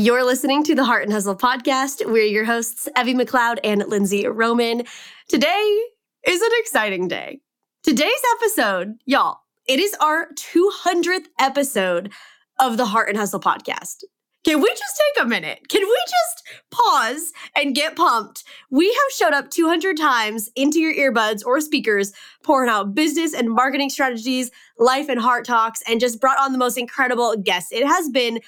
You're 0.00 0.22
listening 0.22 0.62
to 0.62 0.76
the 0.76 0.84
Heart 0.84 1.02
and 1.02 1.12
Hustle 1.12 1.34
podcast. 1.34 2.06
We're 2.06 2.22
your 2.22 2.44
hosts, 2.44 2.88
Evie 2.96 3.14
McLeod 3.14 3.58
and 3.64 3.84
Lindsay 3.88 4.28
Roman. 4.28 4.84
Today 5.28 5.82
is 6.24 6.40
an 6.40 6.50
exciting 6.60 7.08
day. 7.08 7.40
Today's 7.82 8.22
episode, 8.36 8.94
y'all, 9.06 9.40
it 9.66 9.80
is 9.80 9.96
our 10.00 10.28
200th 10.34 11.26
episode 11.40 12.12
of 12.60 12.76
the 12.76 12.86
Heart 12.86 13.08
and 13.08 13.18
Hustle 13.18 13.40
podcast. 13.40 14.04
Can 14.44 14.60
we 14.60 14.68
just 14.68 15.02
take 15.16 15.24
a 15.24 15.28
minute? 15.28 15.68
Can 15.68 15.82
we 15.82 16.04
just 16.08 16.44
pause 16.70 17.32
and 17.56 17.74
get 17.74 17.96
pumped? 17.96 18.44
We 18.70 18.86
have 18.86 19.16
showed 19.16 19.32
up 19.32 19.50
200 19.50 19.96
times 19.96 20.48
into 20.54 20.78
your 20.78 20.94
earbuds 20.94 21.44
or 21.44 21.60
speakers, 21.60 22.12
pouring 22.44 22.70
out 22.70 22.94
business 22.94 23.34
and 23.34 23.50
marketing 23.50 23.90
strategies, 23.90 24.52
life 24.78 25.08
and 25.08 25.18
heart 25.18 25.44
talks, 25.44 25.82
and 25.88 25.98
just 25.98 26.20
brought 26.20 26.38
on 26.38 26.52
the 26.52 26.58
most 26.58 26.78
incredible 26.78 27.36
guests. 27.36 27.72
It 27.72 27.84
has 27.84 28.08
been 28.10 28.38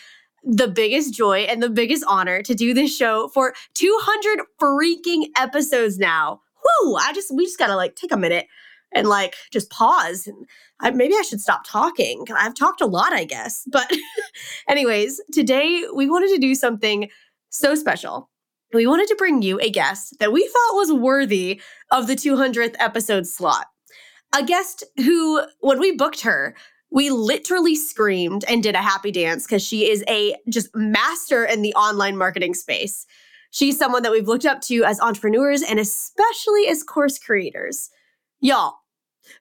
the 0.44 0.68
biggest 0.68 1.14
joy 1.14 1.40
and 1.40 1.62
the 1.62 1.70
biggest 1.70 2.04
honor 2.08 2.42
to 2.42 2.54
do 2.54 2.74
this 2.74 2.94
show 2.94 3.28
for 3.28 3.54
200 3.74 4.40
freaking 4.60 5.26
episodes 5.36 5.98
now. 5.98 6.40
Whoo! 6.82 6.96
I 6.96 7.12
just, 7.12 7.34
we 7.34 7.44
just 7.44 7.58
gotta 7.58 7.76
like 7.76 7.96
take 7.96 8.12
a 8.12 8.16
minute 8.16 8.46
and 8.92 9.08
like 9.08 9.36
just 9.52 9.70
pause. 9.70 10.26
And 10.26 10.46
I, 10.80 10.90
maybe 10.90 11.14
I 11.14 11.22
should 11.22 11.40
stop 11.40 11.62
talking. 11.66 12.24
I've 12.34 12.54
talked 12.54 12.80
a 12.80 12.86
lot, 12.86 13.12
I 13.12 13.24
guess. 13.24 13.64
But, 13.70 13.90
anyways, 14.68 15.20
today 15.32 15.84
we 15.94 16.08
wanted 16.08 16.30
to 16.30 16.38
do 16.38 16.54
something 16.54 17.08
so 17.50 17.74
special. 17.74 18.30
We 18.72 18.86
wanted 18.86 19.08
to 19.08 19.16
bring 19.16 19.42
you 19.42 19.58
a 19.60 19.70
guest 19.70 20.16
that 20.20 20.32
we 20.32 20.42
felt 20.42 20.76
was 20.76 20.92
worthy 20.92 21.60
of 21.90 22.06
the 22.06 22.14
200th 22.14 22.76
episode 22.78 23.26
slot. 23.26 23.66
A 24.32 24.44
guest 24.44 24.84
who, 24.96 25.42
when 25.58 25.80
we 25.80 25.96
booked 25.96 26.20
her, 26.20 26.54
we 26.90 27.10
literally 27.10 27.76
screamed 27.76 28.44
and 28.48 28.62
did 28.62 28.74
a 28.74 28.82
happy 28.82 29.12
dance 29.12 29.46
because 29.46 29.62
she 29.62 29.88
is 29.88 30.04
a 30.08 30.36
just 30.48 30.74
master 30.74 31.44
in 31.44 31.62
the 31.62 31.74
online 31.74 32.16
marketing 32.16 32.54
space. 32.54 33.06
She's 33.50 33.78
someone 33.78 34.02
that 34.02 34.12
we've 34.12 34.28
looked 34.28 34.46
up 34.46 34.60
to 34.62 34.84
as 34.84 35.00
entrepreneurs 35.00 35.62
and 35.62 35.78
especially 35.78 36.68
as 36.68 36.82
course 36.82 37.18
creators. 37.18 37.90
Y'all, 38.40 38.74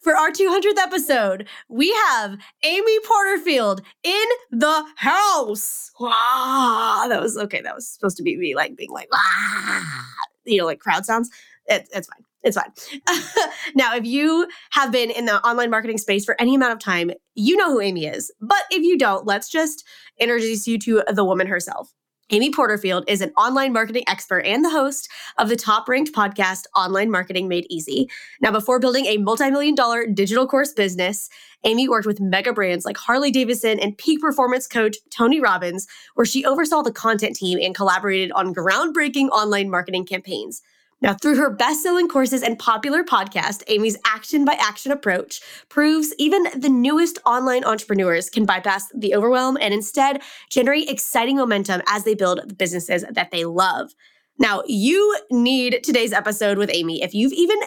for 0.01 0.15
our 0.15 0.31
200th 0.31 0.77
episode, 0.77 1.47
we 1.69 1.91
have 2.07 2.37
Amy 2.63 2.99
Porterfield 3.01 3.81
in 4.03 4.25
the 4.51 4.85
house. 4.95 5.91
Wow, 5.99 7.05
that 7.07 7.21
was 7.21 7.37
okay. 7.37 7.61
That 7.61 7.75
was 7.75 7.87
supposed 7.87 8.17
to 8.17 8.23
be 8.23 8.37
me 8.37 8.55
like 8.55 8.75
being 8.75 8.91
like, 8.91 9.09
ah, 9.13 10.05
you 10.45 10.57
know, 10.57 10.65
like 10.65 10.79
crowd 10.79 11.05
sounds. 11.05 11.29
It, 11.67 11.87
it's 11.93 12.07
fine. 12.07 12.25
It's 12.43 12.57
fine. 12.57 12.71
now, 13.75 13.95
if 13.95 14.05
you 14.05 14.47
have 14.71 14.91
been 14.91 15.11
in 15.11 15.25
the 15.25 15.45
online 15.45 15.69
marketing 15.69 15.97
space 15.97 16.23
for 16.23 16.35
any 16.39 16.55
amount 16.55 16.73
of 16.73 16.79
time, 16.79 17.11
you 17.35 17.57
know 17.57 17.71
who 17.71 17.81
Amy 17.81 18.05
is. 18.05 18.31
But 18.39 18.63
if 18.71 18.83
you 18.83 18.97
don't, 18.97 19.25
let's 19.25 19.49
just 19.49 19.85
introduce 20.17 20.67
you 20.67 20.79
to 20.79 21.03
the 21.13 21.25
woman 21.25 21.47
herself. 21.47 21.93
Amy 22.31 22.51
Porterfield 22.51 23.03
is 23.07 23.21
an 23.21 23.31
online 23.37 23.73
marketing 23.73 24.03
expert 24.07 24.45
and 24.45 24.63
the 24.63 24.69
host 24.69 25.09
of 25.39 25.49
the 25.49 25.55
top 25.55 25.89
ranked 25.89 26.13
podcast, 26.13 26.65
Online 26.75 27.09
Marketing 27.09 27.47
Made 27.47 27.65
Easy. 27.71 28.07
Now, 28.39 28.51
before 28.51 28.79
building 28.79 29.05
a 29.07 29.17
multi 29.17 29.49
million 29.49 29.73
dollar 29.73 30.05
digital 30.05 30.47
course 30.47 30.71
business, 30.71 31.27
Amy 31.63 31.89
worked 31.89 32.05
with 32.05 32.21
mega 32.21 32.53
brands 32.53 32.85
like 32.85 32.97
Harley 32.97 33.31
Davidson 33.31 33.79
and 33.79 33.97
peak 33.97 34.21
performance 34.21 34.67
coach 34.67 34.97
Tony 35.09 35.39
Robbins, 35.39 35.87
where 36.13 36.25
she 36.25 36.45
oversaw 36.45 36.83
the 36.83 36.91
content 36.91 37.35
team 37.35 37.57
and 37.59 37.73
collaborated 37.73 38.31
on 38.33 38.53
groundbreaking 38.53 39.29
online 39.29 39.69
marketing 39.69 40.05
campaigns. 40.05 40.61
Now, 41.01 41.13
through 41.13 41.37
her 41.37 41.49
best 41.49 41.81
selling 41.81 42.09
courses 42.09 42.43
and 42.43 42.59
popular 42.59 43.03
podcast, 43.03 43.63
Amy's 43.67 43.97
action 44.05 44.43
by 44.43 44.57
action 44.59 44.91
approach 44.91 45.39
proves 45.69 46.13
even 46.17 46.43
the 46.55 46.69
newest 46.69 47.19
online 47.25 47.63
entrepreneurs 47.63 48.29
can 48.29 48.45
bypass 48.45 48.89
the 48.93 49.15
overwhelm 49.15 49.57
and 49.61 49.73
instead 49.73 50.21
generate 50.49 50.89
exciting 50.89 51.37
momentum 51.37 51.81
as 51.87 52.03
they 52.03 52.15
build 52.15 52.41
the 52.45 52.53
businesses 52.53 53.05
that 53.09 53.31
they 53.31 53.45
love. 53.45 53.91
Now, 54.37 54.63
you 54.67 55.17
need 55.31 55.83
today's 55.83 56.13
episode 56.13 56.57
with 56.57 56.69
Amy 56.73 57.01
if 57.01 57.13
you've 57.13 57.33
even 57.33 57.59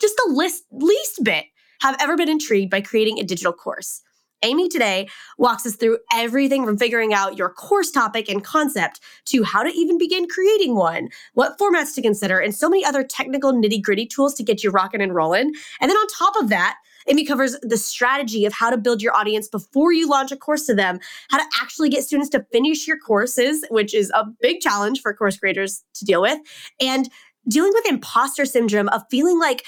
just 0.00 0.16
the 0.16 0.32
least, 0.32 0.64
least 0.72 1.22
bit 1.22 1.44
have 1.82 1.96
ever 2.00 2.16
been 2.16 2.28
intrigued 2.28 2.70
by 2.70 2.80
creating 2.80 3.18
a 3.18 3.24
digital 3.24 3.52
course. 3.52 4.02
Amy 4.42 4.68
today 4.68 5.08
walks 5.38 5.66
us 5.66 5.76
through 5.76 5.98
everything 6.12 6.64
from 6.64 6.78
figuring 6.78 7.12
out 7.12 7.36
your 7.36 7.50
course 7.50 7.90
topic 7.90 8.28
and 8.28 8.42
concept 8.42 9.00
to 9.26 9.42
how 9.42 9.62
to 9.62 9.70
even 9.70 9.98
begin 9.98 10.26
creating 10.28 10.74
one, 10.74 11.08
what 11.34 11.58
formats 11.58 11.94
to 11.94 12.02
consider, 12.02 12.38
and 12.38 12.54
so 12.54 12.68
many 12.68 12.84
other 12.84 13.04
technical 13.04 13.52
nitty 13.52 13.82
gritty 13.82 14.06
tools 14.06 14.34
to 14.34 14.42
get 14.42 14.64
you 14.64 14.70
rocking 14.70 15.00
and 15.00 15.14
rolling. 15.14 15.52
And 15.80 15.90
then 15.90 15.96
on 15.96 16.06
top 16.08 16.36
of 16.36 16.48
that, 16.48 16.76
Amy 17.08 17.24
covers 17.24 17.56
the 17.62 17.76
strategy 17.76 18.44
of 18.44 18.52
how 18.52 18.70
to 18.70 18.76
build 18.76 19.02
your 19.02 19.16
audience 19.16 19.48
before 19.48 19.92
you 19.92 20.08
launch 20.08 20.32
a 20.32 20.36
course 20.36 20.66
to 20.66 20.74
them, 20.74 21.00
how 21.30 21.38
to 21.38 21.44
actually 21.60 21.88
get 21.88 22.04
students 22.04 22.30
to 22.30 22.44
finish 22.52 22.86
your 22.86 22.98
courses, 22.98 23.64
which 23.70 23.94
is 23.94 24.10
a 24.14 24.26
big 24.40 24.60
challenge 24.60 25.00
for 25.00 25.12
course 25.14 25.38
creators 25.38 25.82
to 25.94 26.04
deal 26.04 26.20
with, 26.20 26.38
and 26.80 27.08
dealing 27.48 27.72
with 27.74 27.86
imposter 27.86 28.44
syndrome 28.44 28.88
of 28.88 29.02
feeling 29.10 29.38
like 29.38 29.64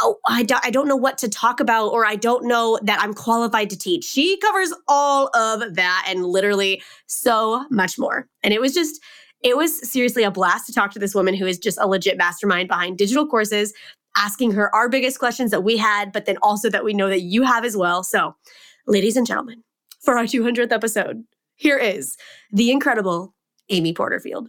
oh, 0.00 0.16
I 0.28 0.42
don't, 0.42 0.64
I 0.64 0.70
don't 0.70 0.88
know 0.88 0.96
what 0.96 1.18
to 1.18 1.28
talk 1.28 1.60
about, 1.60 1.88
or 1.88 2.04
I 2.04 2.16
don't 2.16 2.46
know 2.46 2.78
that 2.82 3.00
I'm 3.00 3.14
qualified 3.14 3.70
to 3.70 3.78
teach. 3.78 4.04
She 4.04 4.36
covers 4.38 4.72
all 4.88 5.28
of 5.36 5.74
that 5.74 6.06
and 6.08 6.26
literally 6.26 6.82
so 7.06 7.64
much 7.70 7.98
more. 7.98 8.28
And 8.42 8.52
it 8.52 8.60
was 8.60 8.74
just, 8.74 9.00
it 9.42 9.56
was 9.56 9.88
seriously 9.88 10.22
a 10.22 10.30
blast 10.30 10.66
to 10.66 10.72
talk 10.72 10.90
to 10.92 10.98
this 10.98 11.14
woman 11.14 11.34
who 11.34 11.46
is 11.46 11.58
just 11.58 11.78
a 11.78 11.86
legit 11.86 12.16
mastermind 12.16 12.68
behind 12.68 12.98
digital 12.98 13.26
courses, 13.26 13.72
asking 14.16 14.52
her 14.52 14.74
our 14.74 14.88
biggest 14.88 15.18
questions 15.18 15.50
that 15.50 15.62
we 15.62 15.76
had, 15.76 16.12
but 16.12 16.24
then 16.24 16.38
also 16.42 16.70
that 16.70 16.84
we 16.84 16.94
know 16.94 17.08
that 17.08 17.22
you 17.22 17.42
have 17.42 17.64
as 17.64 17.76
well. 17.76 18.02
So, 18.02 18.34
ladies 18.86 19.16
and 19.16 19.26
gentlemen, 19.26 19.62
for 20.00 20.16
our 20.16 20.24
200th 20.24 20.72
episode, 20.72 21.24
here 21.56 21.78
is 21.78 22.16
the 22.50 22.70
incredible 22.70 23.34
Amy 23.68 23.92
Porterfield. 23.92 24.48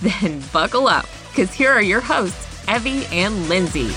Then 0.22 0.42
buckle 0.50 0.88
up, 0.88 1.06
because 1.28 1.52
here 1.52 1.70
are 1.70 1.82
your 1.82 2.00
hosts, 2.00 2.46
Evie 2.66 3.04
and 3.12 3.50
Lindsay. 3.50 3.90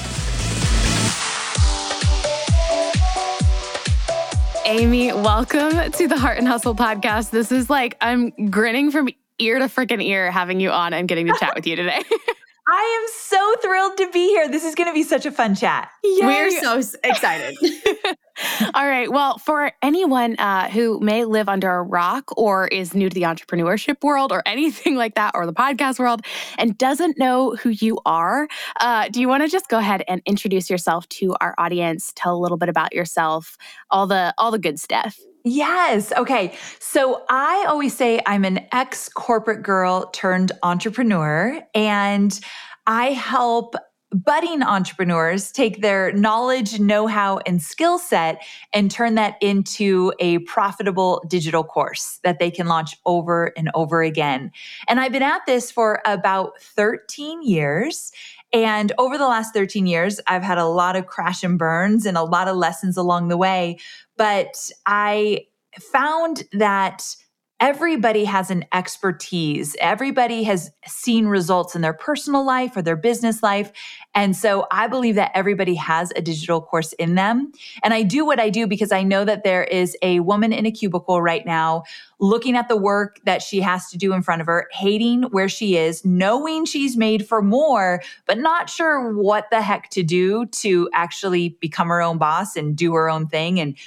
Amy, 4.65 5.13
welcome 5.13 5.91
to 5.91 6.07
the 6.09 6.17
Heart 6.17 6.39
and 6.39 6.47
Hustle 6.47 6.75
podcast. 6.75 7.29
This 7.29 7.53
is 7.53 7.69
like, 7.69 7.95
I'm 8.01 8.31
grinning 8.49 8.91
from 8.91 9.07
ear 9.39 9.59
to 9.59 9.65
freaking 9.65 10.03
ear 10.03 10.29
having 10.29 10.59
you 10.59 10.71
on 10.71 10.91
and 10.91 11.07
getting 11.07 11.27
to 11.27 11.37
chat 11.39 11.55
with 11.55 11.65
you 11.65 11.77
today. 11.77 12.01
I 12.75 13.01
am 13.01 13.09
so 13.13 13.55
thrilled 13.61 13.97
to 13.97 14.09
be 14.09 14.29
here. 14.29 14.49
This 14.49 14.63
is 14.63 14.73
going 14.73 14.87
to 14.89 14.95
be 14.95 15.03
such 15.03 15.27
a 15.27 15.31
fun 15.31 15.53
chat. 15.53 15.91
Yay. 16.03 16.25
We're 16.25 16.49
so 16.59 16.81
excited. 17.03 17.55
All 18.73 18.87
right. 18.87 19.11
Well, 19.11 19.37
for 19.37 19.71
anyone 19.83 20.35
uh, 20.37 20.69
who 20.69 20.99
may 20.99 21.23
live 21.23 21.47
under 21.47 21.69
a 21.69 21.83
rock 21.83 22.35
or 22.35 22.67
is 22.67 22.95
new 22.95 23.09
to 23.09 23.13
the 23.13 23.21
entrepreneurship 23.21 24.03
world 24.03 24.31
or 24.31 24.41
anything 24.47 24.95
like 24.95 25.13
that, 25.13 25.33
or 25.35 25.45
the 25.45 25.53
podcast 25.53 25.99
world, 25.99 26.25
and 26.57 26.75
doesn't 26.75 27.19
know 27.19 27.55
who 27.55 27.69
you 27.69 27.99
are, 28.07 28.47
uh, 28.79 29.07
do 29.09 29.21
you 29.21 29.27
want 29.27 29.43
to 29.43 29.49
just 29.49 29.69
go 29.69 29.77
ahead 29.77 30.03
and 30.07 30.23
introduce 30.25 30.67
yourself 30.67 31.07
to 31.09 31.35
our 31.41 31.53
audience? 31.59 32.11
Tell 32.15 32.35
a 32.35 32.39
little 32.39 32.57
bit 32.57 32.69
about 32.69 32.91
yourself, 32.91 33.55
all 33.91 34.07
the 34.07 34.33
all 34.39 34.49
the 34.49 34.57
good 34.57 34.79
stuff. 34.79 35.19
Yes. 35.43 36.13
Okay. 36.13 36.55
So 36.79 37.25
I 37.29 37.65
always 37.67 37.95
say 37.95 38.21
I'm 38.25 38.45
an 38.45 38.65
ex 38.71 39.09
corporate 39.09 39.61
girl 39.61 40.09
turned 40.13 40.53
entrepreneur, 40.63 41.61
and 41.75 42.39
I 42.87 43.11
help 43.11 43.75
budding 44.13 44.61
entrepreneurs 44.61 45.51
take 45.51 45.81
their 45.81 46.11
knowledge, 46.13 46.79
know 46.79 47.07
how, 47.07 47.39
and 47.39 47.61
skill 47.61 47.97
set 47.97 48.41
and 48.71 48.91
turn 48.91 49.15
that 49.15 49.35
into 49.41 50.13
a 50.19 50.37
profitable 50.39 51.23
digital 51.27 51.63
course 51.63 52.19
that 52.23 52.39
they 52.39 52.51
can 52.51 52.67
launch 52.67 52.95
over 53.05 53.51
and 53.57 53.71
over 53.73 54.03
again. 54.03 54.51
And 54.87 54.99
I've 54.99 55.11
been 55.11 55.23
at 55.23 55.45
this 55.47 55.71
for 55.71 56.01
about 56.05 56.61
13 56.61 57.41
years. 57.41 58.11
And 58.53 58.91
over 58.99 59.17
the 59.17 59.27
last 59.27 59.53
13 59.53 59.87
years, 59.87 60.19
I've 60.27 60.43
had 60.43 60.59
a 60.59 60.65
lot 60.65 60.95
of 60.95 61.07
crash 61.07 61.43
and 61.43 61.57
burns 61.57 62.05
and 62.05 62.15
a 62.17 62.23
lot 62.23 62.47
of 62.47 62.55
lessons 62.55 62.97
along 62.97 63.29
the 63.29 63.37
way. 63.37 63.79
But 64.15 64.71
I 64.85 65.47
found 65.79 66.43
that 66.53 67.15
everybody 67.59 68.25
has 68.25 68.51
an 68.51 68.65
expertise. 68.73 69.75
Everybody 69.79 70.43
has 70.43 70.71
seen 70.85 71.27
results 71.27 71.75
in 71.75 71.81
their 71.81 71.93
personal 71.93 72.45
life 72.45 72.75
or 72.75 72.81
their 72.81 72.97
business 72.97 73.41
life. 73.41 73.71
And 74.13 74.35
so 74.35 74.67
I 74.69 74.87
believe 74.87 75.15
that 75.15 75.31
everybody 75.33 75.75
has 75.75 76.11
a 76.15 76.21
digital 76.21 76.61
course 76.61 76.93
in 76.93 77.15
them. 77.15 77.51
And 77.81 77.93
I 77.93 78.03
do 78.03 78.25
what 78.25 78.39
I 78.39 78.49
do 78.49 78.67
because 78.67 78.91
I 78.91 79.03
know 79.03 79.23
that 79.23 79.43
there 79.43 79.63
is 79.63 79.95
a 80.01 80.19
woman 80.19 80.51
in 80.51 80.65
a 80.65 80.71
cubicle 80.71 81.21
right 81.21 81.45
now 81.45 81.83
looking 82.19 82.55
at 82.55 82.67
the 82.69 82.77
work 82.77 83.19
that 83.25 83.41
she 83.41 83.61
has 83.61 83.89
to 83.89 83.97
do 83.97 84.13
in 84.13 84.23
front 84.23 84.41
of 84.41 84.47
her, 84.47 84.67
hating 84.71 85.23
where 85.23 85.49
she 85.49 85.77
is, 85.77 86.03
knowing 86.05 86.65
she's 86.65 86.97
made 86.97 87.27
for 87.27 87.41
more, 87.41 88.01
but 88.25 88.37
not 88.37 88.69
sure 88.69 89.13
what 89.13 89.49
the 89.51 89.61
heck 89.61 89.89
to 89.89 90.03
do 90.03 90.45
to 90.47 90.89
actually 90.93 91.49
become 91.61 91.87
her 91.87 92.01
own 92.01 92.17
boss 92.17 92.55
and 92.55 92.75
do 92.75 92.93
her 92.93 93.09
own 93.09 93.27
thing 93.27 93.59
and 93.59 93.77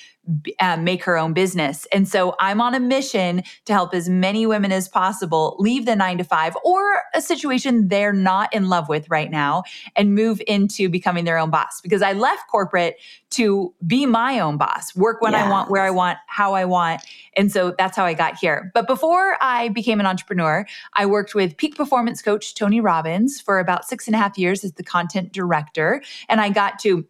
uh, 0.60 0.76
make 0.76 1.04
her 1.04 1.16
own 1.16 1.32
business. 1.32 1.86
And 1.92 2.08
so 2.08 2.34
I'm 2.40 2.60
on 2.60 2.74
a 2.74 2.80
mission 2.80 3.42
to 3.64 3.72
help 3.72 3.94
as 3.94 4.08
many 4.08 4.46
women 4.46 4.72
as 4.72 4.88
possible 4.88 5.56
leave 5.58 5.86
the 5.86 5.94
nine 5.94 6.18
to 6.18 6.24
five 6.24 6.56
or 6.64 7.02
a 7.14 7.20
situation 7.20 7.88
they're 7.88 8.12
not 8.12 8.52
in 8.52 8.68
love 8.68 8.88
with 8.88 9.08
right 9.08 9.30
now 9.30 9.62
and 9.94 10.14
move 10.14 10.42
into 10.46 10.88
becoming 10.88 11.24
their 11.24 11.38
own 11.38 11.50
boss. 11.50 11.80
Because 11.80 12.02
I 12.02 12.12
left 12.12 12.48
corporate 12.48 12.96
to 13.30 13.74
be 13.86 14.06
my 14.06 14.40
own 14.40 14.56
boss, 14.56 14.94
work 14.96 15.20
when 15.20 15.32
yes. 15.32 15.46
I 15.46 15.50
want, 15.50 15.70
where 15.70 15.82
I 15.82 15.90
want, 15.90 16.18
how 16.26 16.54
I 16.54 16.64
want. 16.64 17.02
And 17.36 17.52
so 17.52 17.74
that's 17.76 17.96
how 17.96 18.04
I 18.04 18.14
got 18.14 18.36
here. 18.36 18.70
But 18.74 18.86
before 18.86 19.36
I 19.40 19.68
became 19.68 20.00
an 20.00 20.06
entrepreneur, 20.06 20.66
I 20.94 21.06
worked 21.06 21.34
with 21.34 21.56
peak 21.56 21.76
performance 21.76 22.22
coach 22.22 22.54
Tony 22.54 22.80
Robbins 22.80 23.40
for 23.40 23.58
about 23.58 23.84
six 23.84 24.06
and 24.06 24.14
a 24.14 24.18
half 24.18 24.38
years 24.38 24.64
as 24.64 24.72
the 24.72 24.82
content 24.82 25.32
director. 25.32 26.02
And 26.28 26.40
I 26.40 26.48
got 26.48 26.78
to 26.80 27.06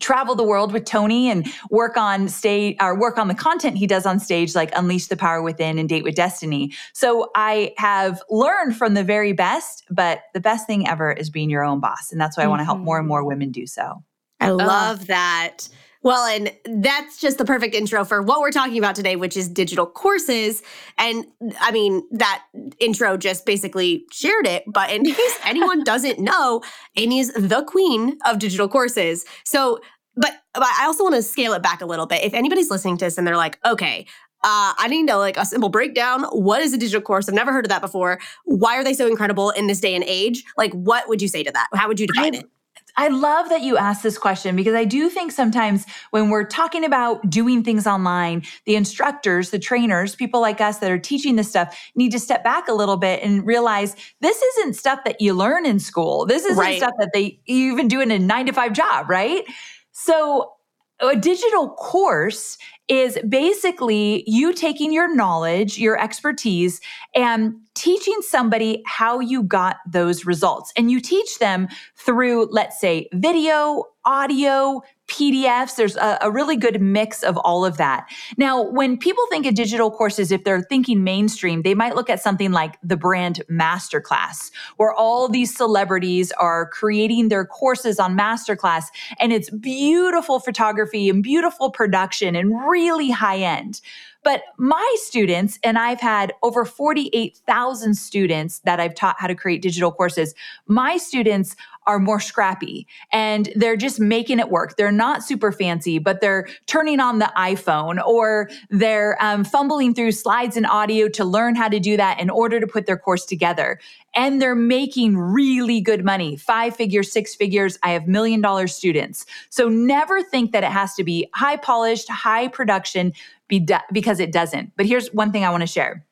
travel 0.00 0.34
the 0.34 0.44
world 0.44 0.72
with 0.72 0.84
Tony 0.84 1.30
and 1.30 1.46
work 1.70 1.96
on 1.96 2.28
stage 2.28 2.76
or 2.80 2.98
work 2.98 3.18
on 3.18 3.28
the 3.28 3.34
content 3.34 3.76
he 3.76 3.86
does 3.86 4.06
on 4.06 4.18
stage, 4.20 4.54
like 4.54 4.70
Unleash 4.74 5.06
the 5.06 5.16
Power 5.16 5.42
Within 5.42 5.78
and 5.78 5.88
Date 5.88 6.04
with 6.04 6.14
Destiny. 6.14 6.72
So 6.92 7.30
I 7.34 7.74
have 7.76 8.22
learned 8.30 8.76
from 8.76 8.94
the 8.94 9.04
very 9.04 9.32
best, 9.32 9.84
but 9.90 10.22
the 10.34 10.40
best 10.40 10.66
thing 10.66 10.88
ever 10.88 11.12
is 11.12 11.30
being 11.30 11.50
your 11.50 11.64
own 11.64 11.80
boss. 11.80 12.12
And 12.12 12.20
that's 12.20 12.36
why 12.36 12.44
I 12.44 12.46
want 12.46 12.60
to 12.60 12.64
help 12.64 12.78
more 12.78 12.98
and 12.98 13.06
more 13.06 13.20
mm-hmm. 13.20 13.28
women 13.28 13.50
do 13.50 13.66
so. 13.66 14.02
I 14.40 14.50
love 14.50 15.02
uh, 15.02 15.04
that. 15.08 15.68
Well, 16.02 16.26
and 16.26 16.52
that's 16.82 17.20
just 17.20 17.38
the 17.38 17.44
perfect 17.44 17.74
intro 17.74 18.04
for 18.04 18.22
what 18.22 18.40
we're 18.40 18.52
talking 18.52 18.78
about 18.78 18.94
today, 18.94 19.16
which 19.16 19.36
is 19.36 19.48
digital 19.48 19.86
courses. 19.86 20.62
And 20.96 21.26
I 21.60 21.72
mean, 21.72 22.02
that 22.12 22.44
intro 22.78 23.16
just 23.16 23.44
basically 23.44 24.04
shared 24.12 24.46
it. 24.46 24.64
But 24.66 24.90
in 24.90 25.04
case 25.04 25.38
anyone 25.44 25.82
doesn't 25.82 26.20
know, 26.20 26.62
Amy's 26.96 27.32
the 27.32 27.62
queen 27.64 28.18
of 28.26 28.38
digital 28.38 28.68
courses. 28.68 29.24
So, 29.44 29.80
but, 30.16 30.32
but 30.54 30.64
I 30.64 30.86
also 30.86 31.02
want 31.02 31.16
to 31.16 31.22
scale 31.22 31.52
it 31.52 31.62
back 31.62 31.80
a 31.80 31.86
little 31.86 32.06
bit. 32.06 32.22
If 32.22 32.34
anybody's 32.34 32.70
listening 32.70 32.96
to 32.98 33.04
this 33.04 33.18
and 33.18 33.26
they're 33.26 33.36
like, 33.36 33.58
okay, 33.64 34.06
uh, 34.44 34.72
I 34.78 34.86
need 34.88 35.08
to 35.08 35.16
like 35.16 35.36
a 35.36 35.44
simple 35.44 35.68
breakdown. 35.68 36.22
What 36.26 36.62
is 36.62 36.72
a 36.72 36.78
digital 36.78 37.00
course? 37.00 37.28
I've 37.28 37.34
never 37.34 37.52
heard 37.52 37.64
of 37.64 37.70
that 37.70 37.80
before. 37.80 38.20
Why 38.44 38.76
are 38.76 38.84
they 38.84 38.94
so 38.94 39.08
incredible 39.08 39.50
in 39.50 39.66
this 39.66 39.80
day 39.80 39.96
and 39.96 40.04
age? 40.04 40.44
Like, 40.56 40.72
what 40.72 41.08
would 41.08 41.20
you 41.20 41.26
say 41.26 41.42
to 41.42 41.50
that? 41.50 41.66
How 41.74 41.88
would 41.88 41.98
you 41.98 42.06
define 42.06 42.36
I, 42.36 42.38
it? 42.38 42.50
I 42.96 43.08
love 43.08 43.48
that 43.48 43.62
you 43.62 43.76
asked 43.76 44.02
this 44.02 44.18
question 44.18 44.56
because 44.56 44.74
I 44.74 44.84
do 44.84 45.08
think 45.08 45.32
sometimes 45.32 45.86
when 46.10 46.30
we're 46.30 46.44
talking 46.44 46.84
about 46.84 47.28
doing 47.30 47.62
things 47.62 47.86
online, 47.86 48.42
the 48.66 48.76
instructors, 48.76 49.50
the 49.50 49.58
trainers, 49.58 50.14
people 50.14 50.40
like 50.40 50.60
us 50.60 50.78
that 50.78 50.90
are 50.90 50.98
teaching 50.98 51.36
this 51.36 51.48
stuff 51.48 51.76
need 51.94 52.10
to 52.12 52.18
step 52.18 52.42
back 52.42 52.68
a 52.68 52.72
little 52.72 52.96
bit 52.96 53.22
and 53.22 53.46
realize 53.46 53.94
this 54.20 54.40
isn't 54.42 54.74
stuff 54.74 55.00
that 55.04 55.20
you 55.20 55.34
learn 55.34 55.66
in 55.66 55.78
school. 55.78 56.26
This 56.26 56.44
isn't 56.44 56.58
right. 56.58 56.78
stuff 56.78 56.94
that 56.98 57.10
they 57.14 57.40
even 57.46 57.88
do 57.88 58.00
in 58.00 58.10
a 58.10 58.18
nine 58.18 58.46
to 58.46 58.52
five 58.52 58.72
job, 58.72 59.08
right? 59.08 59.44
So 59.92 60.52
a 61.00 61.16
digital 61.16 61.70
course 61.70 62.58
is 62.88 63.18
basically 63.28 64.24
you 64.26 64.52
taking 64.52 64.92
your 64.92 65.14
knowledge, 65.14 65.78
your 65.78 66.00
expertise, 66.00 66.80
and 67.14 67.54
teaching 67.74 68.16
somebody 68.22 68.82
how 68.86 69.20
you 69.20 69.42
got 69.42 69.76
those 69.86 70.24
results. 70.24 70.72
And 70.76 70.90
you 70.90 71.00
teach 71.00 71.38
them 71.38 71.68
through, 71.96 72.46
let's 72.50 72.80
say, 72.80 73.08
video, 73.12 73.84
audio, 74.04 74.80
PDFs. 75.08 75.76
There's 75.76 75.96
a, 75.96 76.18
a, 76.22 76.30
really 76.30 76.56
good 76.56 76.80
mix 76.80 77.22
of 77.22 77.36
all 77.38 77.64
of 77.64 77.78
that. 77.78 78.06
Now, 78.36 78.62
when 78.62 78.96
people 78.96 79.24
think 79.30 79.46
of 79.46 79.54
digital 79.54 79.90
courses, 79.90 80.30
if 80.30 80.44
they're 80.44 80.62
thinking 80.62 81.02
mainstream, 81.02 81.62
they 81.62 81.74
might 81.74 81.96
look 81.96 82.10
at 82.10 82.20
something 82.20 82.52
like 82.52 82.78
the 82.82 82.96
brand 82.96 83.42
Masterclass, 83.50 84.50
where 84.76 84.92
all 84.92 85.28
these 85.28 85.56
celebrities 85.56 86.30
are 86.32 86.68
creating 86.68 87.28
their 87.28 87.46
courses 87.46 87.98
on 87.98 88.16
Masterclass, 88.16 88.84
and 89.18 89.32
it's 89.32 89.50
beautiful 89.50 90.38
photography 90.40 91.08
and 91.08 91.22
beautiful 91.22 91.70
production 91.70 92.36
and 92.36 92.68
really 92.68 93.10
high 93.10 93.38
end. 93.38 93.80
But 94.24 94.42
my 94.58 94.96
students, 95.00 95.58
and 95.62 95.78
I've 95.78 96.00
had 96.00 96.32
over 96.42 96.64
48,000 96.64 97.94
students 97.94 98.60
that 98.60 98.80
I've 98.80 98.94
taught 98.94 99.16
how 99.18 99.26
to 99.26 99.34
create 99.34 99.62
digital 99.62 99.92
courses, 99.92 100.34
my 100.66 100.96
students 100.96 101.56
are 101.86 101.98
more 101.98 102.20
scrappy 102.20 102.86
and 103.12 103.48
they're 103.56 103.76
just 103.76 103.98
making 103.98 104.38
it 104.38 104.50
work. 104.50 104.76
They're 104.76 104.92
not 104.92 105.24
super 105.24 105.50
fancy, 105.50 105.98
but 105.98 106.20
they're 106.20 106.46
turning 106.66 107.00
on 107.00 107.18
the 107.18 107.32
iPhone 107.36 108.04
or 108.04 108.50
they're 108.68 109.16
um, 109.22 109.42
fumbling 109.42 109.94
through 109.94 110.12
slides 110.12 110.56
and 110.56 110.66
audio 110.66 111.08
to 111.08 111.24
learn 111.24 111.54
how 111.54 111.68
to 111.68 111.80
do 111.80 111.96
that 111.96 112.20
in 112.20 112.28
order 112.28 112.60
to 112.60 112.66
put 112.66 112.84
their 112.84 112.98
course 112.98 113.24
together. 113.24 113.80
And 114.14 114.40
they're 114.42 114.54
making 114.54 115.16
really 115.16 115.80
good 115.80 116.04
money 116.04 116.36
five 116.36 116.74
figures, 116.74 117.12
six 117.12 117.34
figures. 117.34 117.78
I 117.82 117.90
have 117.90 118.08
million 118.08 118.40
dollar 118.40 118.66
students. 118.66 119.26
So 119.50 119.68
never 119.68 120.22
think 120.22 120.52
that 120.52 120.64
it 120.64 120.70
has 120.70 120.94
to 120.94 121.04
be 121.04 121.28
high 121.34 121.56
polished, 121.56 122.08
high 122.08 122.48
production 122.48 123.12
because 123.48 124.20
it 124.20 124.32
doesn't. 124.32 124.72
But 124.76 124.86
here's 124.86 125.12
one 125.12 125.32
thing 125.32 125.44
I 125.44 125.50
want 125.50 125.62
to 125.62 125.66
share 125.66 126.04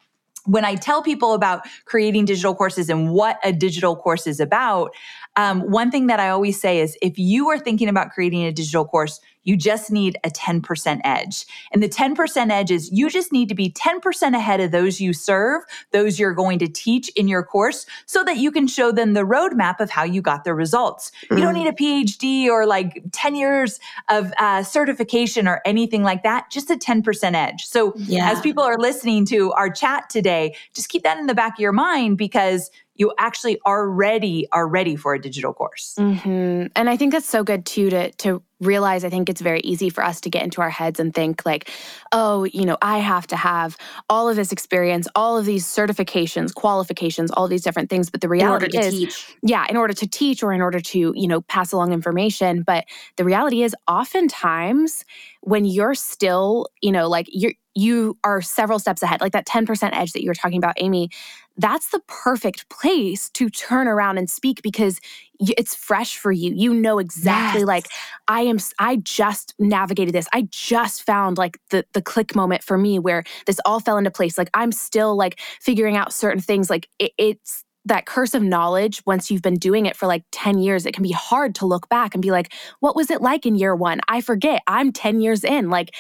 when 0.47 0.65
I 0.65 0.77
tell 0.77 1.03
people 1.03 1.35
about 1.35 1.67
creating 1.85 2.25
digital 2.25 2.55
courses 2.55 2.89
and 2.89 3.13
what 3.13 3.39
a 3.45 3.53
digital 3.53 3.97
course 3.97 4.27
is 4.27 4.41
about, 4.41 4.95
um, 5.35 5.61
one 5.71 5.91
thing 5.91 6.07
that 6.07 6.21
I 6.21 6.31
always 6.31 6.61
say 6.61 6.81
is 6.81 6.97
if 7.03 7.19
you 7.19 7.49
are 7.49 7.59
thinking 7.59 7.89
about 7.89 8.11
creating 8.11 8.45
a 8.45 8.53
digital 8.53 8.85
course, 8.85 9.21
you 9.47 9.57
just 9.57 9.91
need 9.91 10.19
a 10.25 10.29
10% 10.29 11.01
edge. 11.05 11.47
And 11.73 11.83
the 11.83 11.89
10% 11.89 12.51
edge 12.51 12.71
is 12.71 12.91
you 12.93 13.09
just 13.09 13.33
need 13.33 13.49
to 13.49 13.55
be 13.55 13.71
10% 13.71 14.37
ahead 14.37 14.61
of 14.61 14.73
those 14.73 15.01
you 15.01 15.13
serve, 15.13 15.63
those 15.93 16.19
you're 16.19 16.35
going 16.35 16.59
to 16.59 16.69
teach 16.69 17.09
in 17.11 17.29
your 17.29 17.45
course, 17.45 17.87
so 18.07 18.25
that 18.25 18.37
you 18.37 18.51
can 18.51 18.67
show 18.67 18.91
them 18.91 19.15
the 19.15 19.25
roadmap 19.25 19.81
of 19.81 19.89
how 19.89 20.03
you 20.03 20.21
got 20.21 20.45
the 20.45 20.53
results. 20.53 21.13
Mm. 21.31 21.39
You 21.39 21.45
don't 21.45 21.55
mm. 21.55 21.65
need 21.65 21.69
a 21.69 21.73
PhD 21.73 22.49
or 22.49 22.67
like 22.67 23.03
10 23.13 23.37
years 23.37 23.79
of 24.11 24.33
uh, 24.39 24.65
certification 24.65 25.47
or 25.47 25.63
anything 25.65 26.03
like 26.03 26.25
that, 26.25 26.51
just 26.51 26.69
a 26.69 26.77
10% 26.77 27.35
edge. 27.35 27.65
So 27.65 27.95
yeah. 27.97 28.31
as 28.31 28.41
people 28.41 28.65
are 28.65 28.79
listening 28.79 29.25
to 29.27 29.53
our 29.53 29.71
chat 29.71 30.11
today, 30.11 30.57
just 30.75 30.89
keep 30.89 31.05
that 31.05 31.19
in 31.19 31.27
the 31.27 31.35
back 31.35 31.55
of 31.55 31.61
your 31.61 31.73
mind 31.73 32.19
because 32.19 32.71
you 32.97 33.13
actually 33.19 33.59
already 33.67 34.49
are 34.53 34.67
ready 34.67 34.97
for 34.97 35.15
a 35.15 35.21
digital 35.21 35.53
course. 35.53 35.95
Mm-hmm. 35.99 36.69
And 36.75 36.91
I 36.91 36.97
think 36.97 37.13
that's 37.13 37.29
so 37.29 37.45
good 37.45 37.67
too 37.67 37.91
to 37.91 38.11
to 38.13 38.43
realize 38.61 39.05
I 39.05 39.11
think 39.11 39.29
it's 39.29 39.41
very 39.41 39.61
easy 39.61 39.91
for 39.91 40.03
us 40.03 40.21
to 40.23 40.31
get 40.31 40.43
into 40.43 40.61
our 40.61 40.71
heads 40.71 40.99
and 40.99 41.15
think 41.15 41.45
like, 41.45 41.71
oh, 42.13 42.45
you 42.45 42.65
know, 42.65 42.79
I 42.81 42.99
have 42.99 43.27
to 43.29 43.37
have 43.37 43.77
all 44.09 44.29
of 44.29 44.37
this 44.37 44.53
experience, 44.53 45.07
all 45.15 45.37
of 45.37 45.45
these 45.45 45.67
certifications, 45.67 46.55
qualifications, 46.55 47.31
all 47.31 47.49
these 47.49 47.63
different 47.63 47.91
things. 47.91 48.11
But 48.11 48.21
the 48.21 48.29
reality 48.29 48.79
is, 48.79 48.95
teach. 48.95 49.37
yeah, 49.43 49.67
in 49.69 49.77
order 49.77 49.93
to 49.95 50.07
teach 50.07 50.43
or 50.43 50.53
in 50.53 50.63
order 50.63 50.81
to, 50.81 51.13
you 51.15 51.29
know, 51.29 51.43
pass 51.43 51.73
along 51.73 51.93
information. 51.93 52.63
But 52.63 52.85
the 53.17 53.25
reality 53.25 53.63
is 53.63 53.75
oftentimes 53.89 55.05
when 55.43 55.65
you're 55.65 55.95
still, 55.95 56.67
you 56.81 56.93
know, 56.93 57.09
like 57.09 57.27
you're 57.31 57.53
you 57.77 58.17
are 58.25 58.41
several 58.41 58.79
steps 58.79 59.03
ahead, 59.03 59.21
like 59.21 59.33
that 59.33 59.47
10% 59.47 59.91
edge 59.93 60.13
that 60.13 60.23
you 60.23 60.31
were 60.31 60.35
talking 60.35 60.57
about, 60.57 60.75
Amy, 60.79 61.11
that's 61.59 61.91
the 61.91 62.01
perfect 62.09 62.69
place 62.71 63.29
to 63.31 63.51
turn 63.51 63.87
around 63.87 64.17
and 64.17 64.31
speak 64.31 64.63
because 64.63 64.99
it's 65.41 65.75
fresh 65.75 66.17
for 66.17 66.33
you. 66.33 66.53
You 66.55 66.75
know 66.75 66.99
exactly 66.99 67.61
yes. 67.61 67.67
like 67.67 67.89
I 68.29 68.43
am 68.43 68.59
I 68.79 68.97
just 68.97 69.55
navigated 69.59 70.15
this. 70.15 70.29
I 70.33 70.49
just 70.51 71.05
found 71.05 71.39
like 71.39 71.59
the 71.71 71.85
the 71.93 72.03
click 72.03 72.35
moment 72.35 72.63
for 72.63 72.79
me 72.79 72.99
where 72.99 73.25
this 73.47 73.61
all 73.65 73.81
fell 73.81 73.99
into 73.99 74.11
place. 74.11 74.39
Like 74.39 74.51
I'm 74.55 74.73
still 74.73 75.17
like 75.17 75.41
figuring 75.61 75.97
out 75.97 76.13
certain 76.13 76.41
things 76.41 76.71
like 76.71 76.89
it, 76.99 77.13
it's 77.19 77.65
that 77.87 78.05
curse 78.05 78.35
of 78.35 78.43
knowledge 78.43 79.01
once 79.07 79.31
you've 79.31 79.43
been 79.43 79.59
doing 79.59 79.87
it 79.87 79.97
for 79.97 80.07
like 80.07 80.25
10 80.33 80.59
years 80.59 80.87
it 80.87 80.93
can 80.93 81.05
be 81.05 81.13
hard 81.13 81.55
to 81.55 81.67
look 81.67 81.89
back 81.89 82.15
and 82.15 82.23
be 82.23 82.33
like 82.33 82.53
what 82.81 82.97
was 82.97 83.11
it 83.11 83.23
like 83.23 83.47
in 83.47 83.55
year 83.55 83.77
1 83.77 84.01
i 84.09 84.21
forget 84.21 84.61
i'm 84.67 84.93
10 84.93 85.21
years 85.21 85.45
in 85.45 85.71
like 85.71 85.95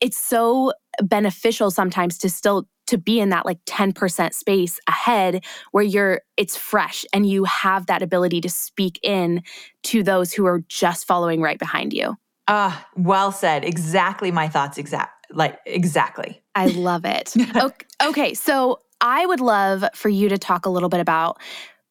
it's 0.00 0.16
so 0.16 0.72
beneficial 1.02 1.70
sometimes 1.72 2.16
to 2.18 2.30
still 2.30 2.68
to 2.92 2.98
be 2.98 3.18
in 3.18 3.30
that 3.30 3.46
like 3.46 3.58
10% 3.64 4.34
space 4.34 4.78
ahead 4.86 5.44
where 5.72 5.82
you're 5.82 6.20
it's 6.36 6.56
fresh 6.56 7.04
and 7.12 7.26
you 7.26 7.44
have 7.44 7.86
that 7.86 8.02
ability 8.02 8.40
to 8.42 8.50
speak 8.50 9.00
in 9.02 9.42
to 9.82 10.02
those 10.02 10.32
who 10.32 10.46
are 10.46 10.60
just 10.68 11.06
following 11.06 11.40
right 11.40 11.58
behind 11.58 11.92
you. 11.92 12.16
Ah, 12.48 12.78
uh, 12.78 12.84
well 12.96 13.32
said. 13.32 13.64
Exactly 13.64 14.30
my 14.30 14.48
thoughts 14.48 14.78
exact 14.78 15.26
like 15.32 15.58
exactly. 15.64 16.42
I 16.54 16.66
love 16.66 17.04
it. 17.06 17.32
okay, 17.56 17.86
okay, 18.04 18.34
so 18.34 18.80
I 19.00 19.24
would 19.24 19.40
love 19.40 19.84
for 19.94 20.10
you 20.10 20.28
to 20.28 20.36
talk 20.36 20.66
a 20.66 20.70
little 20.70 20.90
bit 20.90 21.00
about 21.00 21.40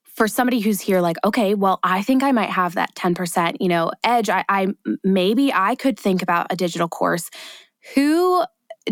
for 0.06 0.28
somebody 0.28 0.60
who's 0.60 0.82
here 0.82 1.00
like 1.00 1.16
okay 1.24 1.56
well 1.56 1.80
i 1.84 2.02
think 2.02 2.22
i 2.22 2.34
might 2.34 2.50
have 2.50 2.76
that 2.76 2.94
10% 2.96 3.56
you 3.62 3.70
know 3.70 3.92
edge 4.04 4.30
I, 4.30 4.44
I 4.50 4.68
maybe 5.06 5.54
i 5.54 5.74
could 5.74 5.98
think 5.98 6.22
about 6.22 6.48
a 6.50 6.56
digital 6.58 6.90
course 6.90 7.30
who 7.96 8.44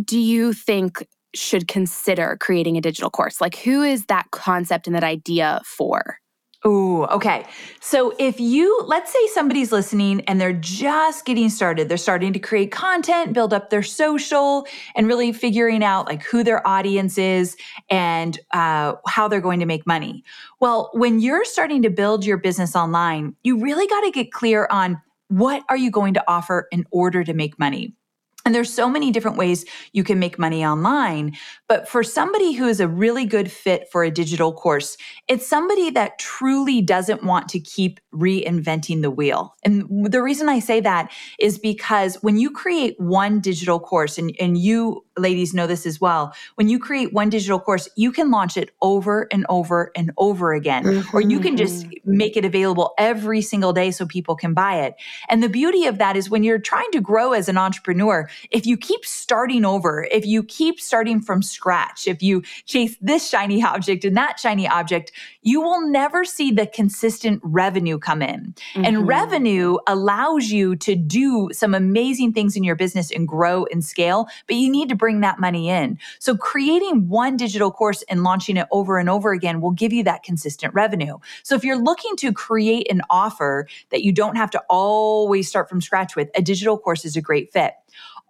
do 0.06 0.18
you 0.18 0.54
think 0.54 1.06
should 1.34 1.68
consider 1.68 2.38
creating 2.40 2.78
a 2.78 2.82
digital 2.82 3.10
course? 3.10 3.42
Like, 3.42 3.56
who 3.58 3.84
is 3.84 4.06
that 4.06 4.32
concept 4.32 4.88
and 4.88 4.96
that 4.96 5.04
idea 5.04 5.62
for? 5.66 6.20
Ooh, 6.66 7.06
okay. 7.06 7.46
So 7.80 8.14
if 8.20 8.38
you, 8.38 8.82
let's 8.86 9.14
say 9.14 9.28
somebody's 9.28 9.72
listening 9.72 10.20
and 10.22 10.42
they're 10.42 10.52
just 10.52 11.24
getting 11.24 11.50
started, 11.50 11.88
they're 11.88 11.96
starting 11.98 12.34
to 12.34 12.40
create 12.40 12.70
content, 12.70 13.32
build 13.32 13.54
up 13.54 13.70
their 13.70 13.82
social, 13.82 14.68
and 14.94 15.08
really 15.08 15.32
figuring 15.32 15.86
out 15.86 16.06
like 16.08 16.22
who 16.22 16.44
their 16.44 16.66
audience 16.68 17.18
is 17.18 17.56
and 17.90 18.38
uh, 18.52 18.96
how 19.08 19.30
they're 19.30 19.40
going 19.40 19.62
to 19.62 19.66
make 19.66 19.88
money. 19.88 20.22
Well, 20.60 20.90
when 20.94 21.22
you're 21.22 21.46
starting 21.46 21.82
to 21.84 21.90
build 21.90 22.26
your 22.26 22.38
business 22.38 22.76
online, 22.76 23.36
you 23.44 23.58
really 23.58 23.88
got 23.88 24.02
to 24.02 24.12
get 24.12 24.34
clear 24.34 24.68
on 24.70 25.02
what 25.30 25.64
are 25.70 25.78
you 25.78 25.92
going 25.92 26.14
to 26.16 26.24
offer 26.28 26.68
in 26.74 26.86
order 26.92 27.24
to 27.24 27.34
make 27.34 27.58
money. 27.58 27.96
And 28.50 28.56
there's 28.56 28.74
so 28.74 28.90
many 28.90 29.12
different 29.12 29.38
ways 29.38 29.64
you 29.94 30.04
can 30.04 30.18
make 30.18 30.40
money 30.40 30.66
online. 30.66 31.38
But 31.70 31.88
for 31.88 32.02
somebody 32.04 32.54
who 32.54 32.68
is 32.68 32.80
a 32.80 32.88
really 32.88 33.26
good 33.26 33.52
fit 33.52 33.88
for 33.92 34.04
a 34.04 34.10
digital 34.10 34.52
course, 34.52 34.98
it's 35.28 35.46
somebody 35.46 35.92
that 35.92 36.18
truly 36.18 36.82
doesn't 36.82 37.24
want 37.24 37.48
to 37.50 37.60
keep 37.60 38.00
reinventing 38.12 39.04
the 39.04 39.12
wheel. 39.12 39.56
And 39.64 40.12
the 40.12 40.24
reason 40.24 40.50
I 40.50 40.58
say 40.58 40.80
that 40.82 41.12
is 41.40 41.60
because 41.60 42.16
when 42.24 42.38
you 42.38 42.50
create 42.50 43.00
one 43.00 43.40
digital 43.40 43.80
course, 43.80 44.18
and, 44.18 44.36
and 44.40 44.58
you 44.58 45.06
ladies 45.16 45.54
know 45.54 45.68
this 45.68 45.86
as 45.86 46.02
well, 46.02 46.34
when 46.56 46.70
you 46.70 46.80
create 46.80 47.14
one 47.14 47.30
digital 47.30 47.60
course, 47.60 47.88
you 47.96 48.12
can 48.12 48.32
launch 48.32 48.58
it 48.58 48.72
over 48.82 49.28
and 49.32 49.46
over 49.48 49.92
and 49.96 50.12
over 50.18 50.54
again, 50.54 50.84
mm-hmm. 50.84 51.16
or 51.16 51.22
you 51.22 51.40
can 51.40 51.56
just 51.56 51.86
mm-hmm. 51.86 52.18
make 52.18 52.36
it 52.36 52.46
available 52.46 52.96
every 52.98 53.44
single 53.44 53.74
day 53.74 53.92
so 53.92 54.08
people 54.08 54.36
can 54.36 54.56
buy 54.56 54.82
it. 54.82 54.96
And 55.30 55.44
the 55.44 55.50
beauty 55.50 55.86
of 55.86 56.00
that 56.00 56.18
is 56.18 56.32
when 56.32 56.44
you're 56.44 56.58
trying 56.58 56.90
to 56.94 57.02
grow 57.02 57.34
as 57.34 57.48
an 57.48 57.60
entrepreneur, 57.60 58.28
if 58.50 58.66
you 58.66 58.76
keep 58.76 59.06
starting 59.06 59.66
over, 59.66 60.08
if 60.10 60.26
you 60.26 60.42
keep 60.42 60.80
starting 60.80 61.22
from 61.22 61.44
scratch, 61.44 61.59
if 62.08 62.22
you 62.22 62.42
chase 62.66 62.96
this 63.02 63.28
shiny 63.28 63.64
object 63.64 64.06
and 64.06 64.16
that 64.18 64.40
shiny 64.40 64.68
object, 64.68 65.12
you 65.42 65.62
will 65.62 65.88
never 65.88 66.26
see 66.26 66.52
the 66.52 66.68
consistent 66.68 67.42
revenue 67.44 67.98
come 67.98 68.22
in. 68.22 68.54
Mm-hmm. 68.74 68.86
And 68.86 69.08
revenue 69.08 69.78
allows 69.88 70.50
you 70.50 70.76
to 70.78 70.96
do 70.96 71.50
some 71.52 71.74
amazing 71.74 72.34
things 72.34 72.56
in 72.56 72.64
your 72.64 72.76
business 72.76 73.12
and 73.12 73.28
grow 73.28 73.66
and 73.72 73.84
scale, 73.84 74.28
but 74.48 74.56
you 74.56 74.70
need 74.70 74.90
to 74.90 74.96
bring 74.96 75.22
that 75.22 75.40
money 75.40 75.70
in. 75.70 75.98
So 76.20 76.36
creating 76.36 77.10
one 77.10 77.38
digital 77.38 77.72
course 77.72 78.04
and 78.10 78.24
launching 78.24 78.58
it 78.58 78.68
over 78.72 78.98
and 78.98 79.10
over 79.10 79.32
again 79.32 79.62
will 79.62 79.72
give 79.72 79.94
you 79.94 80.04
that 80.04 80.24
consistent 80.24 80.74
revenue. 80.74 81.18
So 81.44 81.56
if 81.56 81.64
you're 81.64 81.82
looking 81.82 82.16
to 82.18 82.32
create 82.34 82.92
an 82.92 83.02
offer 83.10 83.68
that 83.90 84.04
you 84.04 84.12
don't 84.12 84.36
have 84.36 84.52
to 84.52 84.64
always 84.70 85.48
start 85.48 85.70
from 85.70 85.82
scratch 85.82 86.16
with, 86.16 86.30
a 86.36 86.42
digital 86.42 86.78
course 86.78 87.06
is 87.06 87.16
a 87.16 87.22
great 87.22 87.52
fit. 87.52 87.74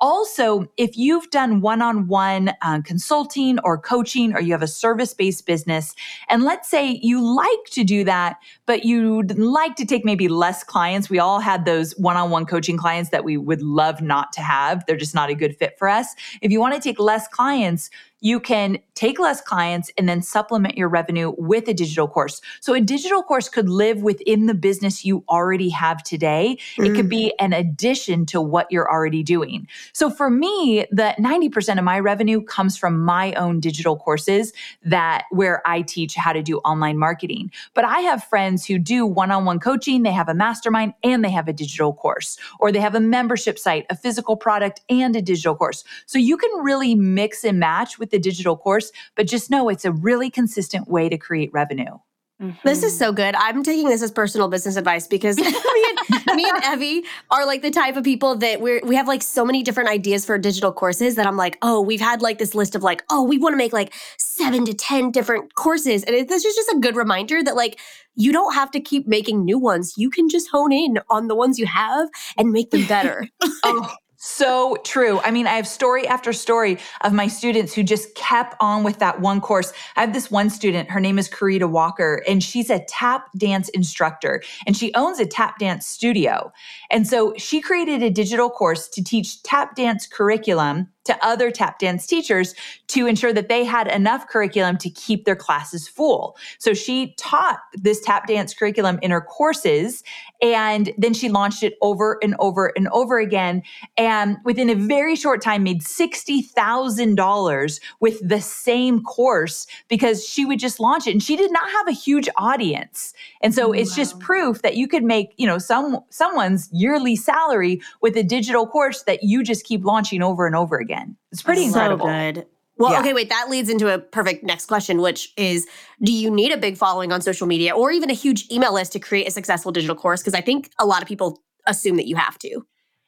Also, 0.01 0.71
if 0.77 0.97
you've 0.97 1.29
done 1.29 1.61
one 1.61 1.81
on 1.81 2.07
one 2.07 2.51
consulting 2.85 3.59
or 3.59 3.77
coaching, 3.77 4.33
or 4.33 4.39
you 4.39 4.53
have 4.53 4.61
a 4.61 4.67
service 4.67 5.13
based 5.13 5.45
business, 5.45 5.93
and 6.29 6.43
let's 6.43 6.69
say 6.69 6.99
you 7.01 7.21
like 7.21 7.65
to 7.71 7.83
do 7.83 8.03
that, 8.03 8.37
but 8.65 8.85
you'd 8.85 9.37
like 9.37 9.75
to 9.75 9.85
take 9.85 10.05
maybe 10.05 10.27
less 10.27 10.63
clients. 10.63 11.09
We 11.09 11.19
all 11.19 11.39
had 11.39 11.65
those 11.65 11.91
one 11.97 12.15
on 12.15 12.29
one 12.29 12.45
coaching 12.45 12.77
clients 12.77 13.09
that 13.09 13.23
we 13.23 13.35
would 13.35 13.61
love 13.61 14.01
not 14.01 14.31
to 14.33 14.41
have. 14.41 14.85
They're 14.85 14.95
just 14.95 15.15
not 15.15 15.29
a 15.29 15.35
good 15.35 15.57
fit 15.57 15.77
for 15.77 15.89
us. 15.89 16.15
If 16.41 16.51
you 16.51 16.59
want 16.59 16.75
to 16.75 16.81
take 16.81 16.99
less 16.99 17.27
clients, 17.27 17.89
you 18.21 18.39
can 18.39 18.79
take 18.95 19.17
less 19.17 19.41
clients 19.41 19.89
and 19.97 20.09
then 20.09 20.21
supplement 20.21 20.77
your 20.77 20.89
revenue 20.89 21.33
with 21.37 21.67
a 21.69 21.73
digital 21.73 22.07
course. 22.07 22.41
So 22.59 22.73
a 22.73 22.81
digital 22.81 23.23
course 23.23 23.47
could 23.47 23.69
live 23.69 24.03
within 24.03 24.45
the 24.45 24.53
business 24.53 25.05
you 25.05 25.23
already 25.29 25.69
have 25.69 26.03
today. 26.03 26.57
Mm. 26.75 26.87
It 26.87 26.95
could 26.95 27.09
be 27.09 27.27
mm. 27.27 27.45
an 27.45 27.53
addition 27.53 28.25
to 28.27 28.41
what 28.41 28.67
you're 28.69 28.91
already 28.91 29.23
doing. 29.23 29.67
So 29.93 30.09
for 30.09 30.29
me, 30.29 30.85
the 30.91 31.15
90% 31.17 31.77
of 31.77 31.83
my 31.85 31.99
revenue 31.99 32.41
comes 32.41 32.77
from 32.77 32.99
my 32.99 33.31
own 33.33 33.61
digital 33.61 33.95
courses 33.95 34.51
that 34.83 35.23
where 35.31 35.61
I 35.65 35.81
teach 35.81 36.15
how 36.15 36.33
to 36.33 36.41
do 36.41 36.57
online 36.59 36.97
marketing. 36.97 37.51
But 37.73 37.85
I 37.85 38.01
have 38.01 38.23
friends 38.25 38.65
who 38.65 38.77
do 38.77 39.05
one-on-one 39.05 39.59
coaching, 39.59 40.03
they 40.03 40.11
have 40.11 40.27
a 40.27 40.33
mastermind 40.33 40.93
and 41.03 41.23
they 41.23 41.29
have 41.29 41.47
a 41.47 41.53
digital 41.53 41.93
course 41.93 42.37
or 42.59 42.71
they 42.71 42.79
have 42.79 42.95
a 42.95 42.99
membership 42.99 43.57
site, 43.57 43.85
a 43.89 43.95
physical 43.95 44.35
product 44.35 44.81
and 44.89 45.15
a 45.15 45.21
digital 45.21 45.55
course. 45.55 45.85
So 46.05 46.19
you 46.19 46.35
can 46.35 46.51
really 46.61 46.95
mix 46.95 47.45
and 47.45 47.59
match 47.59 47.97
with 47.97 48.08
with 48.09 48.21
the 48.21 48.29
digital 48.29 48.57
course, 48.57 48.91
but 49.15 49.27
just 49.27 49.49
know 49.49 49.69
it's 49.69 49.85
a 49.85 49.91
really 49.91 50.29
consistent 50.29 50.87
way 50.87 51.09
to 51.09 51.17
create 51.17 51.51
revenue. 51.53 51.97
Mm-hmm. 52.41 52.55
This 52.65 52.83
is 52.83 52.97
so 52.97 53.11
good. 53.11 53.35
I'm 53.35 53.63
taking 53.63 53.89
this 53.89 54.01
as 54.01 54.11
personal 54.11 54.47
business 54.47 54.77
advice 54.77 55.07
because 55.07 55.37
me, 55.39 55.45
and, 55.45 56.37
me 56.37 56.49
and 56.49 56.63
Evie 56.73 57.05
are 57.29 57.45
like 57.45 57.61
the 57.61 57.69
type 57.69 57.97
of 57.97 58.05
people 58.05 58.37
that 58.37 58.61
we're 58.61 58.79
we 58.85 58.95
have 58.95 59.09
like 59.09 59.21
so 59.21 59.43
many 59.43 59.61
different 59.61 59.89
ideas 59.89 60.25
for 60.25 60.37
digital 60.37 60.71
courses 60.71 61.15
that 61.15 61.27
I'm 61.27 61.35
like, 61.35 61.57
oh, 61.61 61.81
we've 61.81 61.99
had 61.99 62.21
like 62.21 62.37
this 62.37 62.55
list 62.55 62.75
of 62.75 62.83
like, 62.83 63.03
oh, 63.11 63.23
we 63.23 63.37
want 63.37 63.51
to 63.51 63.57
make 63.57 63.73
like 63.73 63.93
seven 64.17 64.63
to 64.65 64.73
ten 64.73 65.11
different 65.11 65.53
courses, 65.55 66.05
and 66.05 66.15
it, 66.15 66.29
this 66.29 66.45
is 66.45 66.55
just 66.55 66.71
a 66.71 66.79
good 66.79 66.95
reminder 66.95 67.43
that 67.43 67.57
like 67.57 67.77
you 68.15 68.31
don't 68.31 68.53
have 68.53 68.71
to 68.71 68.79
keep 68.79 69.05
making 69.05 69.43
new 69.43 69.59
ones. 69.59 69.95
You 69.97 70.09
can 70.09 70.29
just 70.29 70.49
hone 70.49 70.71
in 70.71 70.97
on 71.09 71.27
the 71.27 71.35
ones 71.35 71.59
you 71.59 71.65
have 71.65 72.07
and 72.37 72.53
make 72.53 72.71
them 72.71 72.85
better. 72.87 73.27
oh, 73.63 73.93
so 74.21 74.75
true. 74.83 75.21
I 75.21 75.31
mean, 75.31 75.47
I 75.47 75.53
have 75.53 75.65
story 75.65 76.05
after 76.05 76.33
story 76.33 76.77
of 77.01 77.13
my 77.13 77.27
students 77.27 77.73
who 77.73 77.83
just 77.83 78.13
kept 78.15 78.53
on 78.59 78.83
with 78.83 78.99
that 78.99 79.21
one 79.21 79.39
course. 79.39 79.71
I 79.95 80.01
have 80.01 80.11
this 80.11 80.29
one 80.29 80.49
student, 80.49 80.89
her 80.91 80.99
name 80.99 81.17
is 81.17 81.29
Karita 81.29 81.69
Walker, 81.69 82.21
and 82.27 82.43
she's 82.43 82.69
a 82.69 82.79
tap 82.79 83.29
dance 83.37 83.69
instructor 83.69 84.43
and 84.67 84.75
she 84.75 84.93
owns 84.93 85.19
a 85.19 85.25
tap 85.25 85.57
dance 85.57 85.87
studio. 85.87 86.51
And 86.91 87.07
so 87.07 87.33
she 87.37 87.61
created 87.61 88.03
a 88.03 88.09
digital 88.09 88.49
course 88.49 88.89
to 88.89 89.01
teach 89.01 89.41
tap 89.43 89.75
dance 89.75 90.05
curriculum 90.05 90.89
to 91.05 91.25
other 91.25 91.51
tap 91.51 91.79
dance 91.79 92.05
teachers 92.05 92.53
to 92.87 93.07
ensure 93.07 93.33
that 93.33 93.49
they 93.49 93.63
had 93.63 93.87
enough 93.87 94.27
curriculum 94.27 94.77
to 94.77 94.89
keep 94.89 95.25
their 95.25 95.35
classes 95.35 95.87
full. 95.87 96.37
So 96.59 96.73
she 96.73 97.13
taught 97.17 97.59
this 97.73 98.01
tap 98.01 98.27
dance 98.27 98.53
curriculum 98.53 98.99
in 99.01 99.11
her 99.11 99.21
courses 99.21 100.03
and 100.41 100.91
then 100.97 101.13
she 101.13 101.29
launched 101.29 101.63
it 101.63 101.75
over 101.81 102.17
and 102.23 102.35
over 102.39 102.71
and 102.75 102.87
over 102.89 103.19
again. 103.19 103.61
And 103.97 104.37
within 104.45 104.69
a 104.69 104.75
very 104.75 105.15
short 105.15 105.41
time, 105.41 105.63
made 105.63 105.81
$60,000 105.81 107.79
with 107.99 108.27
the 108.27 108.41
same 108.41 109.03
course 109.03 109.67
because 109.87 110.25
she 110.25 110.45
would 110.45 110.59
just 110.59 110.79
launch 110.79 111.07
it. 111.07 111.11
And 111.11 111.23
she 111.23 111.35
did 111.35 111.51
not 111.51 111.69
have 111.69 111.87
a 111.87 111.91
huge 111.91 112.29
audience. 112.37 113.13
And 113.41 113.53
so 113.53 113.71
it's 113.71 113.95
just 113.95 114.19
proof 114.19 114.61
that 114.61 114.75
you 114.77 114.87
could 114.87 115.03
make, 115.03 115.33
you 115.37 115.47
know, 115.47 115.57
some 115.57 115.99
someone's 116.09 116.69
yearly 116.71 117.15
salary 117.15 117.81
with 118.01 118.15
a 118.15 118.23
digital 118.23 118.65
course 118.65 119.03
that 119.03 119.23
you 119.23 119.43
just 119.43 119.65
keep 119.65 119.83
launching 119.83 120.21
over 120.21 120.47
and 120.47 120.55
over 120.55 120.77
again. 120.77 120.98
It's 121.31 121.41
pretty 121.41 121.61
so 121.61 121.67
incredible. 121.67 122.05
good. 122.05 122.45
Well, 122.77 122.93
yeah. 122.93 123.01
okay, 123.01 123.13
wait, 123.13 123.29
that 123.29 123.49
leads 123.49 123.69
into 123.69 123.93
a 123.93 123.99
perfect 123.99 124.43
next 124.43 124.67
question, 124.67 125.01
which 125.01 125.33
is 125.35 125.67
do 126.01 126.13
you 126.13 126.31
need 126.31 126.53
a 126.53 126.57
big 126.57 126.77
following 126.77 127.11
on 127.11 127.21
social 127.21 127.45
media 127.45 127.75
or 127.75 127.91
even 127.91 128.09
a 128.09 128.13
huge 128.13 128.49
email 128.49 128.73
list 128.73 128.93
to 128.93 128.99
create 128.99 129.27
a 129.27 129.31
successful 129.31 129.73
digital 129.73 129.97
course? 129.97 130.21
Because 130.21 130.33
I 130.33 130.41
think 130.41 130.71
a 130.79 130.85
lot 130.85 131.01
of 131.01 131.07
people 131.07 131.43
assume 131.67 131.97
that 131.97 132.07
you 132.07 132.15
have 132.15 132.39
to. 132.39 132.65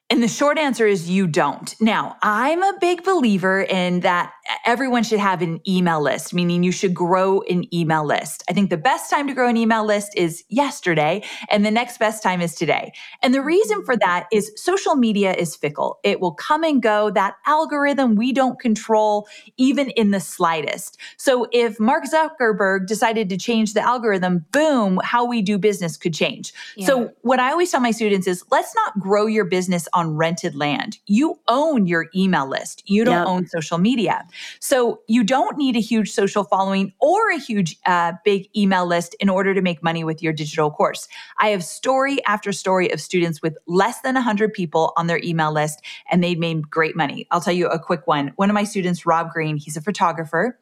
And 0.10 0.22
the 0.22 0.28
short 0.28 0.58
answer 0.58 0.86
is 0.86 1.10
you 1.10 1.26
don't. 1.26 1.74
Now, 1.80 2.18
I'm 2.22 2.62
a 2.62 2.74
big 2.82 3.06
believer 3.06 3.62
in 3.62 4.02
that 4.02 4.34
everyone 4.66 5.04
should 5.04 5.20
have 5.20 5.42
an 5.42 5.60
email 5.68 6.02
list, 6.02 6.34
meaning 6.34 6.64
you 6.64 6.72
should 6.72 6.94
grow 6.94 7.42
an 7.50 7.74
email 7.74 8.06
list. 8.06 8.44
I 8.50 8.54
think 8.54 8.70
the 8.70 8.78
best 8.78 9.10
time 9.10 9.28
to 9.28 9.34
grow 9.34 9.48
an 9.48 9.58
email 9.58 9.86
list 9.86 10.14
is 10.16 10.44
yesterday, 10.50 11.24
and 11.50 11.66
the 11.66 11.72
next 11.72 11.98
best 12.00 12.24
time 12.24 12.42
is 12.42 12.56
today. 12.56 12.94
And 13.22 13.34
the 13.34 13.40
mm-hmm. 13.40 13.48
reason 13.48 13.86
for 13.86 13.96
that 13.98 14.28
is 14.32 14.52
social 14.56 14.96
media 14.96 15.34
is 15.34 15.56
fickle. 15.56 16.00
It 16.04 16.20
will 16.20 16.34
come 16.34 16.64
and 16.64 16.82
go. 16.82 17.12
That 17.12 17.36
algorithm 17.46 18.16
we 18.16 18.34
don't 18.34 18.60
control 18.60 19.28
even 19.58 19.90
in 19.92 20.12
the 20.12 20.20
slightest. 20.20 20.98
So 21.18 21.48
if 21.52 21.80
Mark 21.80 22.06
Zuckerberg 22.06 22.88
decided 22.88 23.30
to 23.30 23.38
change 23.38 23.74
the 23.74 23.82
algorithm, 23.82 24.46
boom, 24.52 25.00
how 25.04 25.26
we 25.26 25.42
do 25.42 25.58
business 25.58 25.98
could 25.98 26.14
change. 26.14 26.54
Yeah. 26.76 26.88
So 26.88 27.12
what 27.22 27.40
I 27.40 27.52
always 27.52 27.72
tell 27.72 27.80
my 27.80 27.92
students 27.92 28.28
is 28.28 28.44
let's 28.52 28.74
not 28.76 29.00
grow 29.00 29.26
your 29.26 29.46
business 29.46 29.88
on 29.94 30.16
rented 30.16 30.56
land. 30.56 30.98
You 31.06 31.40
own 31.48 31.86
your 31.86 32.08
email 32.16 32.48
list. 32.48 32.84
You 32.86 33.04
don't 33.04 33.16
yep. 33.16 33.28
own 33.28 33.48
social 33.48 33.78
media. 33.78 34.26
So 34.60 35.02
you 35.08 35.24
don't 35.24 35.58
need 35.58 35.76
a 35.76 35.80
huge 35.80 36.12
social 36.12 36.44
following 36.44 36.94
or 37.00 37.32
a 37.32 37.38
huge 37.38 37.78
uh, 37.86 38.14
big 38.24 38.50
email 38.56 38.86
list 38.86 39.16
in 39.20 39.30
order 39.30 39.54
to 39.54 39.62
make 39.62 39.84
money 39.84 40.04
with 40.04 40.22
your 40.22 40.34
digital 40.34 40.72
course. 40.72 41.08
I 41.40 41.50
have 41.50 41.64
story 41.64 42.24
after 42.26 42.52
story 42.52 42.92
of 42.92 43.02
students 43.02 43.42
with 43.42 43.58
less 43.68 44.02
than 44.02 44.16
100 44.16 44.54
people 44.54 44.94
on 44.98 45.08
their 45.08 45.20
email 45.24 45.52
list, 45.52 45.82
and 46.10 46.24
they 46.24 46.36
made 46.36 46.70
great 46.70 46.96
money. 46.96 47.28
I'll 47.32 47.42
tell 47.42 47.54
you 47.54 47.68
a 47.68 47.80
quick 47.80 48.08
one. 48.08 48.32
One 48.36 48.50
of 48.50 48.54
my 48.54 48.64
students, 48.64 49.06
Rob 49.06 49.32
Green, 49.32 49.58
he's 49.58 49.78
a 49.78 49.82
photographer 49.82 50.58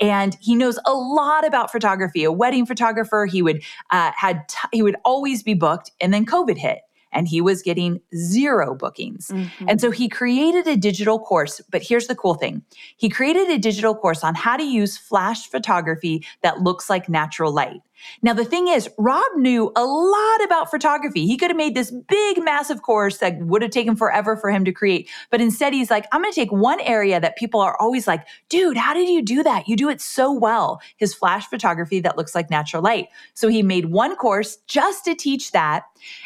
and 0.00 0.36
he 0.40 0.54
knows 0.54 0.78
a 0.86 0.92
lot 0.92 1.46
about 1.46 1.70
photography 1.70 2.24
a 2.24 2.32
wedding 2.32 2.66
photographer 2.66 3.26
he 3.26 3.42
would 3.42 3.62
uh, 3.90 4.10
had 4.16 4.48
t- 4.48 4.68
he 4.72 4.82
would 4.82 4.96
always 5.04 5.42
be 5.42 5.54
booked 5.54 5.90
and 6.00 6.12
then 6.12 6.26
covid 6.26 6.58
hit 6.58 6.78
and 7.14 7.28
he 7.28 7.40
was 7.40 7.62
getting 7.62 8.00
zero 8.14 8.74
bookings. 8.74 9.28
Mm-hmm. 9.28 9.68
And 9.68 9.80
so 9.80 9.90
he 9.90 10.08
created 10.08 10.66
a 10.66 10.76
digital 10.76 11.18
course. 11.18 11.60
But 11.70 11.82
here's 11.82 12.08
the 12.08 12.14
cool 12.14 12.34
thing 12.34 12.62
he 12.96 13.08
created 13.08 13.48
a 13.48 13.58
digital 13.58 13.94
course 13.94 14.22
on 14.22 14.34
how 14.34 14.56
to 14.56 14.64
use 14.64 14.98
flash 14.98 15.48
photography 15.48 16.26
that 16.42 16.60
looks 16.60 16.90
like 16.90 17.08
natural 17.08 17.52
light. 17.52 17.80
Now, 18.22 18.32
the 18.32 18.44
thing 18.44 18.68
is, 18.68 18.88
Rob 18.98 19.24
knew 19.36 19.72
a 19.76 19.84
lot 19.84 20.44
about 20.44 20.70
photography. 20.70 21.26
He 21.26 21.36
could 21.36 21.50
have 21.50 21.56
made 21.56 21.74
this 21.74 21.90
big, 21.90 22.42
massive 22.42 22.82
course 22.82 23.18
that 23.18 23.38
would 23.38 23.62
have 23.62 23.70
taken 23.70 23.96
forever 23.96 24.36
for 24.36 24.50
him 24.50 24.64
to 24.64 24.72
create. 24.72 25.08
But 25.30 25.40
instead, 25.40 25.72
he's 25.72 25.90
like, 25.90 26.06
I'm 26.12 26.22
going 26.22 26.32
to 26.32 26.34
take 26.34 26.52
one 26.52 26.80
area 26.80 27.20
that 27.20 27.36
people 27.36 27.60
are 27.60 27.76
always 27.80 28.06
like, 28.06 28.26
dude, 28.48 28.76
how 28.76 28.94
did 28.94 29.08
you 29.08 29.22
do 29.22 29.42
that? 29.42 29.68
You 29.68 29.76
do 29.76 29.88
it 29.88 30.00
so 30.00 30.32
well. 30.32 30.80
His 30.96 31.14
flash 31.14 31.46
photography 31.46 32.00
that 32.00 32.16
looks 32.16 32.34
like 32.34 32.50
natural 32.50 32.82
light. 32.82 33.08
So 33.34 33.48
he 33.48 33.62
made 33.62 33.86
one 33.86 34.16
course 34.16 34.56
just 34.66 35.04
to 35.04 35.14
teach 35.14 35.52
that. 35.52 35.84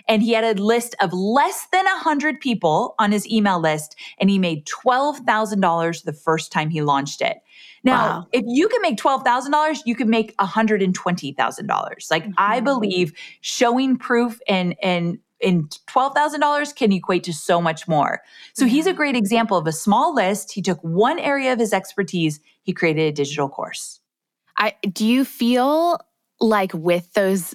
And 0.08 0.22
he 0.22 0.32
had 0.32 0.44
a 0.44 0.60
list 0.60 0.94
of 1.00 1.12
less 1.12 1.66
than 1.72 1.84
100 1.84 2.40
people 2.40 2.94
on 2.98 3.12
his 3.12 3.28
email 3.30 3.60
list. 3.60 3.96
And 4.18 4.30
he 4.30 4.38
made 4.38 4.66
$12,000 4.66 6.02
the 6.02 6.12
first 6.12 6.52
time 6.52 6.70
he 6.70 6.82
launched 6.82 7.20
it. 7.20 7.38
Now, 7.84 8.20
wow. 8.20 8.28
if 8.32 8.44
you 8.46 8.68
can 8.68 8.82
make 8.82 8.98
$12,000, 8.98 9.80
you 9.84 9.94
can 9.94 10.10
make 10.10 10.36
$120,000. 10.36 12.10
Like 12.10 12.22
mm-hmm. 12.24 12.32
I 12.36 12.60
believe 12.60 13.12
showing 13.40 13.96
proof 13.96 14.40
and 14.48 14.74
and 14.82 15.18
in 15.40 15.68
$12,000 15.68 16.74
can 16.74 16.92
equate 16.92 17.22
to 17.24 17.32
so 17.32 17.60
much 17.60 17.86
more. 17.86 18.22
So 18.54 18.64
mm-hmm. 18.64 18.74
he's 18.74 18.86
a 18.86 18.92
great 18.92 19.14
example 19.14 19.56
of 19.56 19.66
a 19.66 19.72
small 19.72 20.12
list. 20.12 20.52
He 20.52 20.62
took 20.62 20.80
one 20.82 21.18
area 21.18 21.52
of 21.52 21.60
his 21.60 21.72
expertise, 21.72 22.40
he 22.62 22.72
created 22.72 23.02
a 23.02 23.12
digital 23.12 23.48
course. 23.48 24.00
I 24.56 24.74
do 24.92 25.06
you 25.06 25.24
feel 25.24 26.00
like 26.40 26.72
with 26.74 27.12
those 27.12 27.54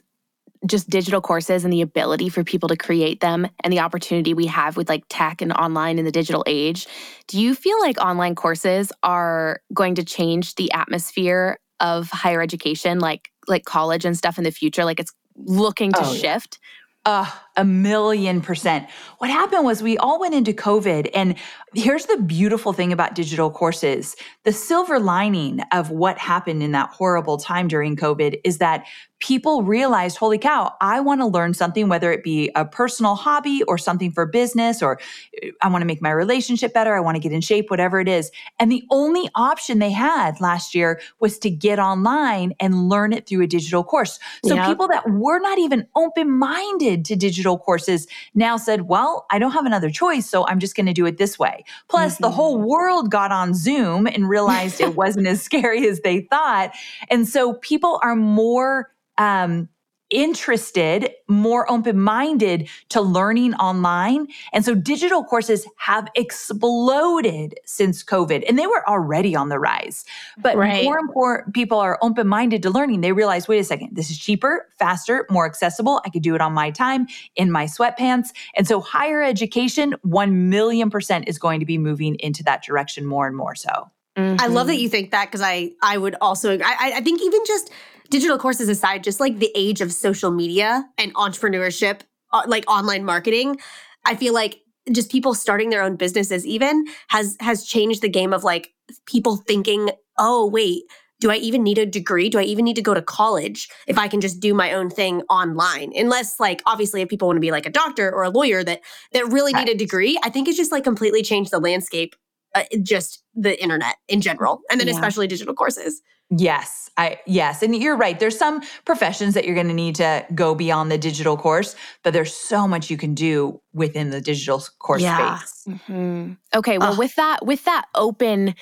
just 0.66 0.90
digital 0.90 1.22
courses 1.22 1.64
and 1.64 1.74
the 1.74 1.82
ability 1.82 2.30
for 2.30 2.44
people 2.44 2.70
to 2.70 2.78
create 2.78 3.20
them 3.20 3.48
and 3.64 3.74
the 3.74 3.80
opportunity 3.80 4.34
we 4.34 4.46
have 4.46 4.78
with 4.78 4.90
like 4.90 5.04
tech 5.10 5.42
and 5.42 5.52
online 5.54 6.00
in 6.00 6.06
the 6.06 6.12
digital 6.12 6.44
age, 6.48 6.88
do 7.28 7.40
you 7.40 7.54
feel 7.54 7.80
like 7.82 8.00
online 8.00 8.36
courses 8.36 8.92
are 9.04 9.62
going 9.74 9.96
to 9.96 10.04
change 10.04 10.56
the 10.56 10.72
atmosphere 10.72 11.58
of 11.80 12.10
higher 12.10 12.42
education, 12.42 13.00
like 13.00 13.30
like 13.48 13.66
college 13.66 14.06
and 14.06 14.18
stuff 14.18 14.38
in 14.38 14.44
the 14.44 14.52
future? 14.52 14.86
Like 14.86 15.00
it's 15.00 15.14
looking 15.36 15.92
to 15.94 16.06
oh, 16.06 16.14
shift? 16.14 16.60
Uh, 17.06 17.30
a 17.56 17.64
million 17.64 18.42
percent. 18.42 18.90
What 19.20 19.30
happened 19.30 19.64
was 19.64 19.84
we 19.84 19.98
all 19.98 20.20
went 20.20 20.34
into 20.34 20.54
COVID. 20.54 21.10
And 21.14 21.36
here's 21.74 22.06
the 22.06 22.18
beautiful 22.18 22.74
thing 22.74 22.92
about 22.92 23.16
digital 23.16 23.50
courses 23.52 24.16
the 24.44 24.52
silver 24.52 25.00
lining 25.00 25.62
of 25.72 25.90
what 25.90 26.18
happened 26.18 26.62
in 26.62 26.72
that 26.72 26.90
horrible 26.90 27.38
time 27.38 27.68
during 27.68 27.96
COVID 27.96 28.40
is 28.44 28.58
that 28.58 28.86
people 29.20 29.64
realized, 29.64 30.18
holy 30.18 30.38
cow, 30.38 30.74
I 30.82 31.00
want 31.00 31.22
to 31.22 31.26
learn 31.26 31.54
something, 31.54 31.88
whether 31.88 32.12
it 32.12 32.24
be 32.24 32.52
a 32.56 32.66
personal 32.66 33.16
hobby 33.16 33.64
or 33.70 33.78
something 33.78 34.12
for 34.12 34.26
business, 34.26 34.82
or 34.82 35.00
uh, 35.42 35.48
I 35.62 35.70
want 35.70 35.82
to 35.82 35.86
make 35.86 36.02
my 36.02 36.12
relationship 36.12 36.74
better. 36.74 36.94
I 36.94 37.00
want 37.00 37.16
to 37.16 37.22
get 37.22 37.32
in 37.32 37.40
shape, 37.40 37.70
whatever 37.70 38.02
it 38.02 38.10
is. 38.10 38.32
And 38.60 38.70
the 38.70 38.84
only 38.92 39.30
option 39.36 39.80
they 39.80 39.92
had 39.92 40.42
last 40.42 40.76
year 40.76 41.00
was 41.22 41.40
to 41.40 41.50
get 41.50 41.80
online 41.80 42.54
and 42.60 42.90
learn 42.90 43.14
it 43.14 43.26
through 43.26 43.44
a 43.44 43.48
digital 43.48 43.84
course. 43.84 44.20
So 44.46 44.62
people 44.66 44.90
that 44.90 45.10
were 45.10 45.40
not 45.40 45.58
even 45.58 45.88
open 45.96 46.30
minded 46.30 47.06
to 47.06 47.16
digital 47.16 47.43
courses 47.58 48.08
now 48.34 48.58
said, 48.58 48.84
well, 48.84 49.26
I 49.32 49.40
don't 49.40 49.52
have 49.52 49.66
another 49.66 49.90
choice. 49.90 50.30
So 50.30 50.46
I'm 50.48 50.60
just 50.60 50.76
going 50.76 50.86
to 50.86 50.94
do 50.94 51.06
it 51.06 51.18
this 51.18 51.38
way. 51.38 51.64
Plus, 51.90 52.16
mm-hmm. 52.16 52.24
the 52.24 52.32
whole 52.32 52.58
world 52.60 53.12
got 53.12 53.32
on 53.32 53.54
Zoom 53.54 54.08
and 54.08 54.28
realized 54.28 54.82
it 54.82 54.96
wasn't 55.04 55.28
as 55.28 55.42
scary 55.42 55.88
as 55.88 56.02
they 56.02 56.22
thought. 56.22 56.72
And 57.10 57.28
so 57.28 57.54
people 57.56 58.00
are 58.04 58.16
more 58.16 58.92
um, 59.18 59.70
interested, 60.14 61.10
more 61.28 61.70
open 61.70 62.00
minded 62.00 62.70
to 62.90 63.02
learning 63.02 63.56
online. 63.56 64.28
And 64.54 64.64
so 64.64 64.76
digital 64.76 65.24
courses 65.24 65.68
have 65.78 66.08
exploded 66.16 67.60
since 67.66 68.04
COVID 68.04 68.44
and 68.48 68.58
they 68.58 68.68
were 68.68 68.88
already 68.88 69.36
on 69.36 69.50
the 69.50 69.60
rise. 69.60 70.06
But 70.38 70.56
right. 70.56 70.84
more 70.84 71.00
important 71.00 71.54
people 71.54 71.80
are 71.80 71.98
open 72.02 72.28
minded 72.28 72.62
to 72.64 72.70
learning. 72.70 73.02
They 73.02 73.12
realize, 73.12 73.48
wait 73.48 73.60
a 73.60 73.64
second, 73.64 73.90
this 73.96 74.12
is 74.12 74.18
cheaper, 74.18 74.68
faster, 74.78 75.26
more 75.30 75.46
accessible. 75.46 76.02
I 76.06 76.10
could 76.10 76.24
do 76.24 76.36
it 76.36 76.42
on 76.42 76.54
my 76.54 76.70
time 76.70 77.08
in 77.36 77.52
my 77.52 77.66
sweatpants. 77.66 78.30
And 78.56 78.68
so 78.68 78.80
higher 78.80 79.24
education, 79.24 79.96
1 80.04 80.50
million 80.50 80.90
percent 80.90 81.28
is 81.28 81.40
going 81.40 81.60
to 81.60 81.66
be 81.66 81.78
moving 81.78 82.16
into 82.16 82.44
that 82.44 82.64
direction 82.64 83.06
more 83.06 83.28
and 83.28 83.36
more 83.36 83.56
so. 83.56 83.90
Mm-hmm. 84.16 84.40
I 84.40 84.48
love 84.48 84.68
that 84.68 84.78
you 84.78 84.90
think 84.90 85.10
that 85.12 85.26
because 85.26 85.42
I 85.42 85.72
I 85.82 85.98
would 85.98 86.16
also 86.22 86.60
I 86.60 86.94
I 86.96 87.02
think 87.02 87.22
even 87.22 87.42
just 87.48 87.72
digital 88.14 88.38
courses 88.38 88.70
aside, 88.70 89.04
just 89.04 89.20
like 89.20 89.40
the 89.40 89.52
age 89.56 89.82
of 89.82 89.92
social 89.92 90.30
media 90.30 90.86
and 91.00 91.12
entrepreneurship, 91.16 92.02
uh, 92.32 92.44
like 92.46 92.64
online 92.70 93.04
marketing, 93.04 93.58
I 94.06 94.16
feel 94.16 94.36
like 94.36 94.60
just 94.92 95.12
people 95.12 95.34
starting 95.34 95.72
their 95.72 95.82
own 95.82 95.96
businesses 95.96 96.46
even 96.46 96.86
has 97.08 97.36
has 97.40 97.66
changed 97.66 98.04
the 98.04 98.10
game 98.10 98.32
of 98.32 98.44
like 98.44 98.70
people 99.08 99.38
thinking, 99.38 99.90
"Oh, 100.20 100.46
wait, 100.48 100.84
do 101.22 101.32
I 101.32 101.38
even 101.38 101.64
need 101.64 101.80
a 101.80 101.88
degree? 101.88 102.30
Do 102.30 102.38
I 102.38 102.44
even 102.44 102.66
need 102.66 102.76
to 102.76 102.84
go 102.84 102.94
to 102.94 103.02
college 103.02 103.68
if 103.88 103.98
I 103.98 104.08
can 104.08 104.22
just 104.22 104.40
do 104.40 104.54
my 104.54 104.74
own 104.74 104.92
thing 104.92 105.24
online? 105.24 105.92
Unless 105.96 106.40
like 106.40 106.62
obviously 106.68 107.02
if 107.02 107.10
people 107.10 107.28
want 107.28 107.38
to 107.38 107.42
be 107.42 107.50
like 107.50 107.66
a 107.66 107.72
doctor 107.72 108.14
or 108.14 108.22
a 108.22 108.30
lawyer 108.30 108.64
that 108.64 108.82
that 109.14 109.26
really 109.30 109.54
need 109.54 109.70
a 109.70 109.76
degree, 109.76 110.20
I 110.22 110.30
think 110.30 110.48
it's 110.48 110.58
just 110.58 110.72
like 110.72 110.84
completely 110.84 111.24
changed 111.24 111.50
the 111.50 111.60
landscape 111.60 112.16
uh, 112.56 112.64
just 112.82 113.24
the 113.36 113.62
internet 113.62 113.96
in 114.08 114.22
general 114.22 114.62
and 114.70 114.80
then 114.80 114.88
yeah. 114.88 114.94
especially 114.94 115.28
digital 115.28 115.54
courses. 115.54 116.02
Yes, 116.30 116.90
I 116.98 117.20
yes, 117.28 117.62
and 117.62 117.76
you're 117.76 117.98
right. 117.98 118.20
There's 118.20 118.38
some 118.38 118.62
professions 118.86 119.34
that 119.36 119.46
you're 119.46 119.56
going 119.56 119.68
to 119.68 119.74
need 119.74 119.96
to 119.96 120.26
go 120.34 120.56
beyond 120.56 120.92
the 120.92 120.98
digital 120.98 121.38
course, 121.38 121.76
but 122.04 122.14
there's 122.14 122.34
so 122.34 122.68
much 122.68 122.90
you 122.90 122.98
can 122.98 123.14
do 123.14 123.62
within 123.74 124.10
the 124.10 124.22
digital 124.22 124.64
course 124.80 125.02
yeah. 125.02 125.38
space. 125.38 125.66
Mm-hmm. 125.68 126.34
Okay, 126.56 126.78
well, 126.78 126.98
with 126.98 127.14
that 127.16 127.46
with 127.46 127.64
that 127.66 127.86
open 127.94 128.56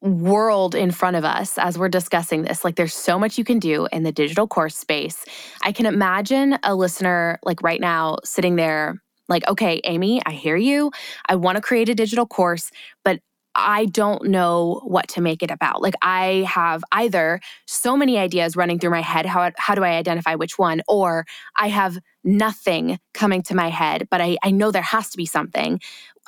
world 0.00 0.74
in 0.74 0.90
front 0.90 1.16
of 1.16 1.24
us 1.24 1.58
as 1.58 1.78
we're 1.78 1.88
discussing 1.88 2.42
this, 2.42 2.64
like 2.64 2.76
there's 2.76 2.94
so 2.94 3.18
much 3.18 3.38
you 3.38 3.44
can 3.44 3.58
do 3.58 3.88
in 3.92 4.02
the 4.02 4.12
digital 4.12 4.46
course 4.46 4.76
space. 4.76 5.24
I 5.62 5.72
can 5.72 5.86
imagine 5.86 6.58
a 6.62 6.74
listener 6.74 7.38
like 7.42 7.62
right 7.62 7.80
now 7.80 8.18
sitting 8.24 8.56
there 8.56 9.01
like, 9.28 9.48
okay, 9.48 9.80
Amy, 9.84 10.20
I 10.26 10.32
hear 10.32 10.56
you. 10.56 10.90
I 11.28 11.36
want 11.36 11.56
to 11.56 11.62
create 11.62 11.88
a 11.88 11.94
digital 11.94 12.26
course, 12.26 12.70
but 13.04 13.20
I 13.54 13.84
don't 13.86 14.28
know 14.28 14.80
what 14.84 15.08
to 15.08 15.20
make 15.20 15.42
it 15.42 15.50
about. 15.50 15.82
Like 15.82 15.94
I 16.00 16.46
have 16.48 16.82
either 16.92 17.40
so 17.66 17.96
many 17.96 18.16
ideas 18.18 18.56
running 18.56 18.78
through 18.78 18.90
my 18.90 19.02
head, 19.02 19.26
how, 19.26 19.50
how 19.58 19.74
do 19.74 19.84
I 19.84 19.90
identify 19.90 20.34
which 20.34 20.58
one? 20.58 20.80
Or 20.88 21.26
I 21.56 21.68
have 21.68 21.98
nothing 22.24 22.98
coming 23.12 23.42
to 23.42 23.54
my 23.54 23.68
head, 23.68 24.08
but 24.10 24.20
I, 24.20 24.38
I 24.42 24.50
know 24.50 24.70
there 24.70 24.80
has 24.80 25.10
to 25.10 25.16
be 25.18 25.26
something. 25.26 25.80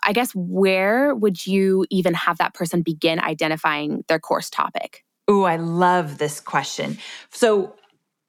I 0.03 0.13
guess 0.13 0.33
where 0.35 1.15
would 1.15 1.47
you 1.47 1.87
even 1.91 2.13
have 2.15 2.39
that 2.39 2.53
person 2.53 2.83
begin 2.83 3.19
identifying 3.21 4.05
their 4.09 4.19
course 4.19 4.51
topic? 4.51 5.03
Oh, 5.27 5.45
I 5.45 5.57
love 5.57 6.19
this 6.19 6.41
question. 6.41 6.99
So 7.31 7.75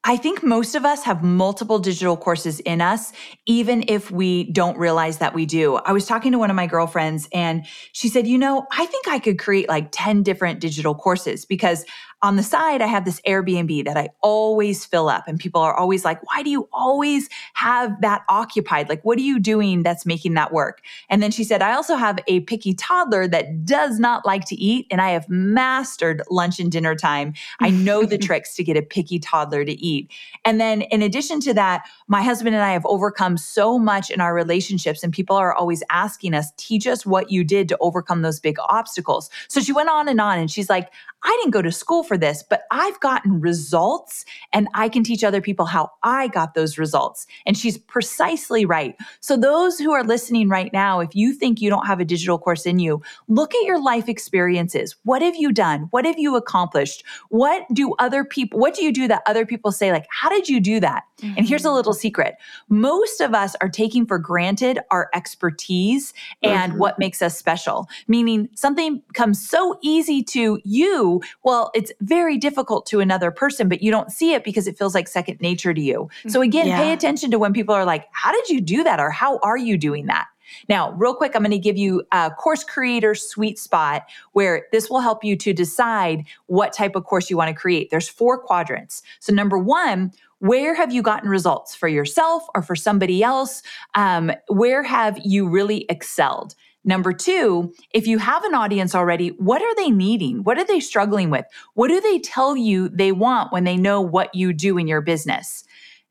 I 0.07 0.17
think 0.17 0.43
most 0.43 0.75
of 0.75 0.85
us 0.85 1.03
have 1.03 1.23
multiple 1.23 1.79
digital 1.79 2.15
courses 2.15 2.59
in 2.59 2.79
us, 2.79 3.11
even 3.47 3.83
if 3.87 4.11
we 4.11 4.43
don't 4.51 4.77
realize 4.77 5.17
that 5.17 5.33
we 5.33 5.47
do. 5.47 5.77
I 5.77 5.93
was 5.93 6.05
talking 6.05 6.31
to 6.31 6.37
one 6.37 6.51
of 6.51 6.55
my 6.55 6.67
girlfriends 6.67 7.27
and 7.33 7.65
she 7.91 8.07
said, 8.07 8.27
You 8.27 8.37
know, 8.37 8.67
I 8.71 8.85
think 8.85 9.07
I 9.07 9.17
could 9.17 9.39
create 9.39 9.67
like 9.67 9.89
10 9.91 10.21
different 10.21 10.59
digital 10.59 10.93
courses 10.93 11.43
because 11.43 11.85
on 12.21 12.37
the 12.37 12.43
side, 12.43 12.81
I 12.81 12.87
have 12.87 13.05
this 13.05 13.21
Airbnb 13.21 13.85
that 13.85 13.97
I 13.97 14.09
always 14.21 14.85
fill 14.85 15.09
up. 15.09 15.27
And 15.27 15.39
people 15.39 15.61
are 15.61 15.75
always 15.75 16.03
like, 16.03 16.23
why 16.27 16.41
do 16.43 16.49
you 16.49 16.67
always 16.71 17.29
have 17.53 18.01
that 18.01 18.23
occupied? 18.29 18.89
Like, 18.89 19.03
what 19.03 19.17
are 19.17 19.21
you 19.21 19.39
doing 19.39 19.83
that's 19.83 20.05
making 20.05 20.33
that 20.33 20.51
work? 20.51 20.81
And 21.09 21.21
then 21.21 21.31
she 21.31 21.43
said, 21.43 21.61
I 21.61 21.73
also 21.73 21.95
have 21.95 22.17
a 22.27 22.39
picky 22.41 22.73
toddler 22.73 23.27
that 23.27 23.65
does 23.65 23.99
not 23.99 24.25
like 24.25 24.45
to 24.45 24.55
eat. 24.55 24.87
And 24.89 25.01
I 25.01 25.09
have 25.11 25.29
mastered 25.29 26.23
lunch 26.31 26.59
and 26.59 26.71
dinner 26.71 26.95
time. 26.95 27.33
I 27.59 27.69
know 27.69 28.05
the 28.05 28.17
tricks 28.25 28.55
to 28.55 28.63
get 28.63 28.77
a 28.77 28.81
picky 28.81 29.19
toddler 29.19 29.65
to 29.65 29.73
eat. 29.73 30.09
And 30.45 30.59
then 30.59 30.81
in 30.83 31.01
addition 31.01 31.39
to 31.41 31.53
that, 31.53 31.85
my 32.07 32.23
husband 32.23 32.55
and 32.55 32.63
I 32.63 32.71
have 32.71 32.85
overcome 32.85 33.37
so 33.37 33.77
much 33.77 34.09
in 34.09 34.21
our 34.21 34.33
relationships. 34.33 35.03
And 35.03 35.13
people 35.13 35.35
are 35.35 35.53
always 35.53 35.83
asking 35.89 36.33
us, 36.33 36.51
teach 36.57 36.87
us 36.87 37.05
what 37.05 37.29
you 37.29 37.43
did 37.43 37.69
to 37.69 37.77
overcome 37.81 38.21
those 38.21 38.39
big 38.39 38.57
obstacles. 38.67 39.29
So 39.47 39.59
she 39.59 39.73
went 39.73 39.89
on 39.89 40.07
and 40.07 40.19
on. 40.21 40.39
And 40.39 40.49
she's 40.49 40.69
like, 40.69 40.91
I 41.25 41.37
didn't 41.41 41.51
go 41.51 41.61
to 41.63 41.71
school 41.71 42.03
for 42.03 42.17
this, 42.17 42.43
but 42.43 42.63
I've 42.71 42.99
gotten 42.99 43.41
results 43.41 44.25
and 44.53 44.67
I 44.75 44.87
can 44.89 45.03
teach 45.03 45.23
other 45.23 45.41
people 45.41 45.65
how 45.65 45.91
I 46.03 46.27
got 46.27 46.53
those 46.53 46.77
results. 46.77 47.25
And 47.47 47.57
she's 47.57 47.77
precisely 47.77 48.63
right. 48.65 48.95
So, 49.21 49.35
those 49.35 49.79
who 49.79 49.91
are 49.91 50.03
listening 50.03 50.49
right 50.49 50.71
now, 50.71 50.99
if 50.99 51.15
you 51.15 51.33
think 51.33 51.61
you 51.61 51.69
don't 51.69 51.87
have 51.87 51.99
a 51.99 52.05
digital 52.05 52.37
course 52.37 52.65
in 52.65 52.77
you, 52.77 53.01
look 53.27 53.55
at 53.55 53.65
your 53.65 53.81
life 53.81 54.07
experiences. 54.07 54.95
What 55.03 55.23
have 55.23 55.35
you 55.35 55.51
done? 55.51 55.87
What 55.89 56.05
have 56.05 56.19
you 56.19 56.35
accomplished? 56.35 57.03
What 57.29 57.65
do 57.73 57.95
other 57.97 58.23
people, 58.23 58.59
what 58.59 58.75
do 58.75 58.83
you 58.83 58.93
do 58.93 59.07
that 59.07 59.23
other 59.25 59.45
people 59.45 59.71
say, 59.71 59.91
like, 59.91 60.05
how 60.11 60.29
did 60.29 60.47
you 60.47 60.59
do 60.59 60.79
that? 60.79 61.03
Mm-hmm. 61.21 61.37
And 61.37 61.47
here's 61.47 61.65
a 61.65 61.71
little 61.71 61.93
mm-hmm. 61.93 61.99
secret 61.99 62.35
most 62.69 63.19
of 63.19 63.33
us 63.33 63.55
are 63.61 63.69
taking 63.69 64.05
for 64.05 64.19
granted 64.19 64.79
our 64.91 65.09
expertise 65.13 66.13
and 66.43 66.73
mm-hmm. 66.73 66.81
what 66.81 66.99
makes 66.99 67.21
us 67.21 67.37
special, 67.37 67.87
meaning 68.07 68.47
something 68.55 69.01
comes 69.13 69.43
so 69.43 69.79
easy 69.81 70.21
to 70.23 70.59
you 70.63 71.14
well, 71.43 71.71
it's 71.73 71.91
very 72.01 72.37
difficult 72.37 72.85
to 72.87 72.99
another 72.99 73.31
person, 73.31 73.69
but 73.69 73.81
you 73.81 73.91
don't 73.91 74.11
see 74.11 74.33
it 74.33 74.43
because 74.43 74.67
it 74.67 74.77
feels 74.77 74.95
like 74.95 75.07
second 75.07 75.41
nature 75.41 75.73
to 75.73 75.81
you. 75.81 76.09
So 76.27 76.41
again, 76.41 76.67
yeah. 76.67 76.77
pay 76.77 76.93
attention 76.93 77.31
to 77.31 77.39
when 77.39 77.53
people 77.53 77.75
are 77.75 77.85
like, 77.85 78.05
how 78.11 78.31
did 78.31 78.49
you 78.49 78.61
do 78.61 78.83
that? 78.83 78.99
Or 78.99 79.09
how 79.09 79.39
are 79.39 79.57
you 79.57 79.77
doing 79.77 80.05
that? 80.07 80.27
Now, 80.69 80.91
real 80.93 81.15
quick, 81.15 81.35
I'm 81.35 81.41
going 81.41 81.51
to 81.51 81.57
give 81.57 81.77
you 81.77 82.03
a 82.11 82.31
course 82.31 82.63
creator 82.63 83.15
sweet 83.15 83.59
spot 83.59 84.03
where 84.33 84.67
this 84.71 84.89
will 84.89 84.99
help 84.99 85.23
you 85.23 85.35
to 85.37 85.53
decide 85.53 86.25
what 86.47 86.73
type 86.73 86.95
of 86.95 87.05
course 87.05 87.29
you 87.29 87.37
want 87.37 87.49
to 87.49 87.55
create. 87.55 87.89
There's 87.89 88.07
four 88.07 88.37
quadrants. 88.37 89.01
So, 89.19 89.33
number 89.33 89.57
one, 89.57 90.11
where 90.39 90.75
have 90.75 90.93
you 90.93 91.01
gotten 91.01 91.29
results 91.29 91.73
for 91.75 91.87
yourself 91.87 92.43
or 92.53 92.61
for 92.61 92.75
somebody 92.75 93.23
else? 93.23 93.63
Um, 93.95 94.31
where 94.47 94.83
have 94.83 95.19
you 95.23 95.47
really 95.47 95.85
excelled? 95.89 96.55
Number 96.85 97.13
two, 97.13 97.73
if 97.93 98.05
you 98.05 98.19
have 98.19 98.45
an 98.45 98.53
audience 98.53 98.93
already, 98.93 99.29
what 99.29 99.61
are 99.61 99.75
they 99.75 99.89
needing? 99.89 100.43
What 100.43 100.59
are 100.59 100.65
they 100.65 100.79
struggling 100.79 101.31
with? 101.31 101.45
What 101.73 101.87
do 101.87 101.99
they 101.99 102.19
tell 102.19 102.55
you 102.55 102.89
they 102.89 103.11
want 103.11 103.51
when 103.51 103.63
they 103.63 103.75
know 103.75 103.99
what 104.01 104.35
you 104.35 104.53
do 104.53 104.77
in 104.77 104.87
your 104.87 105.01
business? 105.01 105.63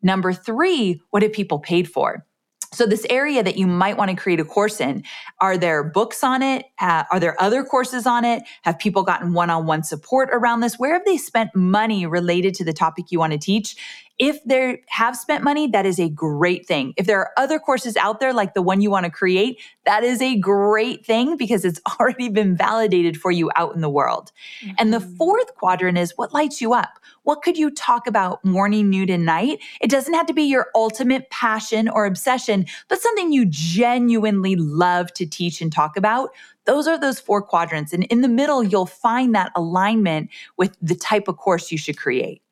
Number 0.02 0.32
three, 0.32 1.00
what 1.10 1.22
have 1.22 1.32
people 1.32 1.60
paid 1.60 1.88
for? 1.88 2.26
So, 2.74 2.86
this 2.86 3.06
area 3.08 3.40
that 3.44 3.56
you 3.56 3.68
might 3.68 3.96
want 3.96 4.10
to 4.10 4.16
create 4.16 4.40
a 4.40 4.44
course 4.44 4.80
in, 4.80 5.04
are 5.40 5.56
there 5.56 5.84
books 5.84 6.24
on 6.24 6.42
it? 6.42 6.66
Uh, 6.80 7.04
are 7.12 7.20
there 7.20 7.40
other 7.40 7.62
courses 7.62 8.04
on 8.04 8.24
it? 8.24 8.42
Have 8.62 8.80
people 8.80 9.04
gotten 9.04 9.32
one 9.32 9.48
on 9.48 9.66
one 9.66 9.84
support 9.84 10.28
around 10.32 10.58
this? 10.58 10.76
Where 10.76 10.94
have 10.94 11.04
they 11.04 11.16
spent 11.16 11.54
money 11.54 12.04
related 12.04 12.52
to 12.54 12.64
the 12.64 12.72
topic 12.72 13.12
you 13.12 13.20
want 13.20 13.32
to 13.32 13.38
teach? 13.38 13.76
If 14.18 14.42
they 14.44 14.82
have 14.88 15.16
spent 15.16 15.42
money, 15.42 15.66
that 15.68 15.86
is 15.86 15.98
a 15.98 16.08
great 16.08 16.66
thing. 16.66 16.94
If 16.96 17.06
there 17.06 17.18
are 17.18 17.32
other 17.36 17.58
courses 17.58 17.96
out 17.96 18.20
there 18.20 18.32
like 18.32 18.54
the 18.54 18.62
one 18.62 18.80
you 18.80 18.90
want 18.90 19.04
to 19.04 19.10
create, 19.10 19.60
that 19.86 20.04
is 20.04 20.22
a 20.22 20.38
great 20.38 21.04
thing 21.04 21.36
because 21.36 21.64
it's 21.64 21.80
already 22.00 22.28
been 22.28 22.56
validated 22.56 23.16
for 23.16 23.32
you 23.32 23.50
out 23.56 23.74
in 23.74 23.80
the 23.80 23.90
world. 23.90 24.30
Mm-hmm. 24.62 24.74
And 24.78 24.92
the 24.92 24.98
mm-hmm. 24.98 25.16
fourth 25.16 25.54
quadrant 25.56 25.98
is 25.98 26.12
what 26.16 26.32
lights 26.32 26.60
you 26.60 26.74
up? 26.74 27.00
What 27.24 27.42
could 27.42 27.58
you 27.58 27.70
talk 27.70 28.06
about 28.06 28.44
morning, 28.44 28.90
noon, 28.90 29.10
and 29.10 29.24
night? 29.24 29.58
It 29.80 29.90
doesn't 29.90 30.14
have 30.14 30.26
to 30.26 30.34
be 30.34 30.42
your 30.42 30.68
ultimate 30.74 31.28
passion 31.30 31.88
or 31.88 32.06
obsession, 32.06 32.66
but 32.88 33.00
something 33.00 33.32
you 33.32 33.46
genuinely 33.46 34.54
love 34.56 35.12
to 35.14 35.26
teach 35.26 35.60
and 35.60 35.72
talk 35.72 35.96
about. 35.96 36.30
Those 36.66 36.86
are 36.86 36.98
those 36.98 37.18
four 37.18 37.42
quadrants. 37.42 37.92
And 37.92 38.04
in 38.04 38.20
the 38.20 38.28
middle, 38.28 38.62
you'll 38.62 38.86
find 38.86 39.34
that 39.34 39.52
alignment 39.56 40.30
with 40.56 40.76
the 40.80 40.94
type 40.94 41.28
of 41.28 41.36
course 41.36 41.72
you 41.72 41.78
should 41.78 41.98
create. 41.98 42.42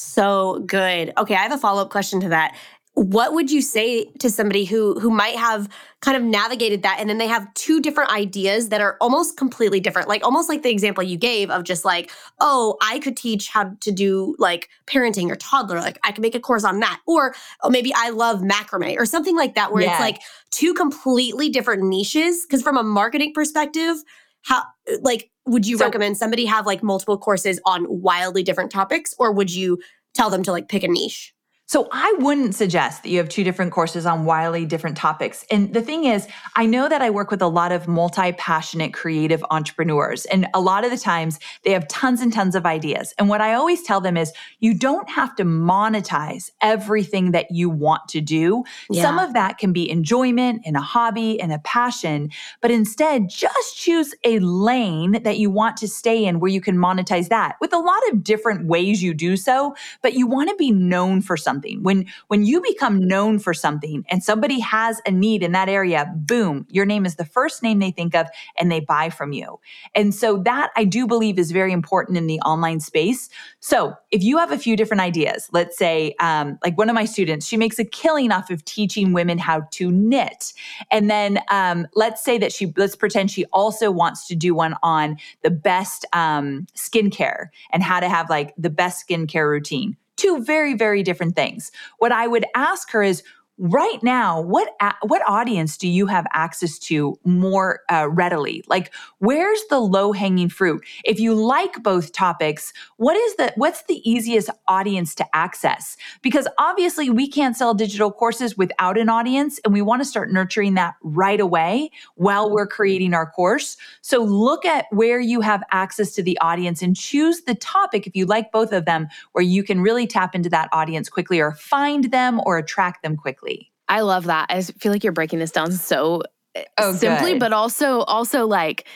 So 0.00 0.60
good. 0.64 1.12
Okay, 1.18 1.34
I 1.34 1.38
have 1.38 1.50
a 1.50 1.58
follow 1.58 1.82
up 1.82 1.90
question 1.90 2.20
to 2.20 2.28
that. 2.28 2.56
What 2.94 3.32
would 3.32 3.50
you 3.50 3.60
say 3.60 4.04
to 4.20 4.30
somebody 4.30 4.64
who 4.64 4.98
who 5.00 5.10
might 5.10 5.34
have 5.34 5.68
kind 6.02 6.16
of 6.16 6.22
navigated 6.22 6.82
that 6.82 6.98
and 7.00 7.10
then 7.10 7.18
they 7.18 7.26
have 7.26 7.52
two 7.54 7.80
different 7.80 8.12
ideas 8.12 8.68
that 8.68 8.80
are 8.80 8.96
almost 9.00 9.36
completely 9.36 9.80
different? 9.80 10.06
Like 10.06 10.24
almost 10.24 10.48
like 10.48 10.62
the 10.62 10.70
example 10.70 11.02
you 11.02 11.16
gave 11.16 11.50
of 11.50 11.64
just 11.64 11.84
like, 11.84 12.12
"Oh, 12.38 12.76
I 12.80 13.00
could 13.00 13.16
teach 13.16 13.48
how 13.48 13.72
to 13.80 13.90
do 13.90 14.36
like 14.38 14.68
parenting 14.86 15.32
or 15.32 15.36
toddler. 15.36 15.80
Like 15.80 15.98
I 16.04 16.12
can 16.12 16.22
make 16.22 16.36
a 16.36 16.40
course 16.40 16.62
on 16.62 16.78
that." 16.78 17.00
Or 17.04 17.34
oh, 17.64 17.68
maybe 17.70 17.92
I 17.96 18.10
love 18.10 18.38
macrame 18.38 19.00
or 19.00 19.06
something 19.06 19.36
like 19.36 19.56
that 19.56 19.72
where 19.72 19.82
yeah. 19.82 19.90
it's 19.90 20.00
like 20.00 20.20
two 20.52 20.74
completely 20.74 21.48
different 21.48 21.82
niches 21.82 22.46
because 22.46 22.62
from 22.62 22.76
a 22.76 22.84
marketing 22.84 23.32
perspective, 23.34 23.96
how 24.42 24.62
like 25.00 25.30
would 25.48 25.66
you 25.66 25.78
so, 25.78 25.84
recommend 25.84 26.16
somebody 26.16 26.44
have 26.44 26.66
like 26.66 26.82
multiple 26.82 27.18
courses 27.18 27.60
on 27.64 27.86
wildly 27.88 28.42
different 28.42 28.70
topics 28.70 29.14
or 29.18 29.32
would 29.32 29.52
you 29.52 29.78
tell 30.14 30.30
them 30.30 30.42
to 30.42 30.52
like 30.52 30.68
pick 30.68 30.82
a 30.82 30.88
niche 30.88 31.34
so 31.68 31.86
I 31.92 32.14
wouldn't 32.18 32.54
suggest 32.54 33.02
that 33.02 33.10
you 33.10 33.18
have 33.18 33.28
two 33.28 33.44
different 33.44 33.72
courses 33.72 34.06
on 34.06 34.24
wildly 34.24 34.64
different 34.64 34.96
topics. 34.96 35.44
And 35.50 35.74
the 35.74 35.82
thing 35.82 36.04
is, 36.04 36.26
I 36.56 36.64
know 36.64 36.88
that 36.88 37.02
I 37.02 37.10
work 37.10 37.30
with 37.30 37.42
a 37.42 37.46
lot 37.46 37.72
of 37.72 37.86
multi-passionate 37.86 38.94
creative 38.94 39.44
entrepreneurs 39.50 40.24
and 40.24 40.46
a 40.54 40.62
lot 40.62 40.86
of 40.86 40.90
the 40.90 40.96
times 40.96 41.38
they 41.64 41.72
have 41.72 41.86
tons 41.88 42.22
and 42.22 42.32
tons 42.32 42.54
of 42.54 42.64
ideas. 42.64 43.12
And 43.18 43.28
what 43.28 43.42
I 43.42 43.52
always 43.52 43.82
tell 43.82 44.00
them 44.00 44.16
is 44.16 44.32
you 44.60 44.72
don't 44.72 45.10
have 45.10 45.36
to 45.36 45.44
monetize 45.44 46.50
everything 46.62 47.32
that 47.32 47.50
you 47.50 47.68
want 47.68 48.08
to 48.08 48.22
do. 48.22 48.64
Yeah. 48.88 49.02
Some 49.02 49.18
of 49.18 49.34
that 49.34 49.58
can 49.58 49.74
be 49.74 49.90
enjoyment 49.90 50.62
and 50.64 50.74
a 50.74 50.80
hobby 50.80 51.38
and 51.38 51.52
a 51.52 51.58
passion, 51.58 52.30
but 52.62 52.70
instead 52.70 53.28
just 53.28 53.76
choose 53.76 54.14
a 54.24 54.38
lane 54.38 55.22
that 55.22 55.36
you 55.36 55.50
want 55.50 55.76
to 55.76 55.88
stay 55.88 56.24
in 56.24 56.40
where 56.40 56.50
you 56.50 56.62
can 56.62 56.78
monetize 56.78 57.28
that 57.28 57.56
with 57.60 57.74
a 57.74 57.78
lot 57.78 58.00
of 58.10 58.24
different 58.24 58.66
ways 58.66 59.02
you 59.02 59.12
do 59.12 59.36
so, 59.36 59.74
but 60.00 60.14
you 60.14 60.26
want 60.26 60.48
to 60.48 60.56
be 60.56 60.70
known 60.70 61.20
for 61.20 61.36
something 61.36 61.57
something. 61.58 61.82
When 61.82 62.06
when 62.28 62.44
you 62.44 62.60
become 62.62 63.00
known 63.00 63.38
for 63.38 63.52
something 63.52 64.04
and 64.08 64.22
somebody 64.22 64.60
has 64.60 65.00
a 65.06 65.10
need 65.10 65.42
in 65.42 65.52
that 65.52 65.68
area, 65.68 66.12
boom, 66.14 66.66
your 66.70 66.86
name 66.86 67.04
is 67.04 67.16
the 67.16 67.24
first 67.24 67.62
name 67.62 67.78
they 67.78 67.90
think 67.90 68.14
of 68.14 68.26
and 68.58 68.70
they 68.70 68.80
buy 68.80 69.10
from 69.10 69.32
you. 69.32 69.58
And 69.94 70.14
so 70.14 70.38
that 70.44 70.70
I 70.76 70.84
do 70.84 71.06
believe 71.06 71.38
is 71.38 71.50
very 71.50 71.72
important 71.72 72.16
in 72.16 72.26
the 72.26 72.40
online 72.40 72.80
space. 72.80 73.28
So 73.60 73.94
if 74.10 74.22
you 74.22 74.38
have 74.38 74.52
a 74.52 74.58
few 74.58 74.76
different 74.76 75.00
ideas, 75.00 75.48
let's 75.52 75.76
say 75.76 76.14
um, 76.20 76.58
like 76.64 76.78
one 76.78 76.88
of 76.88 76.94
my 76.94 77.04
students, 77.04 77.46
she 77.46 77.56
makes 77.56 77.78
a 77.78 77.84
killing 77.84 78.30
off 78.30 78.50
of 78.50 78.64
teaching 78.64 79.12
women 79.12 79.38
how 79.38 79.62
to 79.72 79.90
knit. 79.90 80.52
And 80.90 81.10
then 81.10 81.40
um, 81.50 81.86
let's 81.94 82.22
say 82.22 82.38
that 82.38 82.52
she 82.52 82.72
let's 82.76 82.96
pretend 82.96 83.30
she 83.30 83.44
also 83.46 83.90
wants 83.90 84.26
to 84.28 84.36
do 84.36 84.54
one 84.54 84.76
on 84.82 85.16
the 85.42 85.50
best 85.50 86.04
um, 86.12 86.66
skincare 86.76 87.46
and 87.72 87.82
how 87.82 88.00
to 88.00 88.08
have 88.08 88.30
like 88.30 88.54
the 88.56 88.70
best 88.70 89.08
skincare 89.08 89.48
routine 89.48 89.96
two 90.18 90.44
very, 90.44 90.74
very 90.74 91.02
different 91.02 91.34
things. 91.34 91.70
What 91.98 92.12
I 92.12 92.26
would 92.26 92.44
ask 92.54 92.90
her 92.90 93.02
is, 93.02 93.22
right 93.58 94.00
now 94.04 94.40
what 94.40 94.68
what 95.02 95.22
audience 95.26 95.76
do 95.76 95.88
you 95.88 96.06
have 96.06 96.26
access 96.32 96.78
to 96.78 97.18
more 97.24 97.80
uh, 97.90 98.08
readily? 98.08 98.62
Like 98.68 98.94
where's 99.18 99.60
the 99.68 99.80
low 99.80 100.12
hanging 100.12 100.48
fruit? 100.48 100.84
If 101.04 101.18
you 101.18 101.34
like 101.34 101.82
both 101.82 102.12
topics 102.12 102.72
what 102.98 103.16
is 103.16 103.34
the 103.34 103.52
what's 103.56 103.82
the 103.84 104.08
easiest 104.08 104.48
audience 104.68 105.14
to 105.16 105.26
access? 105.34 105.96
Because 106.22 106.46
obviously 106.58 107.10
we 107.10 107.28
can't 107.28 107.56
sell 107.56 107.74
digital 107.74 108.12
courses 108.12 108.56
without 108.56 108.96
an 108.96 109.08
audience 109.08 109.58
and 109.64 109.74
we 109.74 109.82
want 109.82 110.02
to 110.02 110.06
start 110.06 110.32
nurturing 110.32 110.74
that 110.74 110.94
right 111.02 111.40
away 111.40 111.90
while 112.14 112.50
we're 112.50 112.66
creating 112.66 113.12
our 113.12 113.28
course. 113.28 113.76
So 114.02 114.22
look 114.22 114.64
at 114.64 114.86
where 114.90 115.18
you 115.18 115.40
have 115.40 115.64
access 115.72 116.12
to 116.14 116.22
the 116.22 116.38
audience 116.40 116.80
and 116.80 116.94
choose 116.94 117.40
the 117.42 117.56
topic 117.56 118.06
if 118.06 118.14
you 118.14 118.24
like 118.24 118.52
both 118.52 118.72
of 118.72 118.84
them 118.84 119.08
where 119.32 119.44
you 119.44 119.64
can 119.64 119.80
really 119.80 120.06
tap 120.06 120.36
into 120.36 120.48
that 120.50 120.68
audience 120.72 121.08
quickly 121.08 121.40
or 121.40 121.52
find 121.52 122.04
them 122.12 122.40
or 122.46 122.58
attract 122.58 123.02
them 123.02 123.16
quickly 123.16 123.47
I 123.88 124.00
love 124.00 124.24
that. 124.24 124.46
I 124.50 124.62
feel 124.62 124.92
like 124.92 125.04
you're 125.04 125.12
breaking 125.12 125.38
this 125.38 125.50
down 125.50 125.72
so 125.72 126.22
eh, 126.54 126.64
oh, 126.78 126.94
simply, 126.94 127.32
good. 127.32 127.40
but 127.40 127.52
also 127.52 128.00
also 128.00 128.46
like 128.46 128.86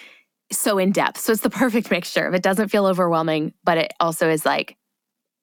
so 0.50 0.78
in 0.78 0.92
depth. 0.92 1.18
So 1.18 1.32
it's 1.32 1.42
the 1.42 1.50
perfect 1.62 1.90
mixture. 1.90 2.28
If 2.28 2.34
it 2.34 2.42
doesn't 2.42 2.68
feel 2.68 2.86
overwhelming, 2.86 3.54
but 3.64 3.78
it 3.78 3.92
also 4.00 4.28
is 4.28 4.44
like 4.44 4.76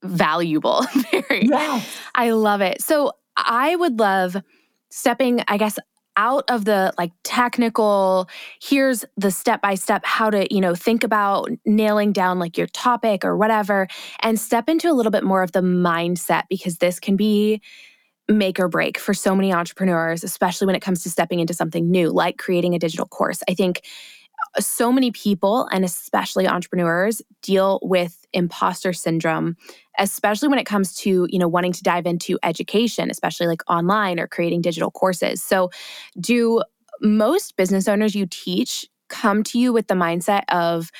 valuable. 0.03 0.85
Very. 1.11 1.45
Yes. 1.45 1.87
I 2.15 2.31
love 2.31 2.61
it. 2.61 2.81
So 2.81 3.13
I 3.35 3.75
would 3.75 3.99
love 3.99 4.37
stepping, 4.89 5.41
I 5.47 5.57
guess, 5.57 5.77
out 6.17 6.43
of 6.49 6.65
the 6.65 6.93
like 6.97 7.11
technical 7.23 8.27
here's 8.61 9.05
the 9.15 9.31
step 9.31 9.61
by 9.61 9.73
step 9.73 10.03
how 10.03 10.29
to 10.29 10.53
you 10.53 10.59
know 10.59 10.75
think 10.75 11.05
about 11.05 11.49
nailing 11.65 12.11
down 12.11 12.39
like 12.39 12.57
your 12.57 12.67
topic 12.67 13.23
or 13.23 13.37
whatever 13.37 13.87
and 14.21 14.37
step 14.37 14.67
into 14.67 14.91
a 14.91 14.91
little 14.91 15.11
bit 15.11 15.23
more 15.23 15.41
of 15.41 15.53
the 15.53 15.61
mindset 15.61 16.43
because 16.49 16.79
this 16.79 16.99
can 16.99 17.15
be 17.15 17.61
make 18.29 18.59
or 18.59 18.67
break 18.67 18.97
for 18.97 19.13
so 19.13 19.35
many 19.35 19.51
entrepreneurs, 19.53 20.23
especially 20.23 20.67
when 20.67 20.75
it 20.75 20.81
comes 20.81 21.03
to 21.03 21.09
stepping 21.09 21.39
into 21.39 21.53
something 21.53 21.89
new, 21.89 22.09
like 22.09 22.37
creating 22.37 22.75
a 22.75 22.79
digital 22.79 23.07
course. 23.07 23.41
I 23.49 23.55
think 23.55 23.81
uh, 24.55 24.61
so 24.61 24.91
many 24.91 25.11
people, 25.11 25.67
and 25.71 25.83
especially 25.83 26.47
entrepreneurs, 26.47 27.21
deal 27.41 27.79
with 27.81 28.25
imposter 28.31 28.93
syndrome, 28.93 29.57
especially 29.97 30.47
when 30.47 30.59
it 30.59 30.65
comes 30.65 30.95
to 30.95 31.27
you 31.29 31.39
know 31.39 31.47
wanting 31.47 31.73
to 31.73 31.83
dive 31.83 32.05
into 32.05 32.39
education, 32.43 33.09
especially 33.09 33.47
like 33.47 33.61
online 33.69 34.19
or 34.19 34.27
creating 34.27 34.61
digital 34.61 34.91
courses. 34.91 35.43
So, 35.43 35.71
do 36.19 36.61
most 37.01 37.57
business 37.57 37.87
owners 37.87 38.15
you 38.15 38.27
teach 38.29 38.87
come 39.09 39.43
to 39.43 39.59
you 39.59 39.73
with 39.73 39.87
the 39.87 39.95
mindset 39.95 40.43
of 40.49 40.91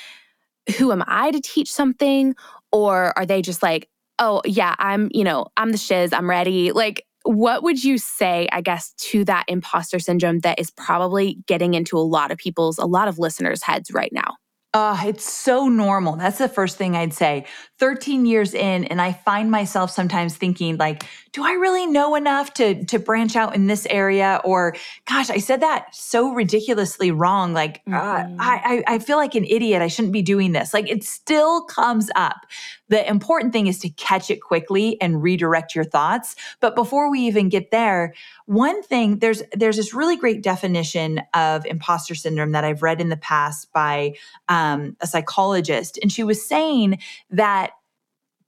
who 0.78 0.92
am 0.92 1.04
I 1.08 1.32
to 1.32 1.40
teach 1.42 1.72
something? 1.72 2.36
Or 2.72 3.18
are 3.18 3.26
they 3.26 3.42
just 3.42 3.64
like, 3.64 3.90
oh, 4.20 4.42
yeah, 4.46 4.76
I'm, 4.78 5.10
you 5.14 5.24
know, 5.24 5.48
I'm 5.58 5.72
the 5.72 5.78
shiz, 5.78 6.14
I'm 6.14 6.30
ready. 6.30 6.72
Like, 6.72 7.06
what 7.30 7.62
would 7.62 7.84
you 7.84 8.00
say, 8.00 8.48
I 8.52 8.62
guess, 8.62 8.92
to 8.98 9.24
that 9.26 9.46
imposter 9.48 10.00
syndrome 10.00 10.40
that 10.40 10.60
is 10.60 10.72
probably 10.72 11.38
getting 11.46 11.76
into 11.76 11.96
a 11.96 12.02
lot 12.02 12.32
of 12.32 12.40
people's, 12.40 12.80
a 12.80 12.88
lot 12.88 13.08
of 13.08 13.20
listeners' 13.20 13.62
heads 13.62 13.92
right 13.94 14.12
now? 14.12 14.38
Oh, 14.74 15.00
it's 15.06 15.32
so 15.32 15.68
normal. 15.68 16.16
That's 16.16 16.40
the 16.40 16.50
first 16.50 16.78
thing 16.78 16.96
I'd 16.96 17.14
say. 17.14 17.46
13 17.78 18.26
years 18.26 18.56
in, 18.56 18.86
and 18.86 19.00
I 19.00 19.14
find 19.14 19.52
myself 19.52 19.92
sometimes 19.92 20.38
thinking, 20.38 20.78
like, 20.78 21.06
do 21.32 21.44
I 21.44 21.54
really 21.54 21.86
know 21.86 22.16
enough 22.16 22.54
to, 22.56 22.84
to 22.86 23.00
branch 23.00 23.36
out 23.36 23.56
in 23.56 23.68
this 23.68 23.86
area? 23.90 24.42
Or, 24.44 24.76
gosh, 25.06 25.30
I 25.30 25.38
said 25.38 25.62
that 25.62 25.94
so 25.94 26.34
ridiculously 26.34 27.12
wrong. 27.12 27.54
Like, 27.54 27.82
uh, 27.88 27.92
mm-hmm. 27.92 28.40
uh, 28.40 28.44
I, 28.44 28.84
I 28.88 29.00
feel 29.00 29.18
like 29.18 29.36
an 29.36 29.46
idiot. 29.46 29.82
I 29.82 29.88
shouldn't 29.88 30.14
be 30.14 30.22
doing 30.22 30.54
this. 30.54 30.74
Like, 30.74 30.90
it 30.90 31.04
still 31.04 31.64
comes 31.64 32.10
up. 32.16 32.46
The 32.88 33.08
important 33.08 33.54
thing 33.54 33.68
is 33.68 33.78
to 33.80 33.90
catch 33.90 34.32
it 34.32 34.42
quickly 34.42 35.00
and 35.02 35.22
redirect 35.22 35.76
your 35.76 35.86
thoughts. 35.86 36.36
But 36.60 36.76
before 36.76 37.12
we 37.12 37.20
even 37.22 37.50
get 37.50 37.72
there, 37.72 38.14
one 38.46 38.82
thing 38.82 39.20
there's 39.20 39.44
there's 39.54 39.78
this 39.78 39.94
really 39.94 40.18
great 40.18 40.42
definition 40.42 41.22
of 41.36 41.66
imposter 41.68 42.16
syndrome 42.16 42.52
that 42.54 42.64
I've 42.64 42.82
read 42.82 43.00
in 43.00 43.10
the 43.10 43.18
past 43.18 43.72
by 43.74 44.16
um, 44.48 44.98
a 45.02 45.08
psychologist, 45.08 46.00
and 46.02 46.12
she 46.12 46.24
was 46.24 46.44
saying 46.44 46.98
that 47.30 47.74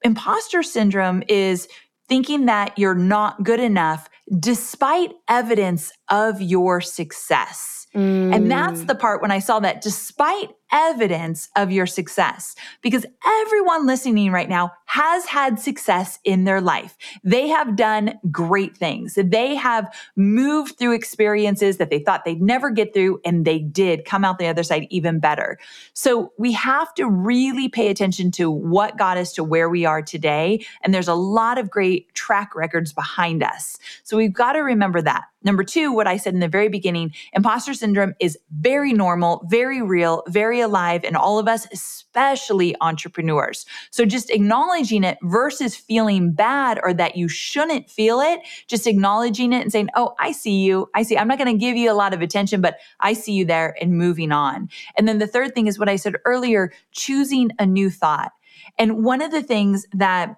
imposter 0.04 0.64
syndrome 0.64 1.22
is 1.28 1.68
thinking 2.12 2.46
that 2.46 2.78
you're 2.78 2.94
not 2.94 3.42
good 3.42 3.62
enough 3.62 4.10
despite 4.38 5.14
evidence 5.30 5.94
of 6.10 6.42
your 6.42 6.82
success. 6.82 7.88
Mm. 7.96 8.36
And 8.36 8.52
that's 8.52 8.82
mm. 8.82 8.88
the 8.88 8.96
part 8.96 9.22
when 9.22 9.32
I 9.32 9.40
saw 9.40 9.62
that 9.62 9.80
despite 9.80 10.50
evidence 10.72 11.50
of 11.56 11.72
your 11.72 11.86
success, 11.86 12.56
because 12.82 13.06
everyone 13.26 13.86
listening 13.86 14.32
right 14.32 14.50
now 14.50 14.72
has 14.86 15.26
had 15.26 15.60
success 15.60 16.20
in 16.24 16.44
their 16.44 16.62
life. 16.62 16.98
They 17.24 17.48
have 17.48 17.76
done 17.76 18.20
great 18.30 18.76
things. 18.76 19.18
They 19.22 19.56
have 19.56 19.94
moved 20.16 20.78
through 20.78 20.94
experiences 20.94 21.78
that 21.78 21.90
they 21.90 22.00
thought 22.00 22.26
they'd 22.26 22.42
never 22.42 22.70
get 22.70 22.94
through, 22.94 23.22
and 23.24 23.46
they 23.46 23.60
did 23.60 24.06
come 24.06 24.26
out 24.26 24.40
the 24.40 24.48
other 24.48 24.64
side 24.64 24.88
even 24.90 25.20
better. 25.20 25.58
So 25.94 26.34
we 26.38 26.52
have 26.54 26.94
to 26.96 27.10
really 27.10 27.70
pay 27.70 27.90
attention 27.90 28.32
to 28.32 28.52
what 28.52 28.98
got 28.98 29.18
us 29.18 29.34
to 29.34 29.44
where 29.44 29.70
we 29.70 29.86
are 29.86 30.02
today. 30.02 30.66
And 30.82 30.94
there's 30.94 31.08
a 31.08 31.16
lot 31.16 31.58
of 31.58 31.70
great 31.70 32.14
track 32.14 32.56
records 32.56 32.94
behind 32.94 33.44
us. 33.44 33.78
So 34.04 34.18
we've 34.18 34.34
got 34.34 34.54
to 34.54 34.60
remember 34.60 35.02
that. 35.02 35.26
Number 35.44 35.64
two, 35.64 35.92
what 35.92 36.08
I 36.08 36.18
said 36.18 36.34
in 36.34 36.40
the 36.40 36.48
very 36.48 36.70
beginning, 36.70 37.14
imposter 37.34 37.74
syndrome 37.74 38.14
is 38.20 38.38
very 38.52 38.94
normal, 38.94 39.46
very 39.50 39.82
real, 39.82 40.24
very 40.28 40.60
alive 40.60 41.04
in 41.04 41.16
all 41.16 41.40
of 41.40 41.48
us, 41.48 41.68
especially 41.72 42.76
entrepreneurs. 42.80 43.66
So 43.90 44.06
just 44.06 44.30
acknowledging 44.30 45.04
it 45.04 45.18
versus 45.24 45.76
feeling 45.76 46.32
bad 46.32 46.80
or 46.84 46.94
that 46.94 47.16
you 47.16 47.28
shouldn't 47.28 47.90
feel 47.90 48.20
it, 48.20 48.42
just 48.68 48.86
acknowledging 48.86 49.54
it 49.54 49.62
and 49.62 49.72
saying, 49.72 49.90
Oh, 49.96 50.14
I 50.20 50.32
see 50.32 50.62
you. 50.62 50.90
I 50.94 51.04
see. 51.04 51.18
I'm 51.18 51.28
not 51.28 51.40
going 51.40 51.52
to 51.52 51.60
give 51.60 51.76
you 51.76 51.92
a 51.92 51.94
lot 51.94 52.14
of 52.14 52.22
attention, 52.22 52.62
but 52.62 52.78
I 53.00 53.14
see 53.14 53.34
you 53.34 53.46
there 53.46 53.76
and 53.82 53.98
moving 53.98 54.32
on. 54.32 54.70
And 54.98 55.08
then 55.08 55.18
the 55.18 55.28
third 55.28 55.56
thing 55.56 55.68
is 55.68 55.80
what 55.80 55.90
I 55.90 55.96
said 55.96 56.16
earlier, 56.26 56.72
choosing 56.92 57.52
a 57.58 57.66
new 57.66 57.90
thought. 57.90 58.32
And 58.78 59.04
one 59.04 59.22
of 59.22 59.32
the 59.32 59.44
things 59.44 59.86
that 59.94 60.36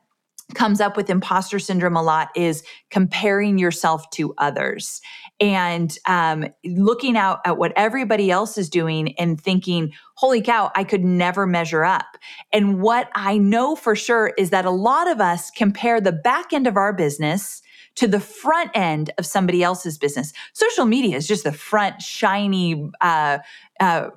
comes 0.53 0.81
up 0.81 0.97
with 0.97 1.09
imposter 1.09 1.57
syndrome 1.59 1.95
a 1.95 2.03
lot 2.03 2.29
is 2.35 2.63
comparing 2.89 3.57
yourself 3.57 4.09
to 4.11 4.33
others 4.37 5.01
and 5.39 5.97
um, 6.05 6.45
looking 6.65 7.17
out 7.17 7.39
at 7.45 7.57
what 7.57 7.73
everybody 7.75 8.29
else 8.29 8.57
is 8.57 8.69
doing 8.69 9.17
and 9.17 9.39
thinking, 9.39 9.91
holy 10.15 10.41
cow, 10.41 10.71
I 10.75 10.83
could 10.83 11.03
never 11.03 11.47
measure 11.47 11.83
up. 11.83 12.17
And 12.51 12.81
what 12.81 13.09
I 13.15 13.37
know 13.37 13.75
for 13.75 13.95
sure 13.95 14.33
is 14.37 14.51
that 14.51 14.65
a 14.65 14.71
lot 14.71 15.09
of 15.09 15.19
us 15.19 15.49
compare 15.49 15.99
the 15.99 16.11
back 16.11 16.53
end 16.53 16.67
of 16.67 16.77
our 16.77 16.93
business 16.93 17.61
to 17.95 18.07
the 18.07 18.19
front 18.19 18.71
end 18.73 19.11
of 19.17 19.25
somebody 19.25 19.63
else's 19.63 19.97
business. 19.97 20.33
Social 20.53 20.85
media 20.85 21.15
is 21.15 21.27
just 21.27 21.43
the 21.43 21.51
front 21.51 22.01
shiny 22.01 22.89
uh, 23.01 23.39
uh, 23.79 24.09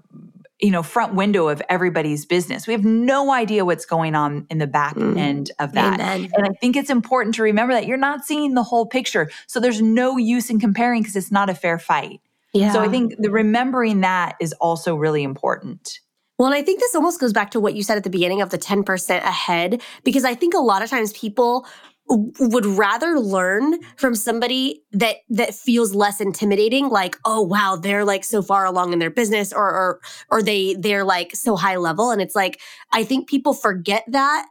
you 0.61 0.71
know 0.71 0.83
front 0.83 1.15
window 1.15 1.49
of 1.49 1.61
everybody's 1.69 2.25
business 2.25 2.67
we 2.67 2.73
have 2.73 2.85
no 2.85 3.33
idea 3.33 3.65
what's 3.65 3.85
going 3.85 4.15
on 4.15 4.47
in 4.51 4.59
the 4.59 4.67
back 4.67 4.95
mm. 4.95 5.17
end 5.17 5.51
of 5.59 5.73
that 5.73 6.01
Amen. 6.01 6.31
and 6.35 6.47
i 6.47 6.51
think 6.61 6.77
it's 6.77 6.91
important 6.91 7.35
to 7.35 7.43
remember 7.43 7.75
that 7.75 7.87
you're 7.87 7.97
not 7.97 8.25
seeing 8.25 8.55
the 8.55 8.63
whole 8.63 8.87
picture 8.87 9.31
so 9.47 9.61
there's 9.61 9.83
no 9.83 10.17
use 10.17 10.51
in 10.51 10.59
comparing 10.59 11.03
because 11.03 11.17
it's 11.17 11.33
not 11.33 11.51
a 11.51 11.55
fair 11.55 11.79
fight 11.79 12.21
yeah. 12.53 12.73
so 12.73 12.81
i 12.81 12.89
think 12.89 13.15
the 13.19 13.31
remembering 13.31 14.01
that 14.01 14.37
is 14.41 14.53
also 14.55 14.95
really 14.95 15.23
important 15.23 16.01
well, 16.39 16.47
and 16.47 16.55
I 16.55 16.63
think 16.63 16.81
this 16.81 16.95
almost 16.95 17.19
goes 17.19 17.33
back 17.33 17.51
to 17.53 17.61
what 17.61 17.75
you 17.75 17.83
said 17.83 17.97
at 17.97 18.05
the 18.05 18.11
beginning 18.11 18.43
of 18.43 18.51
the 18.51 18.59
10% 18.59 19.11
ahead, 19.23 19.81
because 20.05 20.25
I 20.25 20.35
think 20.35 20.53
a 20.53 20.59
lot 20.59 20.83
of 20.83 20.91
times 20.91 21.15
people 21.15 21.67
would 22.09 22.67
rather 22.67 23.19
learn 23.19 23.81
from 23.97 24.15
somebody 24.15 24.83
that 24.93 25.17
that 25.29 25.55
feels 25.55 25.95
less 25.95 26.21
intimidating 26.21 26.89
like 26.89 27.17
oh 27.25 27.43
wow 27.43 27.77
they're 27.77 28.05
like 28.05 28.23
so 28.23 28.43
far 28.43 28.65
along 28.65 28.93
in 28.93 28.99
their 28.99 29.11
business 29.11 29.53
or 29.53 29.65
or 29.65 30.01
or 30.31 30.43
they 30.43 30.75
they're 30.75 31.05
like 31.05 31.35
so 31.35 31.57
high 31.57 31.77
level. 31.77 32.11
And 32.11 32.23
it's 32.23 32.37
like 32.37 32.61
i 32.93 33.03
think 33.03 33.29
people 33.29 33.55
forget 33.55 34.05
that 34.09 34.47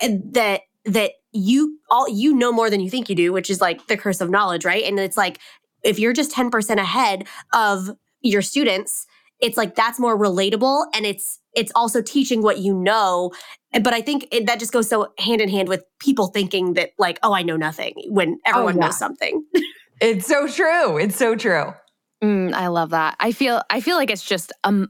that 0.00 0.62
that 0.84 1.12
you 1.32 1.78
all 1.90 2.08
you 2.08 2.34
know 2.34 2.52
more 2.52 2.70
than 2.70 2.80
you 2.80 2.90
think 2.90 3.08
you 3.08 3.14
do 3.14 3.32
which 3.32 3.50
is 3.50 3.60
like 3.60 3.86
the 3.86 3.96
curse 3.96 4.20
of 4.20 4.30
knowledge 4.30 4.64
right? 4.64 4.84
And 4.84 4.98
it's 4.98 5.16
like 5.16 5.38
if 5.82 5.98
you're 5.98 6.12
just 6.12 6.32
10% 6.34 6.76
ahead 6.78 7.26
of 7.54 7.90
your 8.20 8.42
students 8.42 9.06
it's 9.40 9.56
like 9.56 9.74
that's 9.74 9.98
more 9.98 10.18
relatable 10.18 10.86
and 10.94 11.06
it's 11.06 11.38
it's 11.54 11.72
also 11.74 12.02
teaching 12.02 12.42
what 12.42 12.58
you 12.58 12.74
know 12.74 13.30
but 13.82 13.92
i 13.92 14.00
think 14.00 14.26
it, 14.30 14.46
that 14.46 14.58
just 14.58 14.72
goes 14.72 14.88
so 14.88 15.12
hand 15.18 15.40
in 15.40 15.48
hand 15.48 15.68
with 15.68 15.84
people 16.00 16.28
thinking 16.28 16.74
that 16.74 16.90
like 16.98 17.18
oh 17.22 17.32
i 17.32 17.42
know 17.42 17.56
nothing 17.56 17.94
when 18.08 18.38
oh, 18.46 18.50
everyone 18.50 18.74
oh, 18.74 18.78
yeah. 18.78 18.86
knows 18.86 18.98
something 18.98 19.44
it's 20.00 20.26
so 20.26 20.46
true 20.46 20.98
it's 20.98 21.16
so 21.16 21.34
true 21.34 21.72
mm, 22.22 22.52
i 22.52 22.66
love 22.68 22.90
that 22.90 23.16
i 23.20 23.32
feel 23.32 23.62
i 23.70 23.80
feel 23.80 23.96
like 23.96 24.10
it's 24.10 24.24
just 24.24 24.52
um 24.64 24.88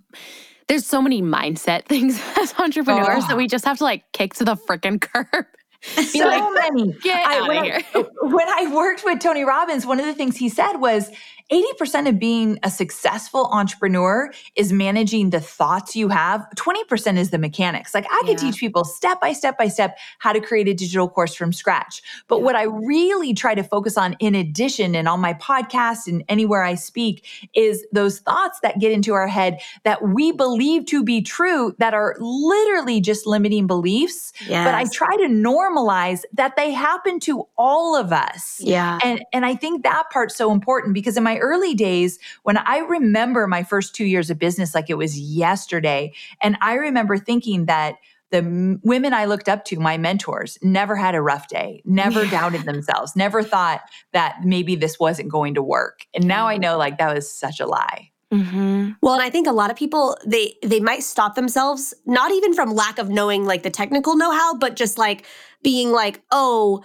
there's 0.69 0.87
so 0.87 1.01
many 1.01 1.23
mindset 1.23 1.85
things 1.87 2.21
as 2.41 2.55
entrepreneurs 2.59 3.25
oh. 3.25 3.29
that 3.29 3.37
we 3.37 3.47
just 3.47 3.65
have 3.65 3.79
to 3.79 3.85
like 3.85 4.05
kick 4.13 4.35
to 4.35 4.45
the 4.45 4.55
freaking 4.55 5.01
curb 5.01 5.47
so 5.83 6.27
like, 6.27 6.43
many. 6.55 6.93
Get 7.03 7.25
I, 7.25 7.39
out 7.39 7.57
of 7.57 7.65
here. 7.65 7.81
I, 7.95 8.05
when 8.23 8.49
I 8.49 8.75
worked 8.75 9.05
with 9.05 9.21
Tony 9.21 9.45
Robbins, 9.45 9.87
one 9.87 10.01
of 10.01 10.07
the 10.07 10.15
things 10.15 10.37
he 10.37 10.49
said 10.49 10.79
was 10.79 11.11
80% 11.51 12.09
of 12.09 12.19
being 12.19 12.59
a 12.63 12.71
successful 12.71 13.49
entrepreneur 13.53 14.31
is 14.55 14.73
managing 14.73 15.31
the 15.31 15.41
thoughts 15.41 15.97
you 15.97 16.09
have. 16.09 16.47
20% 16.57 17.17
is 17.17 17.31
the 17.31 17.39
mechanics. 17.39 17.95
Like 17.95 18.07
I 18.11 18.23
could 18.27 18.37
teach 18.37 18.59
people 18.59 18.85
step 18.85 19.21
by 19.21 19.33
step 19.33 19.57
by 19.57 19.69
step 19.69 19.97
how 20.19 20.33
to 20.33 20.41
create 20.41 20.69
a 20.69 20.75
digital 20.75 21.09
course 21.09 21.35
from 21.35 21.53
scratch. 21.53 22.03
But 22.29 22.39
yeah. 22.39 22.45
what 22.45 22.55
I 22.55 22.65
really 22.65 23.33
try 23.33 23.55
to 23.55 23.63
focus 23.63 23.97
on 23.97 24.15
in 24.21 24.35
addition 24.35 24.95
and 24.95 25.09
on 25.09 25.21
my 25.21 25.35
podcast 25.35 26.07
and 26.07 26.23
anywhere 26.29 26.63
I 26.63 26.75
speak 26.75 27.27
is 27.55 27.85
those 27.93 28.19
thoughts 28.19 28.61
that 28.61 28.79
get 28.79 28.93
into 28.93 29.15
our 29.15 29.29
head 29.29 29.59
that 29.85 30.07
we 30.07 30.33
believe 30.33 30.85
to 30.87 31.03
be 31.03 31.23
true 31.23 31.75
that 31.79 31.95
are 31.95 32.15
literally 32.19 33.01
just 33.01 33.27
limiting 33.27 33.67
beliefs. 33.67 34.33
Yes. 34.47 34.67
But 34.67 34.75
I 34.75 34.85
try 34.93 35.17
to 35.17 35.29
normalize 35.33 36.25
that 36.35 36.57
they 36.57 36.73
happen 36.73 37.21
to 37.21 37.47
all 37.57 37.97
of 37.97 38.13
us. 38.13 38.61
Yeah. 38.61 38.99
And 39.03 39.25
and 39.33 39.47
I 39.47 39.55
think 39.55 39.83
that 39.85 40.05
part's 40.13 40.37
so 40.37 40.53
important 40.53 40.93
because 40.93 41.17
in 41.17 41.23
my 41.23 41.38
early 41.39 41.75
days, 41.75 42.19
when 42.43 42.59
I 42.59 42.79
remember 42.79 43.47
my 43.47 43.63
first 43.63 43.95
two 43.95 44.05
years 44.05 44.31
of 44.31 44.39
business 44.39 44.75
like 44.75 44.91
it 44.91 44.99
was 44.99 45.19
yesterday, 45.19 46.13
and 46.43 46.57
I 46.61 46.75
remember 46.75 47.19
thinking 47.19 47.67
that 47.67 47.97
the 48.31 48.79
women 48.83 49.15
I 49.15 49.25
looked 49.25 49.49
up 49.49 49.65
to, 49.67 49.81
my 49.81 49.97
mentors, 49.97 50.59
never 50.63 50.97
had 50.97 51.15
a 51.15 51.23
rough 51.23 51.49
day, 51.49 51.83
never 51.85 52.25
yeah. 52.25 52.31
doubted 52.31 52.65
themselves, 52.65 53.17
never 53.17 53.43
thought 53.43 53.81
that 54.13 54.45
maybe 54.45 54.77
this 54.77 55.01
wasn't 55.01 55.31
going 55.31 55.55
to 55.55 55.63
work. 55.63 56.01
And 56.15 56.27
now 56.27 56.47
I 56.47 56.59
know 56.59 56.77
like 56.77 56.99
that 56.99 57.15
was 57.15 57.33
such 57.33 57.59
a 57.59 57.67
lie. 57.67 58.11
Mm-hmm. 58.33 58.91
Well, 59.01 59.15
and 59.15 59.23
I 59.23 59.31
think 59.31 59.47
a 59.47 59.53
lot 59.53 59.71
of 59.71 59.77
people 59.79 60.19
they 60.27 60.57
they 60.63 60.81
might 60.81 61.03
stop 61.03 61.35
themselves 61.35 61.95
not 62.05 62.31
even 62.31 62.53
from 62.53 62.75
lack 62.75 62.99
of 62.99 63.09
knowing 63.09 63.47
like 63.47 63.63
the 63.63 63.71
technical 63.71 64.17
know-how, 64.17 64.59
but 64.59 64.77
just 64.77 64.99
like 64.99 65.25
being 65.63 65.93
like, 65.93 66.21
oh, 66.31 66.85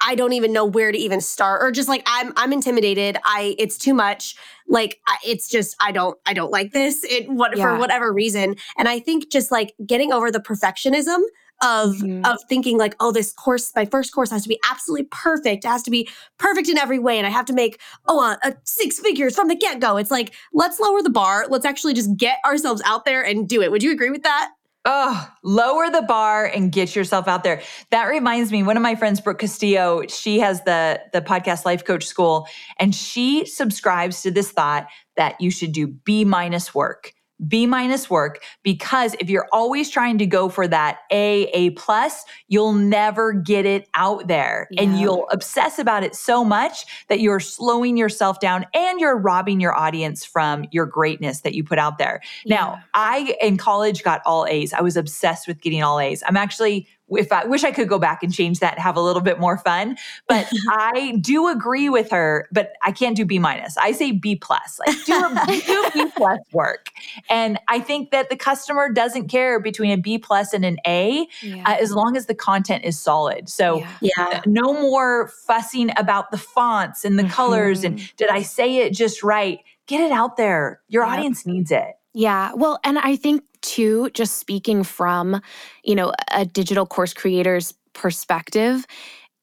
I 0.00 0.14
don't 0.14 0.32
even 0.32 0.52
know 0.52 0.64
where 0.64 0.92
to 0.92 0.98
even 0.98 1.20
start 1.20 1.62
or 1.62 1.70
just 1.70 1.88
like 1.88 2.02
I'm 2.06 2.32
I'm 2.36 2.52
intimidated. 2.52 3.18
I 3.24 3.54
it's 3.58 3.76
too 3.76 3.94
much. 3.94 4.36
Like 4.68 5.00
it's 5.24 5.48
just 5.48 5.76
I 5.80 5.92
don't 5.92 6.18
I 6.26 6.32
don't 6.32 6.50
like 6.50 6.72
this. 6.72 7.04
It 7.04 7.28
what 7.28 7.56
yeah. 7.56 7.64
for 7.64 7.78
whatever 7.78 8.12
reason. 8.12 8.56
And 8.78 8.88
I 8.88 8.98
think 8.98 9.30
just 9.30 9.50
like 9.50 9.74
getting 9.86 10.12
over 10.12 10.30
the 10.30 10.40
perfectionism 10.40 11.20
of 11.62 11.96
mm-hmm. 11.96 12.24
of 12.24 12.38
thinking 12.48 12.78
like 12.78 12.96
oh 13.00 13.12
this 13.12 13.32
course 13.34 13.70
my 13.76 13.84
first 13.84 14.14
course 14.14 14.30
has 14.30 14.42
to 14.42 14.48
be 14.48 14.58
absolutely 14.70 15.06
perfect. 15.10 15.64
It 15.64 15.68
has 15.68 15.82
to 15.82 15.90
be 15.90 16.08
perfect 16.38 16.68
in 16.68 16.78
every 16.78 16.98
way 16.98 17.18
and 17.18 17.26
I 17.26 17.30
have 17.30 17.46
to 17.46 17.52
make 17.52 17.80
oh 18.06 18.20
a, 18.20 18.48
a 18.48 18.56
six 18.64 18.98
figures 18.98 19.34
from 19.34 19.48
the 19.48 19.56
get-go. 19.56 19.98
It's 19.98 20.10
like 20.10 20.34
let's 20.52 20.80
lower 20.80 21.02
the 21.02 21.10
bar. 21.10 21.46
Let's 21.48 21.66
actually 21.66 21.94
just 21.94 22.16
get 22.16 22.38
ourselves 22.44 22.80
out 22.86 23.04
there 23.04 23.22
and 23.22 23.48
do 23.48 23.60
it. 23.60 23.70
Would 23.70 23.82
you 23.82 23.92
agree 23.92 24.10
with 24.10 24.22
that? 24.22 24.50
Oh, 24.86 25.28
lower 25.44 25.90
the 25.90 26.00
bar 26.02 26.46
and 26.46 26.72
get 26.72 26.96
yourself 26.96 27.28
out 27.28 27.44
there. 27.44 27.62
That 27.90 28.04
reminds 28.04 28.50
me, 28.50 28.62
one 28.62 28.78
of 28.78 28.82
my 28.82 28.94
friends, 28.94 29.20
Brooke 29.20 29.40
Castillo, 29.40 30.06
she 30.08 30.40
has 30.40 30.62
the, 30.64 31.02
the 31.12 31.20
podcast 31.20 31.66
Life 31.66 31.84
Coach 31.84 32.06
School, 32.06 32.46
and 32.78 32.94
she 32.94 33.44
subscribes 33.44 34.22
to 34.22 34.30
this 34.30 34.50
thought 34.50 34.88
that 35.16 35.38
you 35.38 35.50
should 35.50 35.72
do 35.72 35.86
B 35.86 36.24
minus 36.24 36.74
work. 36.74 37.12
B 37.48 37.66
minus 37.66 38.10
work 38.10 38.42
because 38.62 39.14
if 39.20 39.30
you're 39.30 39.48
always 39.52 39.90
trying 39.90 40.18
to 40.18 40.26
go 40.26 40.48
for 40.48 40.68
that 40.68 41.00
A, 41.10 41.44
A 41.52 41.70
plus, 41.70 42.24
you'll 42.48 42.72
never 42.72 43.32
get 43.32 43.66
it 43.66 43.88
out 43.94 44.28
there 44.28 44.68
yeah. 44.70 44.82
and 44.82 44.98
you'll 44.98 45.26
obsess 45.30 45.78
about 45.78 46.02
it 46.02 46.14
so 46.14 46.44
much 46.44 46.84
that 47.08 47.20
you're 47.20 47.40
slowing 47.40 47.96
yourself 47.96 48.40
down 48.40 48.66
and 48.74 49.00
you're 49.00 49.16
robbing 49.16 49.60
your 49.60 49.76
audience 49.76 50.24
from 50.24 50.64
your 50.70 50.86
greatness 50.86 51.40
that 51.40 51.54
you 51.54 51.64
put 51.64 51.78
out 51.78 51.98
there. 51.98 52.20
Yeah. 52.44 52.56
Now, 52.56 52.82
I 52.94 53.36
in 53.40 53.56
college 53.56 54.02
got 54.02 54.20
all 54.26 54.46
A's. 54.46 54.72
I 54.72 54.80
was 54.80 54.96
obsessed 54.96 55.48
with 55.48 55.60
getting 55.60 55.82
all 55.82 55.98
A's. 55.98 56.22
I'm 56.26 56.36
actually 56.36 56.88
if 57.10 57.32
I 57.32 57.44
wish 57.44 57.64
I 57.64 57.70
could 57.70 57.88
go 57.88 57.98
back 57.98 58.22
and 58.22 58.32
change 58.32 58.60
that 58.60 58.74
and 58.74 58.82
have 58.82 58.96
a 58.96 59.00
little 59.00 59.22
bit 59.22 59.38
more 59.38 59.58
fun. 59.58 59.96
But 60.28 60.48
I 60.70 61.16
do 61.20 61.48
agree 61.48 61.88
with 61.88 62.10
her, 62.10 62.48
but 62.52 62.72
I 62.82 62.92
can't 62.92 63.16
do 63.16 63.24
B 63.24 63.38
minus. 63.38 63.76
I 63.76 63.92
say 63.92 64.12
B 64.12 64.36
plus. 64.36 64.80
Like 64.86 65.04
do, 65.04 65.14
a, 65.14 65.46
do 65.66 65.90
B 65.94 66.10
plus 66.16 66.40
work. 66.52 66.90
And 67.28 67.58
I 67.68 67.80
think 67.80 68.10
that 68.10 68.30
the 68.30 68.36
customer 68.36 68.92
doesn't 68.92 69.28
care 69.28 69.60
between 69.60 69.90
a 69.90 69.96
B 69.96 70.18
plus 70.18 70.52
and 70.52 70.64
an 70.64 70.78
A 70.86 71.26
yeah. 71.42 71.64
uh, 71.66 71.76
as 71.80 71.92
long 71.92 72.16
as 72.16 72.26
the 72.26 72.34
content 72.34 72.84
is 72.84 73.00
solid. 73.00 73.48
So 73.48 73.78
yeah. 73.78 73.96
yeah. 74.00 74.42
no 74.46 74.72
more 74.72 75.28
fussing 75.28 75.90
about 75.96 76.30
the 76.30 76.38
fonts 76.38 77.04
and 77.04 77.18
the 77.18 77.24
mm-hmm. 77.24 77.32
colors 77.32 77.84
and 77.84 78.00
did 78.16 78.28
I 78.28 78.42
say 78.42 78.78
it 78.78 78.94
just 78.94 79.22
right? 79.22 79.60
Get 79.86 80.00
it 80.00 80.12
out 80.12 80.36
there. 80.36 80.80
Your 80.88 81.04
yep. 81.04 81.12
audience 81.12 81.46
needs 81.46 81.70
it. 81.70 81.94
Yeah. 82.12 82.52
Well, 82.54 82.78
and 82.84 82.98
I 82.98 83.16
think 83.16 83.42
too, 83.62 84.10
just 84.10 84.38
speaking 84.38 84.82
from, 84.84 85.40
you 85.84 85.94
know, 85.94 86.12
a 86.32 86.44
digital 86.44 86.86
course 86.86 87.12
creator's 87.12 87.74
perspective, 87.92 88.86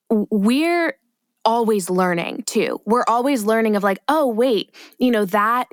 we're 0.10 0.98
always 1.46 1.90
learning 1.90 2.44
too. 2.44 2.82
We're 2.86 3.06
always 3.08 3.44
learning 3.44 3.76
of 3.76 3.84
like, 3.84 4.00
oh, 4.08 4.28
wait, 4.28 4.74
you 5.00 5.12
know, 5.12 5.26
that 5.26 5.68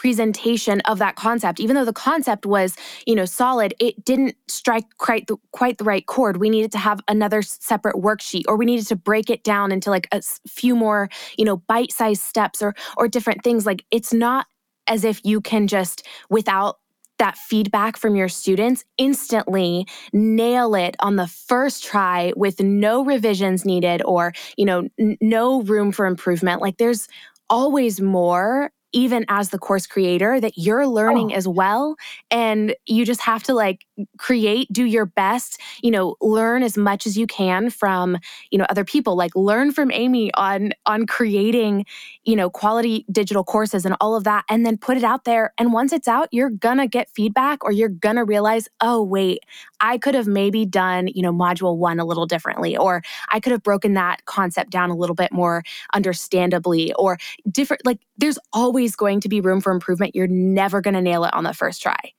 presentation 0.00 0.80
of 0.86 0.98
that 0.98 1.14
concept 1.14 1.60
even 1.60 1.76
though 1.76 1.84
the 1.84 1.92
concept 1.92 2.46
was 2.46 2.74
you 3.06 3.14
know 3.14 3.26
solid 3.26 3.74
it 3.78 4.02
didn't 4.02 4.34
strike 4.48 4.86
quite 4.96 5.26
the, 5.26 5.36
quite 5.52 5.76
the 5.76 5.84
right 5.84 6.06
chord 6.06 6.38
we 6.38 6.48
needed 6.48 6.72
to 6.72 6.78
have 6.78 7.02
another 7.06 7.42
separate 7.42 7.96
worksheet 7.96 8.44
or 8.48 8.56
we 8.56 8.64
needed 8.64 8.86
to 8.86 8.96
break 8.96 9.28
it 9.28 9.44
down 9.44 9.70
into 9.70 9.90
like 9.90 10.08
a 10.10 10.22
few 10.48 10.74
more 10.74 11.10
you 11.36 11.44
know 11.44 11.58
bite-sized 11.58 12.22
steps 12.22 12.62
or 12.62 12.74
or 12.96 13.08
different 13.08 13.44
things 13.44 13.66
like 13.66 13.84
it's 13.90 14.10
not 14.10 14.46
as 14.86 15.04
if 15.04 15.20
you 15.22 15.38
can 15.38 15.66
just 15.66 16.06
without 16.30 16.78
that 17.20 17.36
feedback 17.36 17.96
from 17.96 18.16
your 18.16 18.28
students 18.28 18.84
instantly 18.98 19.86
nail 20.12 20.74
it 20.74 20.96
on 21.00 21.16
the 21.16 21.28
first 21.28 21.84
try 21.84 22.32
with 22.34 22.60
no 22.60 23.04
revisions 23.04 23.64
needed 23.64 24.02
or 24.04 24.32
you 24.56 24.64
know 24.64 24.88
n- 24.98 25.18
no 25.20 25.62
room 25.62 25.92
for 25.92 26.06
improvement. 26.06 26.62
Like 26.62 26.78
there's 26.78 27.06
always 27.50 28.00
more 28.00 28.72
even 28.92 29.24
as 29.28 29.50
the 29.50 29.58
course 29.58 29.86
creator 29.86 30.40
that 30.40 30.56
you're 30.56 30.86
learning 30.86 31.32
oh. 31.32 31.36
as 31.36 31.46
well 31.46 31.96
and 32.30 32.74
you 32.86 33.04
just 33.04 33.20
have 33.20 33.42
to 33.42 33.54
like 33.54 33.86
create 34.18 34.68
do 34.72 34.84
your 34.84 35.06
best 35.06 35.60
you 35.82 35.90
know 35.90 36.16
learn 36.20 36.62
as 36.62 36.76
much 36.76 37.06
as 37.06 37.16
you 37.16 37.26
can 37.26 37.70
from 37.70 38.18
you 38.50 38.58
know 38.58 38.66
other 38.68 38.84
people 38.84 39.16
like 39.16 39.34
learn 39.34 39.72
from 39.72 39.90
amy 39.92 40.32
on 40.34 40.72
on 40.86 41.06
creating 41.06 41.84
you 42.24 42.36
know 42.36 42.50
quality 42.50 43.04
digital 43.10 43.44
courses 43.44 43.84
and 43.84 43.94
all 44.00 44.16
of 44.16 44.24
that 44.24 44.44
and 44.48 44.64
then 44.64 44.76
put 44.76 44.96
it 44.96 45.04
out 45.04 45.24
there 45.24 45.52
and 45.58 45.72
once 45.72 45.92
it's 45.92 46.08
out 46.08 46.28
you're 46.30 46.50
gonna 46.50 46.86
get 46.86 47.10
feedback 47.10 47.62
or 47.64 47.72
you're 47.72 47.88
gonna 47.88 48.24
realize 48.24 48.68
oh 48.80 49.02
wait 49.02 49.40
i 49.80 49.98
could 49.98 50.14
have 50.14 50.26
maybe 50.26 50.64
done 50.64 51.06
you 51.08 51.22
know 51.22 51.32
module 51.32 51.76
one 51.76 52.00
a 52.00 52.04
little 52.04 52.26
differently 52.26 52.76
or 52.76 53.02
i 53.30 53.40
could 53.40 53.52
have 53.52 53.62
broken 53.62 53.94
that 53.94 54.24
concept 54.24 54.70
down 54.70 54.90
a 54.90 54.96
little 54.96 55.16
bit 55.16 55.32
more 55.32 55.62
understandably 55.94 56.92
or 56.94 57.18
different 57.50 57.84
like 57.84 57.98
there's 58.16 58.38
always 58.52 58.79
going 58.88 59.20
to 59.20 59.28
be 59.28 59.40
room 59.40 59.60
for 59.60 59.72
improvement. 59.72 60.14
You're 60.14 60.26
never 60.26 60.80
gonna 60.80 61.02
nail 61.02 61.24
it 61.24 61.34
on 61.34 61.44
the 61.44 61.54
first 61.54 61.82
try 61.82 62.12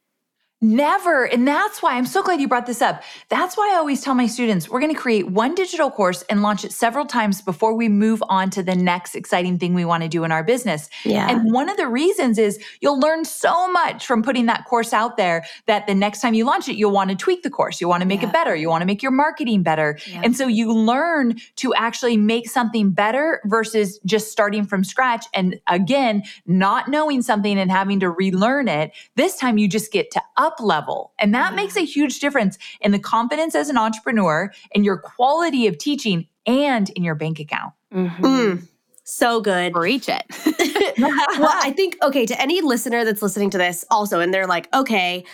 Never. 0.63 1.25
And 1.25 1.47
that's 1.47 1.81
why 1.81 1.97
I'm 1.97 2.05
so 2.05 2.21
glad 2.21 2.39
you 2.39 2.47
brought 2.47 2.67
this 2.67 2.83
up. 2.83 3.01
That's 3.29 3.57
why 3.57 3.71
I 3.73 3.77
always 3.77 4.01
tell 4.01 4.13
my 4.13 4.27
students 4.27 4.69
we're 4.69 4.79
going 4.79 4.93
to 4.93 4.99
create 4.99 5.27
one 5.27 5.55
digital 5.55 5.89
course 5.89 6.21
and 6.29 6.43
launch 6.43 6.63
it 6.63 6.71
several 6.71 7.07
times 7.07 7.41
before 7.41 7.73
we 7.73 7.89
move 7.89 8.21
on 8.29 8.51
to 8.51 8.61
the 8.61 8.75
next 8.75 9.15
exciting 9.15 9.57
thing 9.57 9.73
we 9.73 9.85
want 9.85 10.03
to 10.03 10.09
do 10.09 10.23
in 10.23 10.31
our 10.31 10.43
business. 10.43 10.87
Yeah. 11.03 11.27
And 11.27 11.51
one 11.51 11.67
of 11.67 11.77
the 11.77 11.87
reasons 11.87 12.37
is 12.37 12.63
you'll 12.79 12.99
learn 12.99 13.25
so 13.25 13.71
much 13.71 14.05
from 14.05 14.21
putting 14.21 14.45
that 14.45 14.65
course 14.65 14.93
out 14.93 15.17
there 15.17 15.45
that 15.65 15.87
the 15.87 15.95
next 15.95 16.21
time 16.21 16.35
you 16.35 16.45
launch 16.45 16.69
it, 16.69 16.75
you'll 16.75 16.91
want 16.91 17.09
to 17.09 17.15
tweak 17.15 17.41
the 17.41 17.49
course. 17.49 17.81
You 17.81 17.87
want 17.87 18.01
to 18.01 18.07
make 18.07 18.21
yeah. 18.21 18.29
it 18.29 18.33
better. 18.33 18.55
You 18.55 18.69
want 18.69 18.83
to 18.83 18.85
make 18.85 19.01
your 19.01 19.11
marketing 19.11 19.63
better. 19.63 19.97
Yeah. 20.05 20.21
And 20.23 20.37
so 20.37 20.45
you 20.45 20.71
learn 20.71 21.37
to 21.55 21.73
actually 21.73 22.17
make 22.17 22.47
something 22.47 22.91
better 22.91 23.41
versus 23.45 23.99
just 24.05 24.31
starting 24.31 24.67
from 24.67 24.83
scratch. 24.83 25.25
And 25.33 25.59
again, 25.65 26.21
not 26.45 26.87
knowing 26.87 27.23
something 27.23 27.57
and 27.57 27.71
having 27.71 27.99
to 28.01 28.11
relearn 28.11 28.67
it. 28.67 28.91
This 29.15 29.37
time 29.37 29.57
you 29.57 29.67
just 29.67 29.91
get 29.91 30.11
to 30.11 30.21
up 30.37 30.50
up 30.51 30.59
level. 30.59 31.13
And 31.19 31.33
that 31.33 31.55
makes 31.55 31.75
a 31.75 31.85
huge 31.85 32.19
difference 32.19 32.57
in 32.79 32.91
the 32.91 32.99
confidence 32.99 33.55
as 33.55 33.69
an 33.69 33.77
entrepreneur, 33.77 34.51
in 34.71 34.83
your 34.83 34.97
quality 34.97 35.67
of 35.67 35.77
teaching, 35.77 36.27
and 36.45 36.89
in 36.91 37.03
your 37.03 37.15
bank 37.15 37.39
account. 37.39 37.73
Mm-hmm. 37.93 38.25
Mm, 38.25 38.67
so 39.03 39.41
good. 39.41 39.75
Reach 39.75 40.09
it. 40.09 40.23
well, 40.99 41.57
I 41.61 41.71
think, 41.71 41.97
okay, 42.01 42.25
to 42.25 42.41
any 42.41 42.61
listener 42.61 43.05
that's 43.05 43.21
listening 43.21 43.49
to 43.51 43.57
this 43.57 43.85
also, 43.91 44.19
and 44.19 44.33
they're 44.33 44.47
like, 44.47 44.73
okay, 44.73 45.25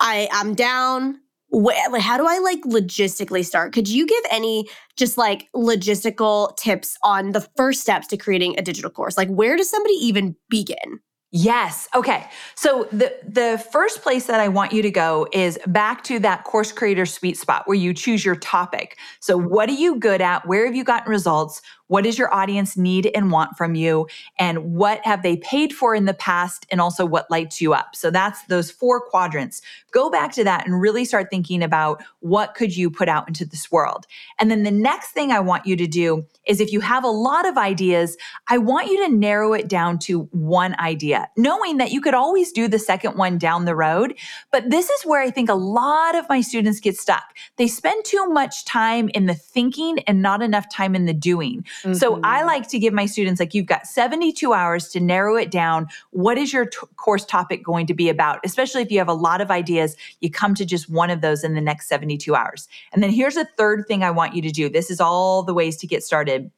I, 0.00 0.28
I'm 0.32 0.54
down. 0.54 1.20
Where, 1.50 1.98
how 1.98 2.18
do 2.18 2.26
I 2.26 2.38
like 2.38 2.60
logistically 2.62 3.44
start? 3.44 3.72
Could 3.72 3.88
you 3.88 4.06
give 4.06 4.22
any 4.30 4.68
just 4.96 5.16
like 5.16 5.48
logistical 5.54 6.54
tips 6.56 6.96
on 7.02 7.32
the 7.32 7.40
first 7.56 7.80
steps 7.80 8.06
to 8.08 8.16
creating 8.18 8.58
a 8.58 8.62
digital 8.62 8.90
course? 8.90 9.16
Like, 9.16 9.28
where 9.28 9.56
does 9.56 9.70
somebody 9.70 9.94
even 9.94 10.36
begin? 10.50 11.00
Yes. 11.30 11.88
Okay. 11.94 12.26
So 12.54 12.88
the 12.90 13.14
the 13.22 13.62
first 13.70 14.00
place 14.00 14.24
that 14.26 14.40
I 14.40 14.48
want 14.48 14.72
you 14.72 14.80
to 14.80 14.90
go 14.90 15.28
is 15.30 15.58
back 15.66 16.02
to 16.04 16.18
that 16.20 16.44
course 16.44 16.72
creator 16.72 17.04
sweet 17.04 17.36
spot 17.36 17.64
where 17.68 17.76
you 17.76 17.92
choose 17.92 18.24
your 18.24 18.36
topic. 18.36 18.96
So 19.20 19.36
what 19.36 19.68
are 19.68 19.74
you 19.74 19.96
good 19.96 20.22
at? 20.22 20.46
Where 20.46 20.64
have 20.64 20.74
you 20.74 20.84
gotten 20.84 21.10
results? 21.10 21.60
What 21.88 22.04
does 22.04 22.18
your 22.18 22.32
audience 22.32 22.76
need 22.76 23.10
and 23.14 23.30
want 23.30 23.56
from 23.56 23.74
you? 23.74 24.06
And 24.38 24.74
what 24.74 25.04
have 25.04 25.22
they 25.22 25.36
paid 25.36 25.72
for 25.72 25.94
in 25.94 26.04
the 26.04 26.14
past? 26.14 26.66
And 26.70 26.80
also 26.80 27.04
what 27.04 27.30
lights 27.30 27.60
you 27.60 27.74
up? 27.74 27.96
So 27.96 28.10
that's 28.10 28.44
those 28.44 28.70
four 28.70 29.00
quadrants. 29.00 29.60
Go 29.90 30.10
back 30.10 30.32
to 30.32 30.44
that 30.44 30.66
and 30.66 30.80
really 30.80 31.04
start 31.04 31.28
thinking 31.30 31.62
about 31.62 32.02
what 32.20 32.54
could 32.54 32.76
you 32.76 32.90
put 32.90 33.08
out 33.08 33.26
into 33.26 33.44
this 33.44 33.72
world. 33.72 34.06
And 34.38 34.50
then 34.50 34.62
the 34.62 34.70
next 34.70 35.10
thing 35.10 35.32
I 35.32 35.40
want 35.40 35.66
you 35.66 35.76
to 35.76 35.86
do 35.86 36.26
is 36.46 36.60
if 36.60 36.72
you 36.72 36.80
have 36.80 37.04
a 37.04 37.08
lot 37.08 37.46
of 37.46 37.58
ideas, 37.58 38.16
I 38.48 38.58
want 38.58 38.88
you 38.88 39.06
to 39.06 39.14
narrow 39.14 39.52
it 39.54 39.68
down 39.68 39.98
to 40.00 40.22
one 40.32 40.78
idea, 40.78 41.28
knowing 41.36 41.78
that 41.78 41.90
you 41.90 42.00
could 42.00 42.14
always 42.14 42.52
do 42.52 42.68
the 42.68 42.78
second 42.78 43.16
one 43.16 43.38
down 43.38 43.64
the 43.64 43.76
road. 43.76 44.14
But 44.52 44.70
this 44.70 44.88
is 44.90 45.02
where 45.04 45.22
I 45.22 45.30
think 45.30 45.48
a 45.48 45.54
lot 45.54 46.14
of 46.14 46.28
my 46.28 46.40
students 46.40 46.80
get 46.80 46.96
stuck. 46.96 47.34
They 47.56 47.66
spend 47.66 48.04
too 48.04 48.26
much 48.26 48.64
time 48.64 49.08
in 49.14 49.26
the 49.26 49.34
thinking 49.34 49.98
and 50.00 50.22
not 50.22 50.42
enough 50.42 50.68
time 50.70 50.94
in 50.94 51.06
the 51.06 51.14
doing. 51.14 51.64
Mm-hmm. 51.82 51.94
So 51.94 52.20
I 52.22 52.42
like 52.44 52.68
to 52.68 52.78
give 52.78 52.92
my 52.92 53.06
students 53.06 53.40
like 53.40 53.54
you've 53.54 53.66
got 53.66 53.86
72 53.86 54.52
hours 54.52 54.88
to 54.88 55.00
narrow 55.00 55.36
it 55.36 55.50
down. 55.50 55.88
What 56.10 56.38
is 56.38 56.52
your 56.52 56.66
t- 56.66 56.78
course 56.96 57.24
topic 57.24 57.64
going 57.64 57.86
to 57.86 57.94
be 57.94 58.08
about? 58.08 58.40
Especially 58.44 58.82
if 58.82 58.90
you 58.90 58.98
have 58.98 59.08
a 59.08 59.14
lot 59.14 59.40
of 59.40 59.50
ideas, 59.50 59.96
you 60.20 60.30
come 60.30 60.54
to 60.54 60.64
just 60.64 60.88
one 60.88 61.10
of 61.10 61.20
those 61.20 61.44
in 61.44 61.54
the 61.54 61.60
next 61.60 61.88
72 61.88 62.34
hours. 62.34 62.68
And 62.92 63.02
then 63.02 63.10
here's 63.10 63.36
a 63.36 63.44
third 63.56 63.86
thing 63.86 64.02
I 64.02 64.10
want 64.10 64.34
you 64.34 64.42
to 64.42 64.50
do. 64.50 64.68
This 64.68 64.90
is 64.90 65.00
all 65.00 65.42
the 65.42 65.54
ways 65.54 65.76
to 65.78 65.86
get 65.86 66.02
started. 66.02 66.50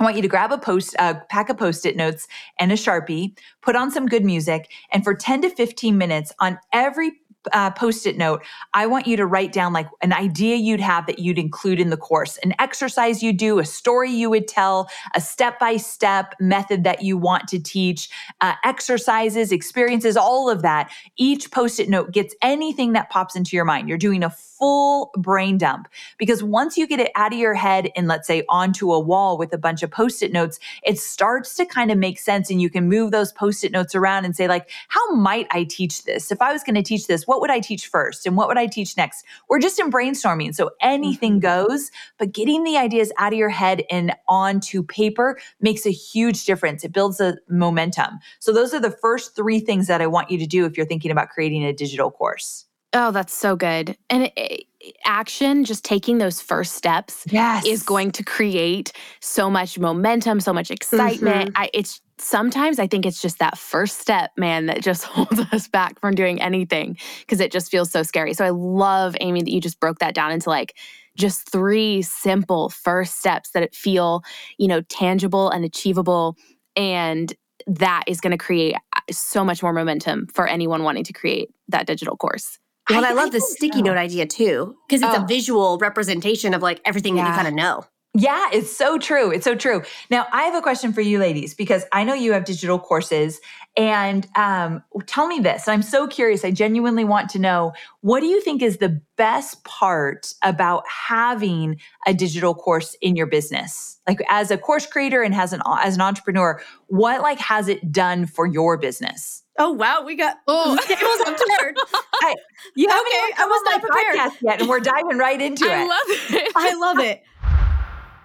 I 0.00 0.04
want 0.04 0.16
you 0.16 0.22
to 0.22 0.28
grab 0.28 0.52
a 0.52 0.58
post, 0.58 0.94
uh, 0.98 1.14
pack 1.28 1.48
of 1.48 1.58
post-it 1.58 1.96
notes 1.96 2.28
and 2.58 2.70
a 2.70 2.76
Sharpie, 2.76 3.36
put 3.62 3.74
on 3.74 3.90
some 3.90 4.06
good 4.06 4.24
music, 4.24 4.70
and 4.92 5.02
for 5.02 5.12
10 5.14 5.42
to 5.42 5.50
15 5.50 5.98
minutes 5.98 6.32
on 6.38 6.58
every 6.72 7.12
uh, 7.52 7.70
post-it 7.70 8.16
note, 8.16 8.44
I 8.74 8.86
want 8.86 9.06
you 9.06 9.16
to 9.16 9.26
write 9.26 9.52
down 9.52 9.72
like 9.72 9.88
an 10.02 10.12
idea 10.12 10.56
you'd 10.56 10.80
have 10.80 11.06
that 11.06 11.18
you'd 11.18 11.38
include 11.38 11.80
in 11.80 11.90
the 11.90 11.96
course, 11.96 12.38
an 12.38 12.54
exercise 12.58 13.22
you 13.22 13.32
do, 13.32 13.58
a 13.58 13.64
story 13.64 14.10
you 14.10 14.30
would 14.30 14.48
tell, 14.48 14.88
a 15.14 15.20
step-by-step 15.20 16.34
method 16.40 16.84
that 16.84 17.02
you 17.02 17.16
want 17.16 17.48
to 17.48 17.58
teach, 17.58 18.08
uh, 18.40 18.54
exercises, 18.64 19.52
experiences, 19.52 20.16
all 20.16 20.50
of 20.50 20.62
that. 20.62 20.90
Each 21.16 21.50
post-it 21.50 21.88
note 21.88 22.12
gets 22.12 22.34
anything 22.42 22.92
that 22.92 23.10
pops 23.10 23.36
into 23.36 23.56
your 23.56 23.64
mind. 23.64 23.88
You're 23.88 23.98
doing 23.98 24.22
a 24.22 24.30
full 24.30 25.12
brain 25.16 25.56
dump 25.56 25.88
because 26.18 26.42
once 26.42 26.76
you 26.76 26.86
get 26.86 26.98
it 26.98 27.12
out 27.14 27.32
of 27.32 27.38
your 27.38 27.54
head 27.54 27.90
and 27.94 28.08
let's 28.08 28.26
say 28.26 28.44
onto 28.48 28.92
a 28.92 28.98
wall 28.98 29.38
with 29.38 29.52
a 29.52 29.58
bunch 29.58 29.84
of 29.84 29.90
post-it 29.90 30.32
notes, 30.32 30.58
it 30.82 30.98
starts 30.98 31.54
to 31.54 31.64
kind 31.64 31.92
of 31.92 31.98
make 31.98 32.18
sense 32.18 32.50
and 32.50 32.60
you 32.60 32.68
can 32.68 32.88
move 32.88 33.12
those 33.12 33.32
post-it 33.32 33.70
notes 33.70 33.94
around 33.94 34.24
and 34.24 34.34
say 34.34 34.48
like, 34.48 34.68
how 34.88 35.14
might 35.14 35.46
I 35.52 35.62
teach 35.62 36.02
this? 36.04 36.32
If 36.32 36.42
I 36.42 36.52
was 36.52 36.64
going 36.64 36.74
to 36.74 36.82
teach 36.82 37.06
this, 37.06 37.26
what 37.26 37.37
would 37.40 37.50
I 37.50 37.60
teach 37.60 37.86
first 37.86 38.26
and 38.26 38.36
what 38.36 38.48
would 38.48 38.58
I 38.58 38.66
teach 38.66 38.96
next? 38.96 39.24
We're 39.48 39.58
just 39.58 39.78
in 39.78 39.90
brainstorming. 39.90 40.54
So 40.54 40.70
anything 40.80 41.40
mm-hmm. 41.40 41.66
goes, 41.66 41.90
but 42.18 42.32
getting 42.32 42.64
the 42.64 42.76
ideas 42.76 43.12
out 43.18 43.32
of 43.32 43.38
your 43.38 43.48
head 43.48 43.84
and 43.90 44.14
onto 44.28 44.82
paper 44.82 45.38
makes 45.60 45.86
a 45.86 45.90
huge 45.90 46.44
difference. 46.44 46.84
It 46.84 46.92
builds 46.92 47.20
a 47.20 47.38
momentum. 47.48 48.18
So 48.38 48.52
those 48.52 48.74
are 48.74 48.80
the 48.80 48.90
first 48.90 49.36
three 49.36 49.60
things 49.60 49.86
that 49.86 50.00
I 50.00 50.06
want 50.06 50.30
you 50.30 50.38
to 50.38 50.46
do 50.46 50.64
if 50.64 50.76
you're 50.76 50.86
thinking 50.86 51.10
about 51.10 51.30
creating 51.30 51.64
a 51.64 51.72
digital 51.72 52.10
course. 52.10 52.66
Oh, 52.94 53.10
that's 53.10 53.34
so 53.34 53.54
good. 53.54 53.96
And 54.08 54.32
it, 54.34 54.64
action, 55.04 55.64
just 55.64 55.84
taking 55.84 56.18
those 56.18 56.40
first 56.40 56.74
steps, 56.74 57.24
yes. 57.28 57.66
is 57.66 57.82
going 57.82 58.12
to 58.12 58.22
create 58.22 58.92
so 59.20 59.50
much 59.50 59.78
momentum, 59.78 60.40
so 60.40 60.52
much 60.54 60.70
excitement. 60.70 61.50
Mm-hmm. 61.50 61.62
I, 61.62 61.70
it's 61.74 62.00
sometimes 62.20 62.78
I 62.78 62.86
think 62.86 63.06
it's 63.06 63.20
just 63.20 63.38
that 63.38 63.58
first 63.58 63.98
step, 63.98 64.30
man, 64.36 64.66
that 64.66 64.82
just 64.82 65.04
holds 65.04 65.40
us 65.52 65.68
back 65.68 66.00
from 66.00 66.14
doing 66.14 66.40
anything 66.40 66.96
because 67.20 67.40
it 67.40 67.52
just 67.52 67.70
feels 67.70 67.90
so 67.90 68.02
scary. 68.02 68.34
So 68.34 68.44
I 68.44 68.50
love, 68.50 69.16
Amy, 69.20 69.42
that 69.42 69.50
you 69.50 69.60
just 69.60 69.80
broke 69.80 69.98
that 69.98 70.14
down 70.14 70.32
into 70.32 70.48
like 70.48 70.76
just 71.16 71.50
three 71.50 72.02
simple 72.02 72.68
first 72.68 73.18
steps 73.18 73.50
that 73.50 73.74
feel, 73.74 74.22
you 74.56 74.68
know, 74.68 74.80
tangible 74.82 75.50
and 75.50 75.64
achievable. 75.64 76.36
And 76.76 77.34
that 77.66 78.04
is 78.06 78.20
going 78.20 78.30
to 78.30 78.38
create 78.38 78.74
uh, 78.74 79.00
so 79.10 79.44
much 79.44 79.62
more 79.62 79.72
momentum 79.72 80.26
for 80.28 80.46
anyone 80.46 80.84
wanting 80.84 81.04
to 81.04 81.12
create 81.12 81.50
that 81.68 81.86
digital 81.86 82.16
course. 82.16 82.58
Well, 82.88 83.04
I, 83.04 83.10
I 83.10 83.12
love 83.12 83.28
I 83.28 83.30
the 83.30 83.40
sticky 83.40 83.78
so. 83.78 83.84
note 83.84 83.98
idea 83.98 84.26
too, 84.26 84.76
because 84.88 85.02
it's 85.02 85.16
oh. 85.16 85.24
a 85.24 85.26
visual 85.26 85.78
representation 85.78 86.54
of 86.54 86.62
like 86.62 86.80
everything 86.84 87.16
yeah. 87.16 87.24
that 87.24 87.30
you 87.30 87.34
kind 87.34 87.48
of 87.48 87.54
know. 87.54 87.84
Yeah, 88.18 88.48
it's 88.52 88.76
so 88.76 88.98
true. 88.98 89.30
It's 89.30 89.44
so 89.44 89.54
true. 89.54 89.82
Now, 90.10 90.26
I 90.32 90.42
have 90.42 90.54
a 90.54 90.60
question 90.60 90.92
for 90.92 91.00
you 91.00 91.20
ladies 91.20 91.54
because 91.54 91.84
I 91.92 92.02
know 92.02 92.14
you 92.14 92.32
have 92.32 92.44
digital 92.44 92.76
courses. 92.76 93.40
And 93.76 94.26
um, 94.34 94.82
tell 95.06 95.28
me 95.28 95.38
this. 95.38 95.68
I'm 95.68 95.82
so 95.82 96.08
curious. 96.08 96.44
I 96.44 96.50
genuinely 96.50 97.04
want 97.04 97.30
to 97.30 97.38
know 97.38 97.74
what 98.00 98.18
do 98.18 98.26
you 98.26 98.40
think 98.40 98.60
is 98.60 98.78
the 98.78 99.00
best 99.16 99.62
part 99.62 100.34
about 100.42 100.82
having 100.88 101.76
a 102.08 102.14
digital 102.14 102.56
course 102.56 102.96
in 103.00 103.14
your 103.14 103.26
business? 103.26 104.00
Like 104.08 104.18
as 104.28 104.50
a 104.50 104.58
course 104.58 104.84
creator 104.84 105.22
and 105.22 105.32
as 105.32 105.52
an 105.52 105.62
as 105.66 105.94
an 105.94 106.00
entrepreneur, 106.00 106.60
what 106.88 107.20
like 107.20 107.38
has 107.38 107.68
it 107.68 107.92
done 107.92 108.26
for 108.26 108.46
your 108.46 108.76
business? 108.78 109.44
Oh 109.60 109.72
wow, 109.72 110.02
we 110.04 110.16
got 110.16 110.38
oh 110.48 110.76
tables 110.86 111.38
prepared. 111.38 111.76
I, 112.22 112.34
you 112.74 112.86
okay, 112.86 113.42
I 113.42 113.46
was 113.46 113.62
not 113.64 113.80
prepared 113.80 114.32
yet, 114.40 114.60
and 114.60 114.68
we're 114.68 114.80
diving 114.80 115.18
right 115.18 115.40
into 115.40 115.66
I 115.66 115.68
it. 115.68 115.76
I 115.76 115.86
love 115.86 116.42
it. 116.42 116.52
I 116.56 116.74
love 116.74 116.98
it. 116.98 117.22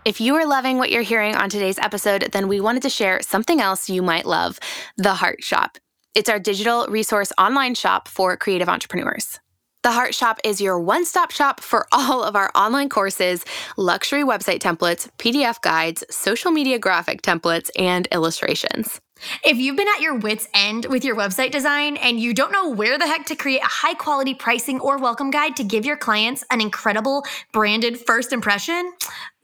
If 0.05 0.19
you 0.19 0.35
are 0.35 0.45
loving 0.45 0.79
what 0.79 0.91
you're 0.91 1.01
hearing 1.01 1.33
on 1.33 1.49
today's 1.49 1.79
episode, 1.79 2.29
then 2.33 2.49
we 2.49 2.59
wanted 2.59 2.81
to 2.81 2.89
share 2.89 3.21
something 3.21 3.61
else 3.61 3.89
you 3.89 4.01
might 4.01 4.25
love 4.25 4.59
the 4.97 5.13
Heart 5.13 5.41
Shop. 5.41 5.77
It's 6.13 6.29
our 6.29 6.39
digital 6.39 6.87
resource 6.87 7.31
online 7.37 7.73
shop 7.73 8.09
for 8.09 8.35
creative 8.35 8.67
entrepreneurs. 8.67 9.39
The 9.81 9.93
Heart 9.93 10.13
Shop 10.13 10.41
is 10.43 10.59
your 10.59 10.77
one 10.77 11.05
stop 11.05 11.31
shop 11.31 11.61
for 11.61 11.87
all 11.93 12.21
of 12.21 12.35
our 12.35 12.51
online 12.53 12.89
courses, 12.89 13.45
luxury 13.77 14.23
website 14.23 14.59
templates, 14.59 15.09
PDF 15.19 15.61
guides, 15.61 16.03
social 16.09 16.51
media 16.51 16.79
graphic 16.79 17.21
templates, 17.21 17.69
and 17.77 18.05
illustrations. 18.11 18.99
If 19.43 19.57
you've 19.57 19.77
been 19.77 19.87
at 19.95 20.01
your 20.01 20.15
wits' 20.15 20.47
end 20.53 20.85
with 20.85 21.03
your 21.03 21.15
website 21.15 21.51
design 21.51 21.97
and 21.97 22.19
you 22.19 22.33
don't 22.33 22.51
know 22.51 22.69
where 22.69 22.97
the 22.97 23.07
heck 23.07 23.25
to 23.27 23.35
create 23.35 23.61
a 23.61 23.67
high 23.67 23.93
quality 23.93 24.33
pricing 24.33 24.79
or 24.79 24.97
welcome 24.97 25.31
guide 25.31 25.55
to 25.57 25.63
give 25.63 25.85
your 25.85 25.97
clients 25.97 26.43
an 26.51 26.61
incredible 26.61 27.25
branded 27.51 27.99
first 27.99 28.33
impression, 28.33 28.91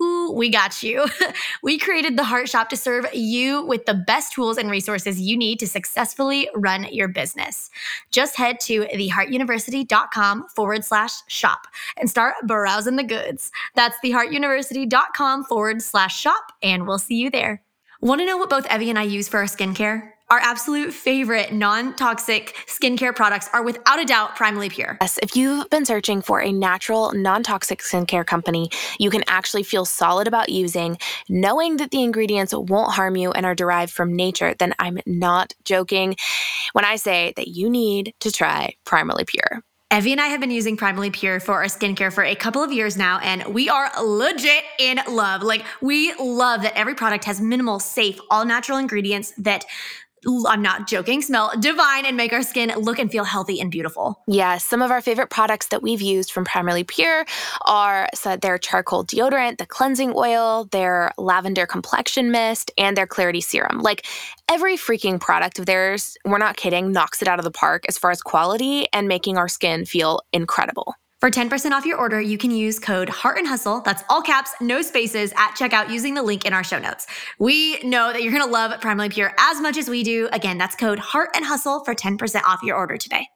ooh, 0.01 0.31
we 0.31 0.49
got 0.49 0.81
you. 0.83 1.05
we 1.63 1.77
created 1.77 2.17
the 2.17 2.23
Heart 2.23 2.49
Shop 2.49 2.69
to 2.69 2.77
serve 2.77 3.05
you 3.13 3.65
with 3.65 3.85
the 3.85 3.93
best 3.93 4.33
tools 4.33 4.57
and 4.57 4.69
resources 4.69 5.19
you 5.19 5.37
need 5.37 5.59
to 5.59 5.67
successfully 5.67 6.49
run 6.55 6.87
your 6.91 7.07
business. 7.07 7.69
Just 8.11 8.37
head 8.37 8.59
to 8.61 8.85
theheartuniversity.com 8.85 10.47
forward 10.55 10.85
slash 10.85 11.21
shop 11.27 11.67
and 11.97 12.09
start 12.09 12.35
browsing 12.43 12.95
the 12.95 13.03
goods. 13.03 13.51
That's 13.75 13.97
theheartuniversity.com 14.03 15.45
forward 15.45 15.81
slash 15.81 16.19
shop, 16.19 16.51
and 16.61 16.87
we'll 16.87 16.99
see 16.99 17.15
you 17.15 17.29
there. 17.29 17.61
Want 18.01 18.21
to 18.21 18.25
know 18.25 18.37
what 18.37 18.49
both 18.49 18.65
Evie 18.73 18.89
and 18.89 18.97
I 18.97 19.03
use 19.03 19.27
for 19.27 19.39
our 19.39 19.45
skincare? 19.45 20.11
Our 20.29 20.39
absolute 20.39 20.93
favorite 20.93 21.51
non 21.51 21.93
toxic 21.97 22.55
skincare 22.65 23.13
products 23.13 23.49
are 23.51 23.61
without 23.61 23.99
a 23.99 24.05
doubt 24.05 24.37
Primally 24.37 24.69
Pure. 24.69 24.99
Yes, 25.01 25.19
if 25.21 25.35
you've 25.35 25.69
been 25.69 25.83
searching 25.83 26.21
for 26.21 26.41
a 26.41 26.53
natural, 26.53 27.11
non 27.11 27.43
toxic 27.43 27.81
skincare 27.81 28.25
company 28.25 28.69
you 28.99 29.09
can 29.09 29.25
actually 29.27 29.63
feel 29.63 29.83
solid 29.83 30.29
about 30.29 30.47
using, 30.47 30.97
knowing 31.27 31.75
that 31.75 31.91
the 31.91 32.01
ingredients 32.01 32.53
won't 32.53 32.93
harm 32.93 33.17
you 33.17 33.31
and 33.33 33.45
are 33.45 33.55
derived 33.55 33.91
from 33.91 34.15
nature, 34.15 34.55
then 34.57 34.73
I'm 34.79 34.99
not 35.05 35.53
joking 35.65 36.15
when 36.71 36.85
I 36.85 36.95
say 36.95 37.33
that 37.35 37.49
you 37.49 37.69
need 37.69 38.13
to 38.21 38.31
try 38.31 38.75
Primally 38.85 39.27
Pure. 39.27 39.61
Evie 39.91 40.11
and 40.11 40.21
I 40.21 40.27
have 40.27 40.39
been 40.39 40.51
using 40.51 40.77
Primally 40.77 41.11
Pure 41.11 41.39
for 41.39 41.55
our 41.55 41.63
skincare 41.63 42.13
for 42.13 42.23
a 42.23 42.35
couple 42.35 42.61
of 42.61 42.71
years 42.71 42.95
now, 42.95 43.17
and 43.23 43.43
we 43.47 43.69
are 43.69 43.89
legit 43.99 44.63
in 44.77 44.99
love. 45.09 45.41
Like, 45.41 45.65
we 45.81 46.13
love 46.19 46.61
that 46.61 46.77
every 46.77 46.93
product 46.93 47.25
has 47.25 47.41
minimal, 47.41 47.79
safe, 47.79 48.19
all 48.29 48.45
natural 48.45 48.77
ingredients 48.77 49.33
that 49.39 49.65
I'm 50.47 50.61
not 50.61 50.87
joking, 50.87 51.21
smell 51.21 51.51
divine 51.59 52.05
and 52.05 52.17
make 52.17 52.33
our 52.33 52.43
skin 52.43 52.71
look 52.77 52.99
and 52.99 53.11
feel 53.11 53.23
healthy 53.23 53.59
and 53.59 53.71
beautiful. 53.71 54.21
Yes, 54.27 54.65
some 54.65 54.81
of 54.81 54.91
our 54.91 55.01
favorite 55.01 55.29
products 55.29 55.67
that 55.67 55.81
we've 55.81 56.01
used 56.01 56.31
from 56.31 56.45
Primally 56.45 56.87
Pure 56.87 57.25
are 57.65 58.09
so 58.13 58.35
their 58.35 58.57
charcoal 58.57 59.05
deodorant, 59.05 59.57
the 59.57 59.65
cleansing 59.65 60.13
oil, 60.15 60.67
their 60.71 61.11
lavender 61.17 61.65
complexion 61.65 62.31
mist, 62.31 62.71
and 62.77 62.95
their 62.97 63.07
clarity 63.07 63.41
serum. 63.41 63.79
Like 63.79 64.05
every 64.49 64.75
freaking 64.75 65.19
product 65.19 65.59
of 65.59 65.65
theirs, 65.65 66.17
we're 66.25 66.37
not 66.37 66.57
kidding, 66.57 66.91
knocks 66.91 67.21
it 67.21 67.27
out 67.27 67.39
of 67.39 67.45
the 67.45 67.51
park 67.51 67.85
as 67.87 67.97
far 67.97 68.11
as 68.11 68.21
quality 68.21 68.87
and 68.93 69.07
making 69.07 69.37
our 69.37 69.47
skin 69.47 69.85
feel 69.85 70.21
incredible. 70.33 70.95
For 71.21 71.29
10% 71.29 71.71
off 71.71 71.85
your 71.85 71.97
order, 71.97 72.21
you 72.21 72.37
can 72.37 72.49
use 72.49 72.79
code 72.79 73.09
Heart 73.09 73.39
and 73.39 73.47
Hustle, 73.47 73.81
that's 73.81 74.03
all 74.09 74.21
caps, 74.21 74.51
no 74.61 74.81
spaces, 74.81 75.33
at 75.35 75.51
checkout 75.51 75.89
using 75.89 76.13
the 76.13 76.23
link 76.23 76.45
in 76.45 76.53
our 76.53 76.63
show 76.63 76.79
notes. 76.79 77.07
We 77.39 77.77
know 77.83 78.13
that 78.13 78.23
you're 78.23 78.31
gonna 78.31 78.45
love 78.49 78.79
Primally 78.79 79.11
Pure 79.11 79.33
as 79.37 79.59
much 79.59 79.75
as 79.75 79.89
we 79.89 80.01
do. 80.03 80.29
Again, 80.31 80.57
that's 80.57 80.77
code 80.77 80.97
Heart 80.97 81.31
and 81.35 81.43
Hustle 81.43 81.83
for 81.83 81.93
10% 81.93 82.41
off 82.43 82.63
your 82.63 82.77
order 82.77 82.95
today. 82.95 83.27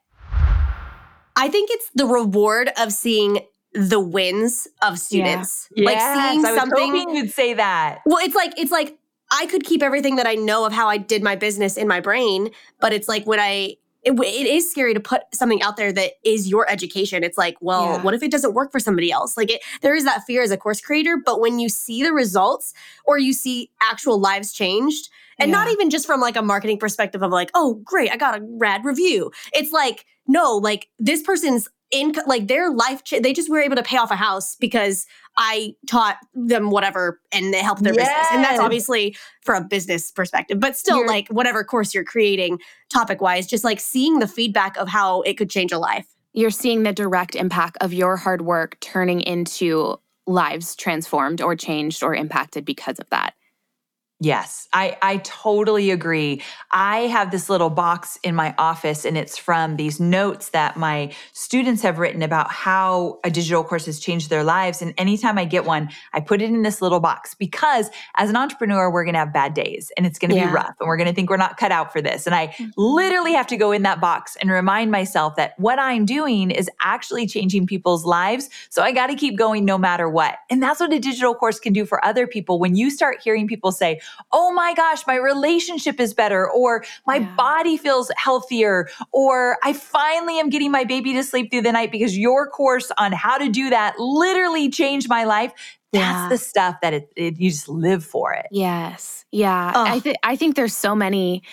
I 1.35 1.49
think 1.49 1.71
it's 1.73 1.89
the 1.93 2.05
reward 2.05 2.71
of 2.79 2.93
seeing 2.93 3.39
the 3.73 3.99
wins 3.99 4.65
of 4.81 4.97
students. 4.97 5.67
Yeah. 5.75 5.85
Like 5.85 5.95
Yes, 5.97 6.31
seeing 6.31 6.45
I 6.45 6.51
was 6.51 6.59
something. 6.61 6.89
hoping 6.89 7.15
you'd 7.17 7.31
say 7.31 7.53
that. 7.53 7.99
Well, 8.05 8.19
it's 8.23 8.35
like 8.35 8.53
it's 8.57 8.71
like 8.71 8.97
I 9.29 9.45
could 9.47 9.65
keep 9.65 9.83
everything 9.83 10.15
that 10.17 10.27
I 10.27 10.35
know 10.35 10.63
of 10.63 10.71
how 10.71 10.87
I 10.87 10.97
did 10.97 11.21
my 11.21 11.35
business 11.35 11.75
in 11.75 11.89
my 11.89 11.99
brain, 11.99 12.51
but 12.79 12.93
it's 12.93 13.09
like 13.09 13.25
when 13.25 13.41
I 13.41 13.75
it, 14.03 14.11
it 14.19 14.47
is 14.47 14.69
scary 14.69 14.93
to 14.93 14.99
put 14.99 15.21
something 15.33 15.61
out 15.61 15.77
there 15.77 15.91
that 15.93 16.13
is 16.23 16.47
your 16.49 16.69
education. 16.69 17.23
It's 17.23 17.37
like, 17.37 17.55
well, 17.61 17.83
Yeah. 17.83 18.01
what 18.03 18.13
if 18.13 18.21
it 18.23 18.31
doesn't 18.31 18.53
work 18.53 18.71
for 18.71 18.79
somebody 18.79 19.11
else? 19.11 19.37
Like 19.37 19.51
it, 19.51 19.61
there 19.81 19.95
is 19.95 20.03
that 20.03 20.23
fear 20.25 20.41
as 20.43 20.51
a 20.51 20.57
course 20.57 20.81
creator, 20.81 21.17
but 21.23 21.39
when 21.39 21.59
you 21.59 21.69
see 21.69 22.03
the 22.03 22.13
results 22.13 22.73
or 23.05 23.17
you 23.17 23.33
see 23.33 23.71
actual 23.81 24.19
lives 24.19 24.51
changed, 24.53 25.09
and 25.39 25.51
not 25.51 25.67
even 25.69 25.89
just 25.89 26.05
from 26.05 26.21
like 26.21 26.35
a 26.35 26.41
marketing 26.43 26.77
perspective 26.77 27.23
of 27.23 27.31
like, 27.31 27.49
oh, 27.55 27.81
great, 27.83 28.11
I 28.11 28.17
got 28.17 28.37
a 28.39 28.45
rad 28.59 28.85
review. 28.85 29.31
It's 29.51 29.71
like, 29.71 30.05
no, 30.27 30.55
like 30.57 30.89
this 30.99 31.21
person's 31.23 31.67
income, 31.91 32.23
like 32.27 32.47
their 32.47 32.71
life, 32.71 33.01
they 33.05 33.33
just 33.33 33.49
were 33.49 33.59
able 33.59 33.75
to 33.75 33.83
pay 33.83 33.97
off 33.97 34.11
a 34.11 34.15
house 34.15 34.55
because 34.55 35.05
I 35.37 35.75
taught 35.87 36.17
them 36.33 36.69
whatever 36.69 37.19
and 37.31 37.53
it 37.53 37.61
helped 37.61 37.83
their 37.83 37.93
business. 37.93 38.27
And 38.31 38.43
that's 38.43 38.59
obviously 38.59 39.15
from 39.41 39.63
a 39.63 39.65
business 39.65 40.11
perspective, 40.11 40.59
but 40.59 40.75
still 40.77 40.97
You're- 40.97 41.07
like 41.07 41.27
whatever 41.29 41.63
course 41.63 41.93
you're 41.93 42.03
creating 42.03 42.59
topic 42.91 43.21
wise, 43.21 43.47
just 43.47 43.63
like 43.63 43.79
seeing 43.79 44.19
the 44.19 44.27
feedback 44.27 44.77
of 44.77 44.87
how 44.87 45.21
it 45.21 45.35
could 45.35 45.49
change 45.49 45.71
a 45.71 45.79
life. 45.79 46.07
You're 46.33 46.51
seeing 46.51 46.83
the 46.83 46.93
direct 46.93 47.35
impact 47.35 47.77
of 47.81 47.93
your 47.93 48.17
hard 48.17 48.41
work 48.41 48.79
turning 48.79 49.21
into 49.21 49.99
lives 50.25 50.75
transformed 50.75 51.41
or 51.41 51.55
changed 51.55 52.03
or 52.03 52.15
impacted 52.15 52.65
because 52.65 52.99
of 52.99 53.09
that. 53.09 53.33
Yes, 54.19 54.69
I, 54.71 54.97
I 55.01 55.17
totally 55.17 55.91
agree. 55.91 56.41
I 56.71 56.99
have 57.07 57.31
this 57.31 57.49
little 57.49 57.69
box 57.69 58.17
in 58.23 58.35
my 58.35 58.55
office, 58.57 59.03
and 59.03 59.17
it's 59.17 59.37
from 59.37 59.75
these 59.75 59.99
notes 59.99 60.49
that 60.49 60.77
my 60.77 61.11
students 61.33 61.81
have 61.81 61.99
written 61.99 62.21
about 62.21 62.49
how 62.49 63.19
a 63.25 63.29
digital 63.29 63.65
course 63.65 63.85
has 63.87 63.99
changed 63.99 64.29
their 64.29 64.43
lives. 64.43 64.81
And 64.81 64.93
anytime 64.97 65.37
I 65.37 65.43
get 65.43 65.65
one, 65.65 65.89
I 66.13 66.21
put 66.21 66.41
it 66.41 66.45
in 66.45 66.61
this 66.61 66.81
little 66.81 67.01
box 67.01 67.33
because 67.33 67.89
as 68.15 68.29
an 68.29 68.37
entrepreneur, 68.37 68.89
we're 68.89 69.03
going 69.03 69.15
to 69.15 69.19
have 69.19 69.33
bad 69.33 69.53
days 69.53 69.91
and 69.97 70.05
it's 70.05 70.19
going 70.19 70.31
to 70.31 70.37
Yeah. 70.37 70.47
be 70.47 70.53
rough 70.53 70.75
and 70.79 70.87
we're 70.87 70.95
going 70.95 71.09
to 71.09 71.13
think 71.13 71.29
we're 71.29 71.35
not 71.35 71.57
cut 71.57 71.73
out 71.73 71.91
for 71.91 72.01
this. 72.01 72.25
And 72.25 72.33
I 72.33 72.47
mm-hmm. 72.47 72.69
literally 72.77 73.33
have 73.33 73.47
to 73.47 73.57
go 73.57 73.73
in 73.73 73.81
that 73.83 73.99
box 73.99 74.37
and 74.39 74.49
remind 74.49 74.89
myself 74.89 75.35
that 75.35 75.59
what 75.59 75.79
I'm 75.79 76.05
doing 76.05 76.49
is 76.49 76.69
actually 76.79 77.27
changing 77.27 77.67
people's 77.67 78.05
lives. 78.05 78.49
So 78.69 78.83
I 78.83 78.93
got 78.93 79.07
to 79.07 79.15
keep 79.15 79.37
going 79.37 79.65
no 79.65 79.77
matter 79.77 80.07
what. 80.07 80.37
And 80.49 80.63
that's 80.63 80.79
what 80.79 80.93
a 80.93 80.99
digital 80.99 81.35
course 81.35 81.59
can 81.59 81.73
do 81.73 81.85
for 81.85 82.03
other 82.05 82.25
people. 82.25 82.57
When 82.57 82.75
you 82.75 82.89
start 82.89 83.17
hearing 83.21 83.49
people 83.49 83.73
say, 83.73 83.99
oh 84.31 84.51
my 84.53 84.73
gosh, 84.73 85.05
my 85.07 85.15
relationship 85.15 85.99
is 85.99 86.13
better, 86.13 86.49
or 86.49 86.83
my 87.05 87.19
Yeah. 87.19 87.35
body 87.37 87.77
feels 87.77 88.11
healthier, 88.17 88.87
or 89.11 89.57
I 89.63 89.73
finally 89.73 90.39
am 90.39 90.49
getting 90.49 90.71
my 90.71 90.83
baby 90.83 91.13
to 91.13 91.23
sleep 91.23 91.51
through 91.51 91.61
the 91.63 91.71
night 91.71 91.91
because 91.91 92.17
your 92.17 92.47
course 92.49 92.91
on 92.97 93.11
how 93.11 93.37
to 93.37 93.49
do 93.49 93.69
that 93.69 93.97
literally 93.99 94.69
changed 94.69 95.09
my 95.09 95.23
life. 95.23 95.51
That's 95.91 96.23
Yeah. 96.23 96.29
the 96.29 96.37
stuff 96.37 96.75
that 96.81 96.93
it, 96.93 97.09
it 97.15 97.39
you 97.39 97.51
just 97.51 97.69
live 97.69 98.03
for 98.03 98.33
it. 98.33 98.47
Yes. 98.51 99.25
Yeah. 99.31 99.73
Ugh. 99.75 99.87
I 99.87 99.99
think 99.99 100.17
I 100.23 100.35
think 100.35 100.55
there's 100.55 100.75
so 100.75 100.95
many 100.95 101.43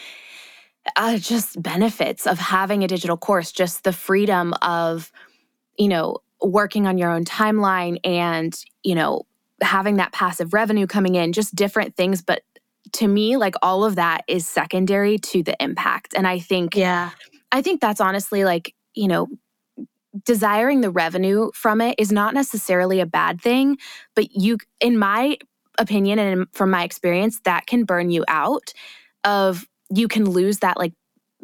uh, 0.96 1.18
just 1.18 1.60
benefits 1.62 2.26
of 2.26 2.38
having 2.38 2.82
a 2.82 2.88
digital 2.88 3.16
course, 3.16 3.52
just 3.52 3.84
the 3.84 3.92
freedom 3.92 4.54
of, 4.62 5.12
you 5.78 5.88
know, 5.88 6.16
working 6.42 6.86
on 6.86 6.96
your 6.96 7.10
own 7.10 7.24
timeline 7.24 7.98
and, 8.02 8.58
you 8.82 8.94
know, 8.94 9.26
having 9.62 9.96
that 9.96 10.12
passive 10.12 10.52
revenue 10.52 10.86
coming 10.86 11.14
in, 11.14 11.32
just 11.32 11.54
different 11.54 11.96
things. 11.96 12.22
But 12.22 12.42
to 12.92 13.08
me, 13.08 13.36
like 13.36 13.54
all 13.62 13.84
of 13.84 13.96
that 13.96 14.24
is 14.26 14.46
secondary 14.46 15.18
to 15.18 15.42
the 15.42 15.56
impact. 15.62 16.14
And 16.16 16.26
I 16.26 16.38
think 16.38 16.74
Yeah. 16.74 17.10
I 17.52 17.62
think 17.62 17.80
that's 17.80 18.00
honestly 18.00 18.44
like, 18.44 18.74
you 18.94 19.08
know, 19.08 19.28
desiring 20.24 20.80
the 20.80 20.90
revenue 20.90 21.50
from 21.54 21.80
it 21.80 21.94
is 21.98 22.10
not 22.12 22.34
necessarily 22.34 23.00
a 23.00 23.06
bad 23.06 23.40
thing, 23.40 23.76
but 24.14 24.32
you, 24.32 24.58
in 24.80 24.98
my 24.98 25.36
opinion 25.78 26.18
and 26.18 26.46
from 26.52 26.70
my 26.70 26.84
experience, 26.84 27.40
that 27.44 27.66
can 27.66 27.84
burn 27.84 28.10
you 28.10 28.24
out 28.28 28.72
of 29.24 29.66
you 29.92 30.08
can 30.08 30.28
lose 30.28 30.58
that 30.58 30.78
like 30.78 30.92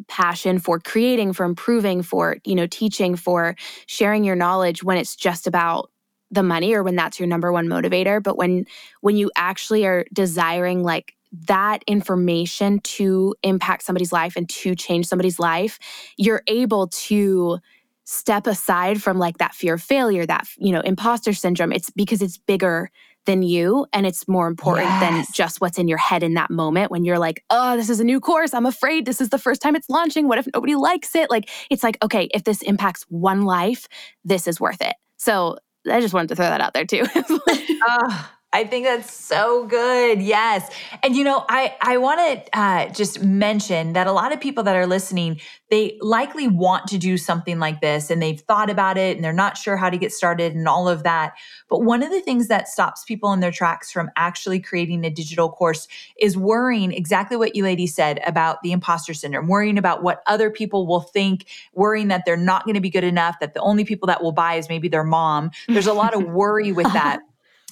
passion 0.07 0.59
for 0.59 0.79
creating, 0.79 1.33
for 1.33 1.45
improving, 1.45 2.01
for, 2.01 2.37
you 2.45 2.55
know, 2.55 2.67
teaching, 2.67 3.15
for 3.15 3.55
sharing 3.87 4.23
your 4.23 4.35
knowledge 4.35 4.83
when 4.83 4.97
it's 4.97 5.15
just 5.15 5.47
about 5.47 5.91
the 6.31 6.43
money 6.43 6.73
or 6.73 6.83
when 6.83 6.95
that's 6.95 7.19
your 7.19 7.27
number 7.27 7.51
one 7.51 7.67
motivator. 7.67 8.21
But 8.21 8.37
when 8.37 8.65
when 9.01 9.17
you 9.17 9.31
actually 9.35 9.85
are 9.85 10.05
desiring 10.13 10.83
like 10.83 11.15
that 11.47 11.83
information 11.87 12.79
to 12.79 13.35
impact 13.43 13.83
somebody's 13.83 14.11
life 14.13 14.35
and 14.35 14.49
to 14.49 14.75
change 14.75 15.07
somebody's 15.07 15.39
life, 15.39 15.79
you're 16.17 16.43
able 16.47 16.87
to 16.87 17.59
step 18.05 18.47
aside 18.47 19.03
from 19.03 19.19
like 19.19 19.37
that 19.37 19.53
fear 19.53 19.73
of 19.73 19.81
failure, 19.81 20.25
that, 20.25 20.47
you 20.57 20.71
know, 20.71 20.79
imposter 20.81 21.33
syndrome. 21.33 21.73
It's 21.73 21.89
because 21.89 22.21
it's 22.21 22.37
bigger 22.37 22.89
than 23.25 23.43
you 23.43 23.85
and 23.91 24.07
it's 24.07 24.25
more 24.29 24.47
important 24.47 24.87
than 25.01 25.25
just 25.33 25.59
what's 25.59 25.77
in 25.77 25.89
your 25.89 25.97
head 25.97 26.23
in 26.23 26.33
that 26.35 26.49
moment 26.49 26.89
when 26.89 27.03
you're 27.03 27.19
like, 27.19 27.43
oh, 27.49 27.75
this 27.75 27.89
is 27.89 27.99
a 27.99 28.05
new 28.05 28.21
course. 28.21 28.53
I'm 28.53 28.65
afraid 28.65 29.05
this 29.05 29.19
is 29.19 29.27
the 29.29 29.37
first 29.37 29.61
time 29.61 29.75
it's 29.75 29.89
launching. 29.89 30.29
What 30.29 30.37
if 30.37 30.47
nobody 30.53 30.75
likes 30.75 31.13
it? 31.13 31.29
Like, 31.29 31.49
it's 31.69 31.83
like, 31.83 31.97
okay, 32.01 32.29
if 32.33 32.45
this 32.45 32.61
impacts 32.61 33.03
one 33.09 33.41
life, 33.41 33.87
this 34.23 34.47
is 34.47 34.61
worth 34.61 34.81
it. 34.81 34.95
So 35.17 35.57
I 35.89 36.01
just 36.01 36.13
wanted 36.13 36.29
to 36.29 36.35
throw 36.35 36.45
that 36.45 36.61
out 36.61 36.73
there 36.73 36.85
too. 36.85 37.05
Ah, 37.89 38.36
I 38.57 38.63
think 38.63 38.87
that's 38.87 39.13
so 39.13 39.67
good. 39.67 40.19
Yes. 40.19 40.67
And 41.03 41.15
you 41.15 41.23
know, 41.23 41.45
I 41.47 41.75
I 41.79 41.97
want 41.97 42.19
to 42.19 42.59
uh, 42.59 42.89
just 42.89 43.21
mention 43.21 43.93
that 43.93 44.07
a 44.07 44.11
lot 44.11 44.33
of 44.33 44.41
people 44.41 44.63
that 44.63 44.75
are 44.75 44.87
listening, 44.87 45.39
they 45.69 45.95
likely 46.01 46.47
want 46.47 46.87
to 46.87 46.97
do 46.97 47.19
something 47.19 47.59
like 47.59 47.81
this 47.81 48.09
and 48.09 48.19
they've 48.19 48.39
thought 48.39 48.71
about 48.71 48.97
it 48.97 49.15
and 49.15 49.23
they're 49.23 49.31
not 49.31 49.57
sure 49.57 49.77
how 49.77 49.91
to 49.91 49.97
get 49.97 50.11
started 50.11 50.55
and 50.55 50.67
all 50.67 50.89
of 50.89 51.03
that. 51.03 51.35
But 51.69 51.83
one 51.83 52.01
of 52.01 52.09
the 52.09 52.19
things 52.19 52.47
that 52.47 52.67
stops 52.67 53.03
people 53.03 53.31
in 53.31 53.41
their 53.41 53.51
tracks 53.51 53.91
from 53.91 54.09
actually 54.15 54.59
creating 54.59 55.05
a 55.05 55.11
digital 55.11 55.51
course 55.51 55.87
is 56.19 56.35
worrying 56.35 56.91
exactly 56.91 57.37
what 57.37 57.55
you 57.55 57.61
lady 57.61 57.85
said 57.85 58.21
about 58.25 58.63
the 58.63 58.71
imposter 58.71 59.13
syndrome, 59.13 59.47
worrying 59.47 59.77
about 59.77 60.01
what 60.01 60.23
other 60.25 60.49
people 60.49 60.87
will 60.87 61.01
think, 61.01 61.45
worrying 61.75 62.07
that 62.07 62.23
they're 62.25 62.35
not 62.35 62.65
going 62.65 62.73
to 62.73 62.81
be 62.81 62.89
good 62.89 63.03
enough, 63.03 63.35
that 63.39 63.53
the 63.53 63.61
only 63.61 63.85
people 63.85 64.07
that 64.07 64.23
will 64.23 64.31
buy 64.31 64.55
is 64.55 64.67
maybe 64.67 64.87
their 64.87 65.03
mom. 65.03 65.51
There's 65.67 65.85
a 65.85 65.93
lot 65.93 66.15
of 66.15 66.23
worry 66.23 66.71
with 66.71 66.91
that 66.93 67.19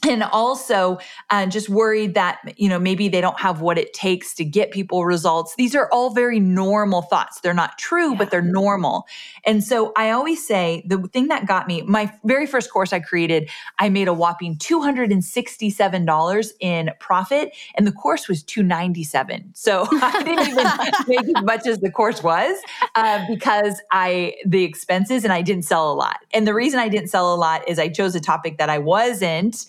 and 0.08 0.24
also 0.24 0.99
uh, 1.30 1.45
just 1.45 1.70
worried 1.70 2.14
that 2.14 2.39
you 2.58 2.70
know 2.70 2.80
maybe 2.80 3.10
they 3.10 3.22
don't 3.22 3.39
have 3.39 3.62
what 3.62 3.78
it 3.78 3.93
takes 3.93 4.34
to 4.36 4.45
get 4.45 4.72
people 4.72 5.06
results. 5.06 5.56
These 5.56 5.76
are 5.76 5.89
all 5.91 6.12
very 6.12 6.39
normal 6.39 7.01
thoughts. 7.01 7.39
They're 7.41 7.53
not 7.53 7.78
true 7.78 8.12
yeah. 8.12 8.18
but 8.18 8.32
they're 8.32 8.41
normal. 8.41 9.08
And 9.45 9.64
so 9.64 9.91
i 9.95 10.12
always 10.12 10.45
say 10.45 10.84
the 10.86 10.97
thing 11.14 11.28
that 11.28 11.47
got 11.47 11.68
me 11.68 11.82
my 11.84 12.12
very 12.24 12.45
first 12.45 12.72
course 12.72 12.93
i 12.93 12.99
created 12.99 13.49
i 13.80 13.89
made 13.89 14.08
a 14.08 14.14
whopping 14.14 14.56
$267 14.58 16.51
in 16.60 16.91
profit 16.99 17.53
and 17.76 17.88
the 17.88 17.91
course 17.91 18.28
was 18.28 18.43
297 18.43 19.51
so 19.53 19.88
i 19.91 20.24
didn't 20.24 20.47
even 20.47 20.68
make 21.08 21.38
as 21.38 21.43
much 21.43 21.68
as 21.68 21.80
the 21.80 21.91
course 21.91 22.24
was 22.24 22.58
uh, 22.95 23.26
because 23.28 23.82
i 23.91 24.34
the 24.45 24.64
expenses 24.64 25.24
and 25.24 25.34
i 25.34 25.41
didn't 25.41 25.64
sell 25.64 25.91
a 25.91 25.95
lot. 25.95 26.20
And 26.34 26.47
the 26.47 26.53
reason 26.53 26.80
i 26.80 26.89
didn't 26.89 27.10
sell 27.10 27.34
a 27.34 27.38
lot 27.38 27.68
is 27.68 27.80
i 27.80 27.89
chose 27.89 28.16
a 28.16 28.20
topic 28.20 28.58
that 28.58 28.70
i 28.70 28.78
wasn't 28.78 29.66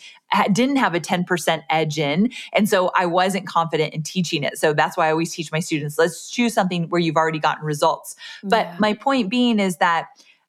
didn't 0.53 0.77
have 0.77 0.95
a 0.95 1.01
10% 1.01 1.63
edge 1.71 1.99
in. 1.99 2.31
And 2.53 2.69
so 2.69 2.91
I 2.95 3.07
wasn't 3.07 3.47
confident 3.47 3.95
in 3.95 4.03
teaching 4.03 4.43
it. 4.43 4.59
So 4.59 4.73
that's 4.73 4.97
why 4.97 5.09
I 5.09 5.11
always 5.11 5.33
teach 5.33 5.53
my 5.53 5.61
students 5.61 5.99
let's 5.99 6.31
choose 6.31 6.55
something 6.55 6.89
where 6.89 7.01
you've 7.01 7.17
already 7.17 7.39
gotten 7.39 7.65
results. 7.65 8.17
But 8.43 8.67
yeah. 8.67 8.77
my 8.79 8.95
point 8.95 9.31
being 9.31 9.59
is 9.59 9.77
that. 9.79 10.09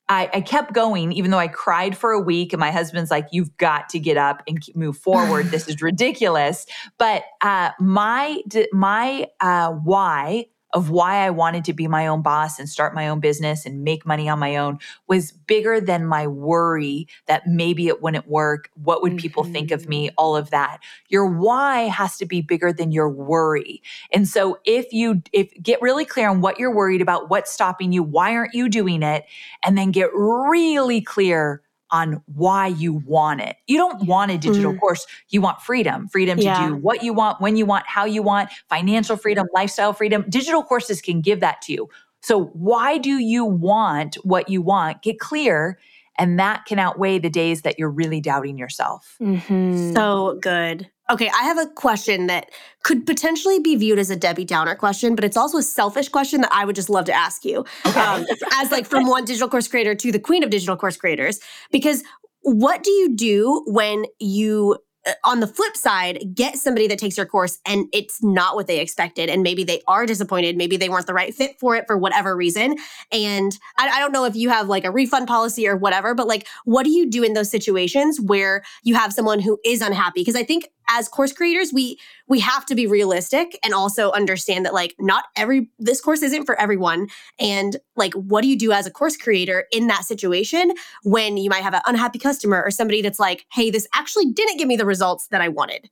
I, 0.10 0.30
I, 0.34 0.40
kept 0.40 0.72
going, 0.72 1.12
even 1.12 1.32
though 1.32 1.38
I 1.38 1.50
cried 1.50 1.98
for 1.98 2.14
a 2.14 2.20
week, 2.22 2.54
and 2.54 2.62
my 2.62 2.72
husband's 2.72 3.12
like, 3.12 3.28
"You've 3.34 3.58
got 3.58 3.90
to 3.90 4.00
get 4.00 4.16
up 4.16 4.42
and 4.48 4.66
move 4.74 4.98
forward. 4.98 5.48
this 5.52 5.68
is 5.68 5.82
ridiculous." 5.82 6.66
But 6.98 7.24
uh, 7.42 7.72
my 7.78 8.42
my 8.72 9.28
uh, 9.42 9.74
why 9.74 10.46
of 10.78 10.92
why 10.92 11.26
I 11.26 11.32
wanted 11.32 11.66
to 11.66 11.74
be 11.74 11.88
my 11.88 12.06
own 12.06 12.22
boss 12.22 12.60
and 12.60 12.70
start 12.70 12.94
my 12.94 13.08
own 13.08 13.20
business 13.20 13.66
and 13.66 13.84
make 13.84 14.06
money 14.06 14.30
on 14.30 14.38
my 14.38 14.58
own 14.58 14.78
was 15.08 15.32
bigger 15.32 15.82
than 15.82 16.06
my 16.06 16.28
worry 16.28 17.08
that 17.26 17.48
maybe 17.48 17.88
it 17.88 18.00
wouldn't 18.00 18.28
work. 18.28 18.70
What 18.76 19.02
would 19.02 19.14
mm-hmm. 19.14 19.18
people 19.18 19.44
think 19.44 19.72
of 19.72 19.90
me? 19.90 20.10
Mm-hmm. 20.10 20.14
All 20.20 20.36
of 20.36 20.52
that. 20.52 20.78
Your 21.10 21.26
why 21.26 21.88
has 21.88 22.18
to 22.18 22.28
be 22.28 22.42
bigger 22.42 22.72
than 22.72 22.92
your 22.92 23.10
worry. 23.10 23.82
And 24.14 24.28
so 24.28 24.60
if 24.66 24.94
you 24.94 25.24
if 25.34 25.52
get 25.64 25.82
really 25.82 26.06
clear 26.06 26.30
on 26.30 26.42
what 26.42 26.60
you're 26.60 26.76
worried 26.76 27.02
about, 27.02 27.32
what's 27.32 27.52
stopping 27.52 27.92
you, 27.92 28.04
why 28.04 28.36
aren't 28.36 28.54
you 28.54 28.70
doing 28.70 29.02
it, 29.02 29.26
and 29.64 29.76
then 29.76 29.90
get 29.90 30.12
really 30.14 31.02
clear 31.02 31.64
on 31.92 32.22
why 32.26 32.68
you 32.68 32.94
want 33.06 33.42
it. 33.42 33.56
You 33.68 33.78
don't 33.78 34.06
want 34.06 34.32
a 34.32 34.38
digital 34.38 34.74
mm. 34.74 34.80
course. 34.80 35.06
You 35.30 35.42
want 35.42 35.62
freedom, 35.62 36.08
freedom 36.08 36.38
to 36.40 36.68
do 36.68 36.76
what 36.76 37.04
you 37.04 37.14
want, 37.14 37.42
when 37.42 37.56
you 37.56 37.66
want, 37.66 37.86
how 37.88 38.06
you 38.06 38.22
want, 38.22 38.50
financial 38.70 39.18
freedom, 39.18 39.48
lifestyle 39.54 39.94
freedom. 39.94 40.26
Digital 40.30 40.64
courses 40.64 41.02
can 41.02 41.22
give 41.22 41.40
that 41.40 41.62
to 41.64 41.74
you. 41.74 41.90
So, 42.22 42.46
why 42.46 42.98
do 42.98 43.18
you 43.18 43.46
want 43.46 44.16
what 44.24 44.50
you 44.50 44.62
want? 44.62 45.02
Get 45.02 45.20
clear. 45.20 45.80
And 46.18 46.40
that 46.40 46.66
can 46.66 46.80
outweigh 46.80 47.20
the 47.20 47.30
days 47.30 47.62
that 47.62 47.78
you're 47.78 47.92
really 47.92 48.20
doubting 48.20 48.58
yourself. 48.58 49.16
Mm-hmm. 49.22 49.94
So 49.94 50.40
good. 50.42 50.90
Okay, 51.10 51.30
I 51.30 51.44
have 51.44 51.58
a 51.58 51.68
question 51.68 52.28
that 52.28 52.52
could 52.84 53.06
potentially 53.06 53.60
be 53.60 53.76
viewed 53.76 53.98
as 53.98 54.10
a 54.10 54.16
Debbie 54.16 54.44
Downer 54.44 54.76
question, 54.76 55.16
but 55.16 55.24
it's 55.24 55.38
also 55.38 55.58
a 55.58 55.64
selfish 55.64 56.10
question 56.10 56.42
that 56.42 56.52
I 56.52 56.66
would 56.66 56.76
just 56.76 56.90
love 56.90 57.06
to 57.06 57.14
ask 57.14 57.46
you. 57.46 57.66
Okay. 57.86 58.00
Um, 58.00 58.26
as 58.56 58.72
like 58.72 58.86
from 58.86 59.08
one 59.08 59.24
digital 59.24 59.48
course 59.48 59.68
creator 59.68 59.96
to 59.96 60.12
the 60.12 60.20
queen 60.20 60.44
of 60.44 60.50
digital 60.50 60.76
course 60.76 60.98
creators, 60.98 61.40
because 61.72 62.04
what 62.42 62.84
do 62.84 62.92
you 62.92 63.16
do 63.16 63.64
when 63.68 64.06
you 64.20 64.78
uh, 65.08 65.14
on 65.24 65.40
the 65.40 65.48
flip 65.48 65.78
side, 65.78 66.20
get 66.34 66.58
somebody 66.58 66.88
that 66.88 67.00
takes 67.00 67.18
your 67.18 67.26
course 67.26 67.60
and 67.66 67.88
it's 67.94 68.22
not 68.22 68.56
what 68.56 68.68
they 68.68 68.80
expected. 68.80 69.30
And 69.30 69.44
maybe 69.44 69.64
they 69.64 69.82
are 69.88 70.06
disappointed. 70.06 70.58
Maybe 70.58 70.76
they 70.76 70.90
weren't 70.90 71.08
the 71.08 71.14
right 71.14 71.34
fit 71.34 71.58
for 71.60 71.76
it 71.76 71.86
for 71.88 71.98
whatever 71.98 72.36
reason. 72.36 72.76
And 73.12 73.58
I, 73.78 73.90
I, 73.90 74.00
don't 74.00 74.12
know 74.12 74.26
if 74.26 74.36
you 74.36 74.50
have 74.50 74.68
like 74.68 74.84
a 74.84 74.92
refund 74.92 75.28
policy 75.28 75.68
or 75.68 75.78
whatever, 75.78 76.14
but 76.14 76.28
like, 76.28 76.48
what 76.66 76.84
do 76.84 76.90
you 76.90 77.10
do 77.10 77.24
in 77.24 77.34
those 77.34 77.50
situations 77.50 78.20
where 78.20 78.64
you 78.84 78.96
have 78.96 79.14
someone 79.14 79.40
who 79.40 79.60
is 79.64 79.82
unhappy? 79.82 80.22
Because 80.22 80.36
I 80.36 80.44
think 80.44 80.68
as 80.90 81.08
course 81.08 81.34
creators, 81.34 81.72
we 81.74 82.00
we 82.28 82.40
have 82.40 82.66
to 82.68 82.76
be 82.76 82.88
realistic 82.88 83.58
and 83.64 83.74
also 83.74 84.12
understand 84.12 84.66
that 84.66 84.74
like 84.74 84.96
not 85.00 85.26
every 85.36 85.70
this 85.80 86.02
course 86.02 86.22
isn't 86.22 86.46
for 86.46 86.60
everyone. 86.60 87.08
And 87.40 87.78
like 87.96 88.14
what 88.14 88.42
do 88.42 88.48
you 88.48 88.58
do 88.58 88.72
as 88.72 88.86
a 88.86 88.92
course 88.92 89.18
creator 89.18 89.66
in 89.72 89.88
that 89.88 90.04
situation 90.04 90.74
when 91.04 91.38
you 91.38 91.50
might 91.50 91.64
have 91.64 91.74
an 91.74 91.82
unhappy 91.86 92.20
customer 92.20 92.62
or 92.64 92.72
somebody 92.72 93.02
that's 93.02 93.20
like, 93.20 93.46
hey, 93.52 93.70
this 93.70 93.88
actually 93.94 94.32
didn't 94.32 94.58
give 94.58 94.68
me 94.68 94.78
the 94.78 94.86
results 94.86 95.28
that 95.28 95.42
I 95.42 95.50
wanted? 95.50 95.90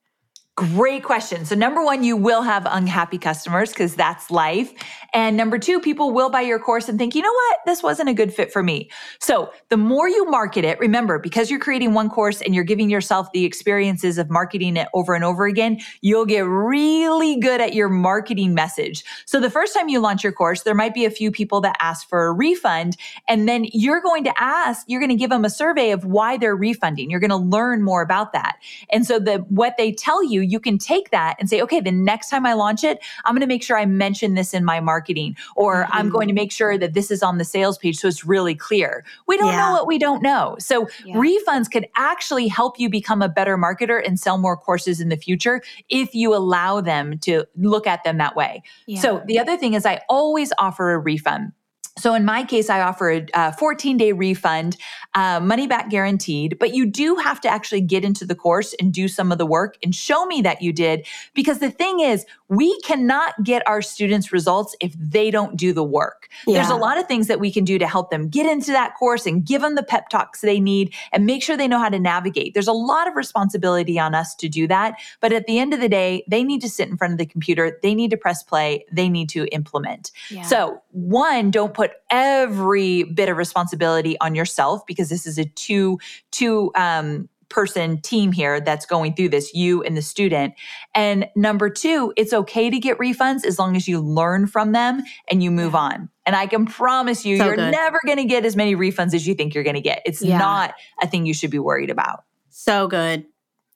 Great 0.58 1.03
question. 1.03 1.43
So, 1.43 1.53
number 1.53 1.84
one, 1.84 2.01
you 2.01 2.16
will 2.16 2.41
have 2.41 2.66
unhappy 2.66 3.18
customers 3.18 3.72
because 3.72 3.93
that's 3.93 4.32
life. 4.32 4.72
And 5.12 5.36
number 5.36 5.60
two, 5.60 5.82
people 5.82 6.14
will 6.14 6.30
buy 6.30 6.41
your 6.41 6.60
course 6.60 6.88
and 6.88 6.97
think, 6.97 7.14
you 7.14 7.22
know 7.22 7.34
what, 7.34 7.58
this 7.66 7.84
wasn't 7.84 8.08
a 8.08 8.14
good 8.14 8.34
fit 8.34 8.53
for 8.53 8.64
me. 8.64 8.89
So, 9.20 9.51
the 9.68 9.76
more 9.76 10.08
you 10.08 10.24
market 10.32 10.64
it, 10.64 10.80
remember, 10.80 11.20
because 11.20 11.51
you're 11.51 11.60
creating 11.60 11.93
one 11.93 12.10
course 12.10 12.41
and 12.41 12.56
you're 12.56 12.64
giving 12.64 12.89
yourself 12.89 13.34
the 13.34 13.43
experiences 13.43 14.18
of 14.18 14.30
marketing 14.30 14.78
it 14.78 14.88
over 14.93 15.14
and 15.14 15.26
over 15.26 15.45
again, 15.45 15.82
you'll 15.99 16.26
get 16.26 16.45
really 16.45 17.38
good 17.38 17.60
at 17.60 17.74
your 17.74 17.89
marketing 17.89 18.53
message. 18.53 19.03
So, 19.26 19.41
the 19.41 19.49
first 19.49 19.74
time 19.74 19.89
you 19.89 19.99
launch 19.99 20.24
your 20.24 20.32
course, 20.32 20.64
there 20.64 20.74
might 20.74 20.93
be 20.93 21.03
a 21.03 21.12
few 21.12 21.32
people 21.32 21.60
that 21.62 21.76
ask 21.82 22.08
for 22.08 22.28
a 22.28 22.32
refund. 22.32 22.95
And 23.28 23.45
then 23.45 23.66
you're 23.74 24.01
going 24.01 24.24
to 24.24 24.41
ask, 24.41 24.86
you're 24.88 25.01
going 25.01 25.10
to 25.10 25.16
give 25.18 25.32
them 25.32 25.43
a 25.43 25.49
survey 25.49 25.91
of 25.91 26.06
why 26.06 26.38
they're 26.38 26.56
refunding. 26.56 27.10
You're 27.10 27.20
going 27.20 27.30
to 27.30 27.36
learn 27.36 27.84
more 27.84 28.01
about 28.01 28.32
that. 28.32 28.56
And 28.89 29.06
so, 29.06 29.20
the 29.20 29.39
what 29.49 29.76
they 29.78 29.91
tell 29.91 30.24
you, 30.24 30.45
you 30.46 30.60
can 30.60 30.78
take 30.78 31.10
that 31.12 31.36
and 31.39 31.50
say, 31.50 31.62
okay, 31.62 31.80
the 31.80 31.91
next 31.91 32.30
time 32.30 32.46
I 32.46 32.54
launch 32.54 32.84
it, 32.84 33.00
I'm 33.26 33.34
going 33.34 33.41
to 33.41 33.48
make 33.48 33.64
sure 33.64 33.78
I 33.78 33.86
mention 33.86 34.36
this 34.36 34.54
in 34.54 34.64
my 34.64 34.80
marketing, 34.80 35.36
or 35.56 35.84
mm-hmm. 35.84 35.93
I'm 35.93 36.10
going 36.10 36.28
to 36.28 36.34
make 36.34 36.52
sure 36.52 36.78
that 36.78 36.93
this 36.93 37.12
is 37.12 37.24
on 37.24 37.38
the 37.38 37.46
sales 37.46 37.78
page 37.78 37.98
so 37.98 38.08
it's 38.08 38.26
really 38.26 38.56
clear. 38.56 39.04
We 39.28 39.38
don't 39.38 39.48
yeah. 39.48 39.68
know 39.68 39.74
what 39.74 39.88
we 39.88 39.98
don't 39.98 40.22
know. 40.22 40.56
So 40.60 40.88
yeah. 41.06 41.16
refunds 41.16 41.70
could 41.72 41.88
actually 41.96 42.48
help 42.48 42.80
you 42.80 42.89
become 42.89 43.22
a 43.22 43.30
better 43.30 43.58
marketer 43.58 44.02
and 44.06 44.20
sell 44.20 44.38
more 44.38 44.58
courses 44.58 45.02
in 45.02 45.10
the 45.10 45.18
future 45.18 45.62
if 45.89 46.14
you 46.14 46.36
allow 46.36 46.82
them 46.82 47.18
to 47.20 47.46
look 47.58 47.88
at 47.88 48.04
them 48.04 48.18
that 48.18 48.36
way. 48.36 48.64
Yeah. 48.88 49.02
So 49.02 49.24
the 49.26 49.39
other 49.39 49.58
thing 49.58 49.74
is 49.74 49.86
I 49.86 50.02
always 50.10 50.52
offer 50.58 50.91
a 50.91 51.00
refund. 51.00 51.52
So 51.98 52.14
in 52.14 52.26
my 52.26 52.43
case, 52.43 52.70
I 52.70 52.82
offer 52.82 53.26
a 53.34 53.54
14 53.54 53.96
day 53.98 54.12
refund, 54.12 54.76
uh, 55.14 55.39
money 55.39 55.66
back 55.66 55.89
guaranteed, 55.89 56.60
but 56.60 56.74
you 56.74 56.86
do 56.86 57.16
have 57.16 57.39
to 57.41 57.48
actually 57.48 57.82
get 57.82 58.04
into 58.04 58.26
the 58.26 58.36
course 58.36 58.76
and 58.82 58.93
do 58.93 59.08
some 59.08 59.32
of 59.32 59.38
the 59.38 59.46
work 59.46 59.78
and 59.82 59.96
show 59.96 60.26
me 60.26 60.41
that 60.41 60.62
you 60.62 60.74
did. 60.74 61.08
Because 61.34 61.60
the 61.60 61.72
thing 61.72 62.02
is, 62.02 62.26
we 62.50 62.78
cannot 62.82 63.34
get 63.43 63.66
our 63.66 63.82
students 63.82 64.34
results 64.34 64.76
if 64.82 64.93
they 65.00 65.32
don't 65.32 65.56
do 65.56 65.72
the 65.72 65.84
work. 65.84 66.28
Yeah. 66.46 66.56
There's 66.56 66.70
a 66.70 66.76
lot 66.76 66.98
of 66.98 67.08
things 67.08 67.28
that 67.28 67.39
we 67.39 67.50
can 67.50 67.64
do 67.64 67.80
to 67.80 67.88
help 67.88 68.12
them 68.12 68.28
get 68.28 68.46
into 68.46 68.72
that 68.72 68.96
course 68.96 69.26
and 69.26 69.46
give 69.46 69.62
them 69.62 69.76
the 69.76 69.84
pep 69.84 70.10
talks 70.10 70.41
they 70.41 70.60
need 70.60 70.93
and 71.14 71.26
make 71.26 71.41
sure 71.41 71.56
they 71.56 71.68
know 71.68 71.80
how 71.80 71.89
to 71.89 72.00
navigate. 72.00 72.54
There's 72.54 72.68
a 72.68 72.74
lot 72.74 73.08
of 73.08 73.16
responsibility 73.16 73.98
on 73.98 74.14
us 74.14 74.36
to 74.36 74.50
do 74.50 74.68
that. 74.68 75.00
But 75.22 75.32
at 75.32 75.48
the 75.48 75.60
end 75.60 75.74
of 75.74 75.80
the 75.80 75.89
day, 75.89 76.26
they 76.30 76.43
need 76.43 76.62
to 76.62 76.70
sit 76.70 76.89
in 76.89 76.98
front 76.98 77.14
of 77.14 77.18
the 77.18 77.26
computer, 77.26 77.80
they 77.82 77.96
need 77.96 78.12
to 78.12 78.18
press 78.18 78.43
play, 78.43 78.86
they 78.91 79.08
need 79.08 79.30
to 79.30 79.46
implement. 79.54 80.12
Yeah. 80.30 80.43
So, 80.43 80.82
one, 80.91 81.52
don't 81.52 81.74
put 81.74 81.85
every 82.10 83.04
bit 83.04 83.30
of 83.30 83.38
responsibility 83.38 84.20
on 84.20 84.36
yourself 84.36 84.86
because 84.86 85.10
this 85.10 85.26
is 85.26 85.38
a 85.38 85.46
two, 85.46 86.00
two, 86.32 86.72
um, 86.76 87.30
person 87.50 88.02
team 88.02 88.32
here 88.32 88.60
that's 88.60 88.86
going 88.86 89.14
through 89.14 89.30
this, 89.30 89.54
you 89.54 89.84
and 89.84 89.96
the 89.96 90.02
student. 90.02 90.54
And 90.94 91.30
number 91.36 91.70
two, 91.70 92.14
it's 92.18 92.34
okay 92.34 92.70
to 92.70 92.80
get 92.80 92.98
refunds 92.98 93.46
as 93.46 93.60
long 93.60 93.76
as 93.76 93.88
you 93.88 94.02
learn 94.02 94.48
from 94.48 94.72
them 94.72 95.04
and 95.30 95.44
you 95.44 95.52
move 95.52 95.76
on. 95.76 96.10
And 96.26 96.36
I 96.36 96.48
can 96.48 96.66
promise 96.66 97.26
you, 97.26 97.38
so 97.38 97.46
you're 97.46 97.56
good. 97.56 97.72
never 97.72 98.00
going 98.06 98.18
to 98.18 98.26
get 98.26 98.46
as 98.46 98.56
many 98.56 98.76
refunds 98.76 99.14
as 99.14 99.28
you 99.28 99.36
think 99.36 99.54
you're 99.54 99.64
going 99.64 99.76
to 99.76 99.82
get. 99.82 100.02
It's 100.06 100.22
yeah. 100.22 100.38
not 100.38 100.74
a 101.02 101.08
thing 101.08 101.26
you 101.26 101.34
should 101.34 101.52
be 101.52 101.60
worried 101.60 101.90
about. 101.90 102.24
So 102.50 102.88
good. 102.88 103.26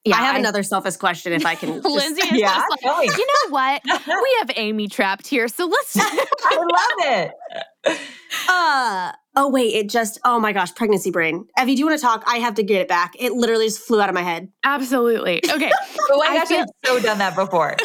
Yeah, 0.06 0.16
I 0.16 0.22
have 0.22 0.36
I, 0.36 0.40
another 0.40 0.64
selfish 0.64 0.96
question 0.96 1.34
if 1.34 1.46
I 1.46 1.56
can. 1.56 1.74
Just, 1.84 1.86
Lindsay 1.86 2.22
is 2.22 2.32
yeah, 2.40 2.62
like, 2.70 3.06
you 3.06 3.28
know 3.28 3.52
what? 3.52 3.82
we 4.08 4.36
have 4.40 4.52
Amy 4.56 4.88
trapped 4.88 5.28
here, 5.28 5.48
so 5.48 5.66
let's. 5.66 5.98
I 6.00 6.56
love 6.56 7.32
it. 7.86 8.00
Uh, 8.48 9.12
oh 9.36 9.50
wait, 9.50 9.74
it 9.74 9.90
just 9.90 10.20
oh 10.26 10.40
my 10.40 10.52
gosh, 10.54 10.74
pregnancy 10.76 11.12
brain. 11.12 11.46
Evie, 11.60 11.76
do 11.76 11.80
you 11.80 11.86
want 11.86 11.98
to 12.00 12.06
talk? 12.06 12.24
I 12.28 12.38
have 12.38 12.56
to 12.56 12.64
get 12.64 12.82
it 12.82 12.88
back. 12.88 13.14
It 13.20 13.34
literally 13.34 13.66
just 13.66 13.80
flew 13.80 14.02
out 14.02 14.10
of 14.10 14.16
my 14.16 14.22
head. 14.22 14.50
Absolutely. 14.64 15.42
Okay. 15.50 15.72
oh 16.12 16.18
my 16.18 16.38
gosh, 16.38 16.52
I've 16.52 16.68
so 16.86 17.00
done 17.00 17.18
that 17.20 17.36
before. 17.36 17.76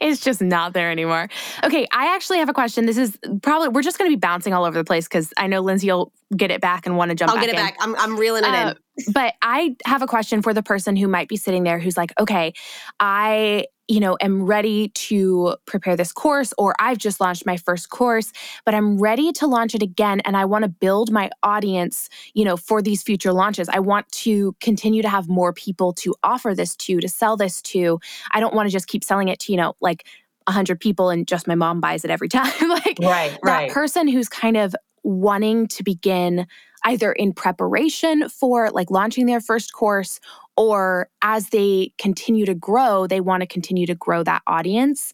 it's 0.00 0.20
just 0.20 0.40
not 0.42 0.72
there 0.74 0.90
anymore. 0.90 1.28
Okay, 1.64 1.86
I 1.92 2.14
actually 2.14 2.38
have 2.38 2.48
a 2.48 2.52
question. 2.54 2.86
This 2.86 2.98
is 2.98 3.18
probably 3.42 3.68
we're 3.68 3.82
just 3.82 3.98
going 3.98 4.10
to 4.10 4.16
be 4.16 4.20
bouncing 4.20 4.52
all 4.52 4.64
over 4.64 4.76
the 4.78 4.84
place 4.84 5.06
because 5.08 5.32
I 5.36 5.46
know 5.46 5.60
Lindsay 5.60 5.90
will 5.90 6.12
get 6.36 6.50
it 6.50 6.60
back 6.60 6.86
and 6.86 6.96
want 6.96 7.10
to 7.10 7.14
jump 7.14 7.30
I'll 7.32 7.36
get 7.40 7.48
it 7.48 7.56
in. 7.56 7.56
back. 7.56 7.76
I'm, 7.80 7.94
I'm 7.96 8.16
reeling 8.18 8.44
it 8.44 8.50
Uh, 8.50 8.70
in. 8.70 8.76
But 9.12 9.34
I 9.42 9.76
have 9.86 10.02
a 10.02 10.06
question 10.06 10.42
for 10.42 10.54
the 10.54 10.62
person 10.62 10.96
who 10.96 11.08
might 11.08 11.28
be 11.28 11.36
sitting 11.36 11.64
there 11.64 11.78
who's 11.78 11.96
like, 11.96 12.12
okay, 12.18 12.52
I, 13.00 13.66
you 13.88 14.00
know, 14.00 14.16
am 14.20 14.44
ready 14.44 14.88
to 14.88 15.56
prepare 15.66 15.96
this 15.96 16.12
course, 16.12 16.54
or 16.56 16.74
I've 16.78 16.98
just 16.98 17.20
launched 17.20 17.44
my 17.44 17.56
first 17.56 17.90
course, 17.90 18.32
but 18.64 18.74
I'm 18.74 18.98
ready 18.98 19.32
to 19.32 19.46
launch 19.46 19.74
it 19.74 19.82
again. 19.82 20.20
And 20.20 20.36
I 20.36 20.44
want 20.44 20.62
to 20.62 20.68
build 20.68 21.10
my 21.10 21.30
audience, 21.42 22.08
you 22.34 22.44
know, 22.44 22.56
for 22.56 22.80
these 22.80 23.02
future 23.02 23.32
launches. 23.32 23.68
I 23.68 23.80
want 23.80 24.10
to 24.12 24.54
continue 24.60 25.02
to 25.02 25.08
have 25.08 25.28
more 25.28 25.52
people 25.52 25.92
to 25.94 26.14
offer 26.22 26.54
this 26.54 26.76
to, 26.76 27.00
to 27.00 27.08
sell 27.08 27.36
this 27.36 27.60
to. 27.62 28.00
I 28.30 28.40
don't 28.40 28.54
want 28.54 28.68
to 28.68 28.72
just 28.72 28.86
keep 28.86 29.04
selling 29.04 29.28
it 29.28 29.40
to, 29.40 29.52
you 29.52 29.58
know, 29.58 29.74
like 29.80 30.06
100 30.46 30.78
people 30.80 31.10
and 31.10 31.26
just 31.26 31.46
my 31.46 31.54
mom 31.54 31.80
buys 31.80 32.04
it 32.04 32.10
every 32.10 32.28
time. 32.30 32.68
like, 32.68 32.98
Right, 33.00 33.38
that 33.42 33.42
right. 33.42 33.70
person 33.70 34.08
who's 34.08 34.28
kind 34.28 34.56
of 34.56 34.74
wanting 35.04 35.68
to 35.68 35.82
begin 35.82 36.46
either 36.84 37.12
in 37.12 37.32
preparation 37.32 38.28
for 38.28 38.70
like 38.70 38.90
launching 38.90 39.26
their 39.26 39.40
first 39.40 39.72
course 39.72 40.20
or 40.56 41.08
as 41.22 41.48
they 41.50 41.92
continue 41.98 42.44
to 42.46 42.54
grow 42.54 43.06
they 43.06 43.20
want 43.20 43.40
to 43.40 43.46
continue 43.46 43.86
to 43.86 43.94
grow 43.94 44.22
that 44.22 44.42
audience. 44.46 45.12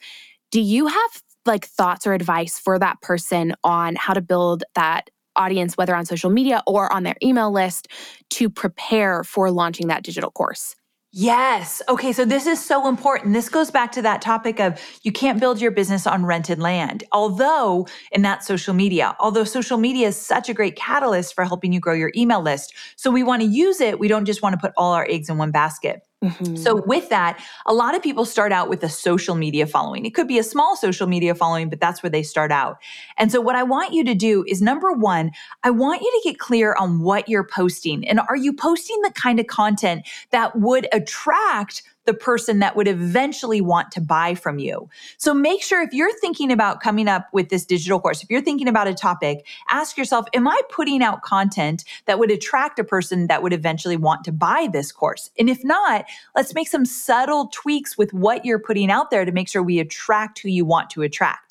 Do 0.50 0.60
you 0.60 0.86
have 0.86 1.22
like 1.46 1.66
thoughts 1.66 2.06
or 2.06 2.12
advice 2.12 2.58
for 2.58 2.78
that 2.78 3.00
person 3.00 3.54
on 3.64 3.96
how 3.96 4.14
to 4.14 4.20
build 4.20 4.64
that 4.74 5.10
audience 5.36 5.76
whether 5.76 5.94
on 5.94 6.04
social 6.04 6.30
media 6.30 6.62
or 6.66 6.92
on 6.92 7.04
their 7.04 7.14
email 7.22 7.52
list 7.52 7.88
to 8.30 8.50
prepare 8.50 9.24
for 9.24 9.50
launching 9.50 9.88
that 9.88 10.02
digital 10.02 10.30
course 10.30 10.74
Yes. 11.12 11.82
Okay. 11.88 12.12
So 12.12 12.24
this 12.24 12.46
is 12.46 12.64
so 12.64 12.86
important. 12.88 13.34
This 13.34 13.48
goes 13.48 13.70
back 13.70 13.90
to 13.92 14.02
that 14.02 14.22
topic 14.22 14.60
of 14.60 14.80
you 15.02 15.10
can't 15.10 15.40
build 15.40 15.60
your 15.60 15.72
business 15.72 16.06
on 16.06 16.24
rented 16.24 16.60
land. 16.60 17.02
Although 17.10 17.88
in 18.12 18.22
that 18.22 18.44
social 18.44 18.74
media, 18.74 19.16
although 19.18 19.42
social 19.42 19.76
media 19.76 20.08
is 20.08 20.16
such 20.16 20.48
a 20.48 20.54
great 20.54 20.76
catalyst 20.76 21.34
for 21.34 21.44
helping 21.44 21.72
you 21.72 21.80
grow 21.80 21.94
your 21.94 22.12
email 22.14 22.40
list. 22.40 22.74
So 22.94 23.10
we 23.10 23.24
want 23.24 23.42
to 23.42 23.48
use 23.48 23.80
it. 23.80 23.98
We 23.98 24.06
don't 24.06 24.24
just 24.24 24.40
want 24.40 24.52
to 24.52 24.58
put 24.58 24.72
all 24.76 24.92
our 24.92 25.06
eggs 25.10 25.28
in 25.28 25.36
one 25.36 25.50
basket. 25.50 26.02
Mm-hmm. 26.22 26.56
So, 26.56 26.82
with 26.82 27.08
that, 27.08 27.42
a 27.64 27.72
lot 27.72 27.94
of 27.94 28.02
people 28.02 28.26
start 28.26 28.52
out 28.52 28.68
with 28.68 28.82
a 28.82 28.90
social 28.90 29.34
media 29.34 29.66
following. 29.66 30.04
It 30.04 30.14
could 30.14 30.28
be 30.28 30.38
a 30.38 30.42
small 30.42 30.76
social 30.76 31.06
media 31.06 31.34
following, 31.34 31.70
but 31.70 31.80
that's 31.80 32.02
where 32.02 32.10
they 32.10 32.22
start 32.22 32.52
out. 32.52 32.76
And 33.16 33.32
so, 33.32 33.40
what 33.40 33.56
I 33.56 33.62
want 33.62 33.94
you 33.94 34.04
to 34.04 34.14
do 34.14 34.44
is 34.46 34.60
number 34.60 34.92
one, 34.92 35.30
I 35.62 35.70
want 35.70 36.02
you 36.02 36.20
to 36.22 36.28
get 36.28 36.38
clear 36.38 36.74
on 36.78 37.00
what 37.00 37.28
you're 37.28 37.46
posting. 37.46 38.06
And 38.06 38.20
are 38.28 38.36
you 38.36 38.52
posting 38.52 39.00
the 39.00 39.12
kind 39.12 39.40
of 39.40 39.46
content 39.46 40.06
that 40.30 40.58
would 40.58 40.88
attract 40.92 41.82
the 42.10 42.14
person 42.14 42.58
that 42.58 42.74
would 42.74 42.88
eventually 42.88 43.60
want 43.60 43.92
to 43.92 44.00
buy 44.00 44.34
from 44.34 44.58
you. 44.58 44.88
So 45.16 45.32
make 45.32 45.62
sure 45.62 45.80
if 45.80 45.92
you're 45.92 46.12
thinking 46.18 46.50
about 46.50 46.80
coming 46.80 47.06
up 47.06 47.28
with 47.32 47.50
this 47.50 47.64
digital 47.64 48.00
course, 48.00 48.20
if 48.20 48.28
you're 48.28 48.40
thinking 48.40 48.66
about 48.66 48.88
a 48.88 48.94
topic, 48.94 49.46
ask 49.68 49.96
yourself, 49.96 50.26
am 50.34 50.48
I 50.48 50.60
putting 50.70 51.04
out 51.04 51.22
content 51.22 51.84
that 52.06 52.18
would 52.18 52.32
attract 52.32 52.80
a 52.80 52.84
person 52.84 53.28
that 53.28 53.44
would 53.44 53.52
eventually 53.52 53.96
want 53.96 54.24
to 54.24 54.32
buy 54.32 54.68
this 54.72 54.90
course? 54.90 55.30
And 55.38 55.48
if 55.48 55.62
not, 55.62 56.04
let's 56.34 56.52
make 56.52 56.66
some 56.66 56.84
subtle 56.84 57.46
tweaks 57.52 57.96
with 57.96 58.12
what 58.12 58.44
you're 58.44 58.58
putting 58.58 58.90
out 58.90 59.12
there 59.12 59.24
to 59.24 59.30
make 59.30 59.48
sure 59.48 59.62
we 59.62 59.78
attract 59.78 60.40
who 60.40 60.48
you 60.48 60.64
want 60.64 60.90
to 60.90 61.02
attract. 61.02 61.49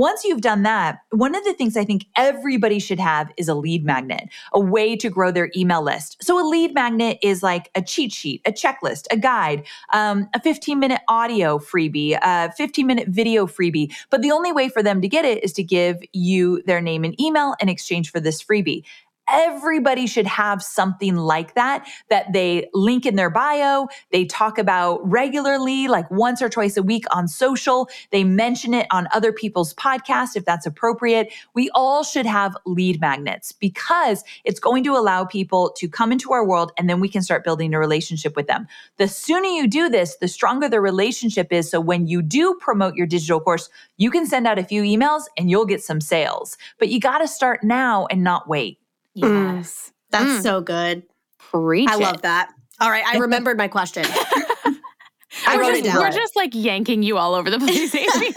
Once 0.00 0.24
you've 0.24 0.40
done 0.40 0.62
that, 0.62 1.00
one 1.10 1.34
of 1.34 1.44
the 1.44 1.52
things 1.52 1.76
I 1.76 1.84
think 1.84 2.06
everybody 2.16 2.78
should 2.78 2.98
have 2.98 3.30
is 3.36 3.48
a 3.48 3.54
lead 3.54 3.84
magnet, 3.84 4.30
a 4.54 4.58
way 4.58 4.96
to 4.96 5.10
grow 5.10 5.30
their 5.30 5.50
email 5.54 5.82
list. 5.82 6.16
So, 6.22 6.40
a 6.40 6.46
lead 6.48 6.72
magnet 6.72 7.18
is 7.22 7.42
like 7.42 7.70
a 7.74 7.82
cheat 7.82 8.10
sheet, 8.10 8.40
a 8.46 8.50
checklist, 8.50 9.08
a 9.10 9.18
guide, 9.18 9.66
um, 9.92 10.26
a 10.32 10.40
15 10.40 10.78
minute 10.78 11.02
audio 11.08 11.58
freebie, 11.58 12.18
a 12.22 12.50
15 12.52 12.86
minute 12.86 13.08
video 13.08 13.46
freebie. 13.46 13.92
But 14.08 14.22
the 14.22 14.30
only 14.30 14.52
way 14.52 14.70
for 14.70 14.82
them 14.82 15.02
to 15.02 15.08
get 15.08 15.26
it 15.26 15.44
is 15.44 15.52
to 15.52 15.62
give 15.62 15.98
you 16.14 16.62
their 16.62 16.80
name 16.80 17.04
and 17.04 17.20
email 17.20 17.54
in 17.60 17.68
exchange 17.68 18.10
for 18.10 18.20
this 18.20 18.42
freebie 18.42 18.84
everybody 19.30 20.06
should 20.06 20.26
have 20.26 20.62
something 20.62 21.16
like 21.16 21.54
that 21.54 21.86
that 22.08 22.32
they 22.32 22.68
link 22.74 23.06
in 23.06 23.16
their 23.16 23.30
bio 23.30 23.88
they 24.12 24.24
talk 24.24 24.58
about 24.58 25.00
regularly 25.08 25.88
like 25.88 26.10
once 26.10 26.42
or 26.42 26.48
twice 26.48 26.76
a 26.76 26.82
week 26.82 27.04
on 27.10 27.28
social 27.28 27.88
they 28.10 28.24
mention 28.24 28.74
it 28.74 28.86
on 28.90 29.08
other 29.12 29.32
people's 29.32 29.74
podcasts 29.74 30.36
if 30.36 30.44
that's 30.44 30.66
appropriate. 30.66 31.32
We 31.54 31.70
all 31.74 32.02
should 32.02 32.26
have 32.26 32.56
lead 32.66 33.00
magnets 33.00 33.52
because 33.52 34.24
it's 34.44 34.60
going 34.60 34.84
to 34.84 34.96
allow 34.96 35.24
people 35.24 35.70
to 35.76 35.88
come 35.88 36.12
into 36.12 36.32
our 36.32 36.44
world 36.44 36.72
and 36.76 36.88
then 36.88 37.00
we 37.00 37.08
can 37.08 37.22
start 37.22 37.44
building 37.44 37.74
a 37.74 37.78
relationship 37.78 38.36
with 38.36 38.46
them. 38.46 38.66
The 38.96 39.08
sooner 39.08 39.48
you 39.48 39.68
do 39.68 39.88
this 39.88 40.16
the 40.16 40.28
stronger 40.28 40.68
the 40.68 40.80
relationship 40.80 41.52
is. 41.52 41.70
So 41.70 41.80
when 41.80 42.06
you 42.06 42.22
do 42.22 42.54
promote 42.60 42.94
your 42.94 43.06
digital 43.06 43.40
course 43.40 43.68
you 43.96 44.10
can 44.10 44.26
send 44.26 44.46
out 44.46 44.58
a 44.58 44.64
few 44.64 44.82
emails 44.82 45.22
and 45.36 45.50
you'll 45.50 45.66
get 45.66 45.82
some 45.82 46.00
sales. 46.00 46.56
But 46.78 46.88
you 46.88 47.00
got 47.00 47.18
to 47.18 47.28
start 47.28 47.62
now 47.62 48.06
and 48.06 48.24
not 48.24 48.48
wait 48.48 48.78
yes 49.14 49.92
That's 50.10 50.40
Mm. 50.40 50.42
so 50.42 50.60
good. 50.60 51.02
preach 51.38 51.88
I 51.90 51.94
it. 51.96 52.00
love 52.00 52.22
that. 52.22 52.50
All 52.80 52.90
right, 52.90 53.04
I 53.04 53.16
remembered 53.18 53.56
my 53.58 53.68
question. 53.68 54.04
I 55.46 55.56
we're 55.56 55.60
wrote 55.60 55.68
just, 55.70 55.80
it 55.80 55.84
down. 55.84 55.98
we're 56.00 56.10
just 56.10 56.36
like 56.36 56.50
yanking 56.54 57.02
you 57.02 57.16
all 57.18 57.34
over 57.34 57.50
the 57.50 57.58
place 57.58 57.94
Amy. 57.94 58.34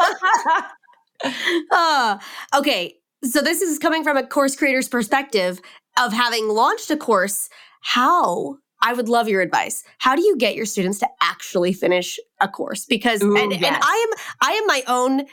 Uh, 1.71 2.17
okay, 2.55 2.95
so 3.23 3.41
this 3.41 3.61
is 3.61 3.79
coming 3.79 4.03
from 4.03 4.17
a 4.17 4.25
course 4.25 4.55
creator's 4.55 4.87
perspective 4.89 5.61
of 5.97 6.11
having 6.13 6.47
launched 6.49 6.91
a 6.91 6.97
course. 6.97 7.49
How 7.81 8.57
I 8.83 8.93
would 8.93 9.07
love 9.07 9.29
your 9.29 9.41
advice. 9.41 9.83
How 9.97 10.15
do 10.15 10.21
you 10.21 10.37
get 10.37 10.55
your 10.55 10.65
students 10.65 10.99
to 10.99 11.07
actually 11.21 11.71
finish 11.71 12.19
a 12.41 12.47
course? 12.49 12.85
Because 12.85 13.23
Ooh, 13.23 13.35
and, 13.35 13.53
and. 13.53 13.65
I 13.65 14.07
am 14.07 14.23
I 14.41 14.51
am 14.51 14.67
my 14.67 14.83
own 14.87 15.23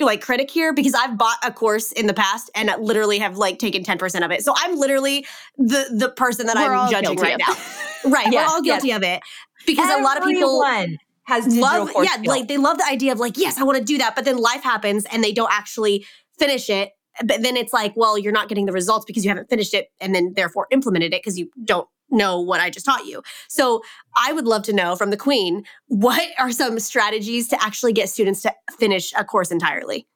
like 0.00 0.22
critic 0.22 0.50
here 0.50 0.74
because 0.74 0.94
I've 0.94 1.16
bought 1.16 1.38
a 1.44 1.52
course 1.52 1.92
in 1.92 2.06
the 2.06 2.14
past 2.14 2.50
and 2.54 2.70
literally 2.80 3.18
have 3.18 3.38
like 3.38 3.58
taken 3.58 3.84
ten 3.84 3.96
percent 3.96 4.24
of 4.24 4.32
it. 4.32 4.42
So 4.42 4.52
I'm 4.56 4.76
literally 4.76 5.24
the 5.56 5.86
the 5.96 6.10
person 6.10 6.46
that 6.46 6.56
We're 6.56 6.74
I'm 6.74 6.90
judging 6.90 7.16
right 7.18 7.38
now. 7.38 7.54
right, 8.10 8.26
Yes, 8.30 8.48
we're 8.48 8.54
all 8.54 8.62
guilty 8.62 8.92
of 8.92 9.02
it 9.02 9.22
because 9.66 9.88
a 9.98 10.02
lot 10.02 10.18
of 10.18 10.24
people 10.24 10.64
has 11.24 11.46
love 11.56 11.90
yeah 12.02 12.12
skills. 12.12 12.26
like 12.26 12.48
they 12.48 12.56
love 12.56 12.76
the 12.78 12.86
idea 12.86 13.12
of 13.12 13.20
like 13.20 13.36
yes 13.36 13.58
i 13.58 13.62
want 13.62 13.78
to 13.78 13.84
do 13.84 13.98
that 13.98 14.16
but 14.16 14.24
then 14.24 14.36
life 14.36 14.62
happens 14.64 15.06
and 15.12 15.22
they 15.22 15.32
don't 15.32 15.52
actually 15.52 16.04
finish 16.38 16.68
it 16.68 16.90
but 17.24 17.42
then 17.42 17.56
it's 17.56 17.72
like 17.72 17.92
well 17.94 18.18
you're 18.18 18.32
not 18.32 18.48
getting 18.48 18.66
the 18.66 18.72
results 18.72 19.04
because 19.04 19.24
you 19.24 19.30
haven't 19.30 19.48
finished 19.48 19.72
it 19.72 19.92
and 20.00 20.12
then 20.12 20.32
therefore 20.34 20.66
implemented 20.72 21.14
it 21.14 21.22
because 21.22 21.38
you 21.38 21.48
don't 21.64 21.86
know 22.10 22.40
what 22.40 22.60
i 22.60 22.70
just 22.70 22.86
taught 22.86 23.06
you. 23.06 23.22
So 23.48 23.82
i 24.16 24.32
would 24.32 24.46
love 24.46 24.62
to 24.64 24.72
know 24.72 24.96
from 24.96 25.10
the 25.10 25.16
queen 25.16 25.64
what 25.86 26.28
are 26.38 26.52
some 26.52 26.78
strategies 26.78 27.48
to 27.48 27.62
actually 27.62 27.92
get 27.92 28.08
students 28.08 28.42
to 28.42 28.54
finish 28.78 29.12
a 29.16 29.24
course 29.24 29.50
entirely 29.50 30.06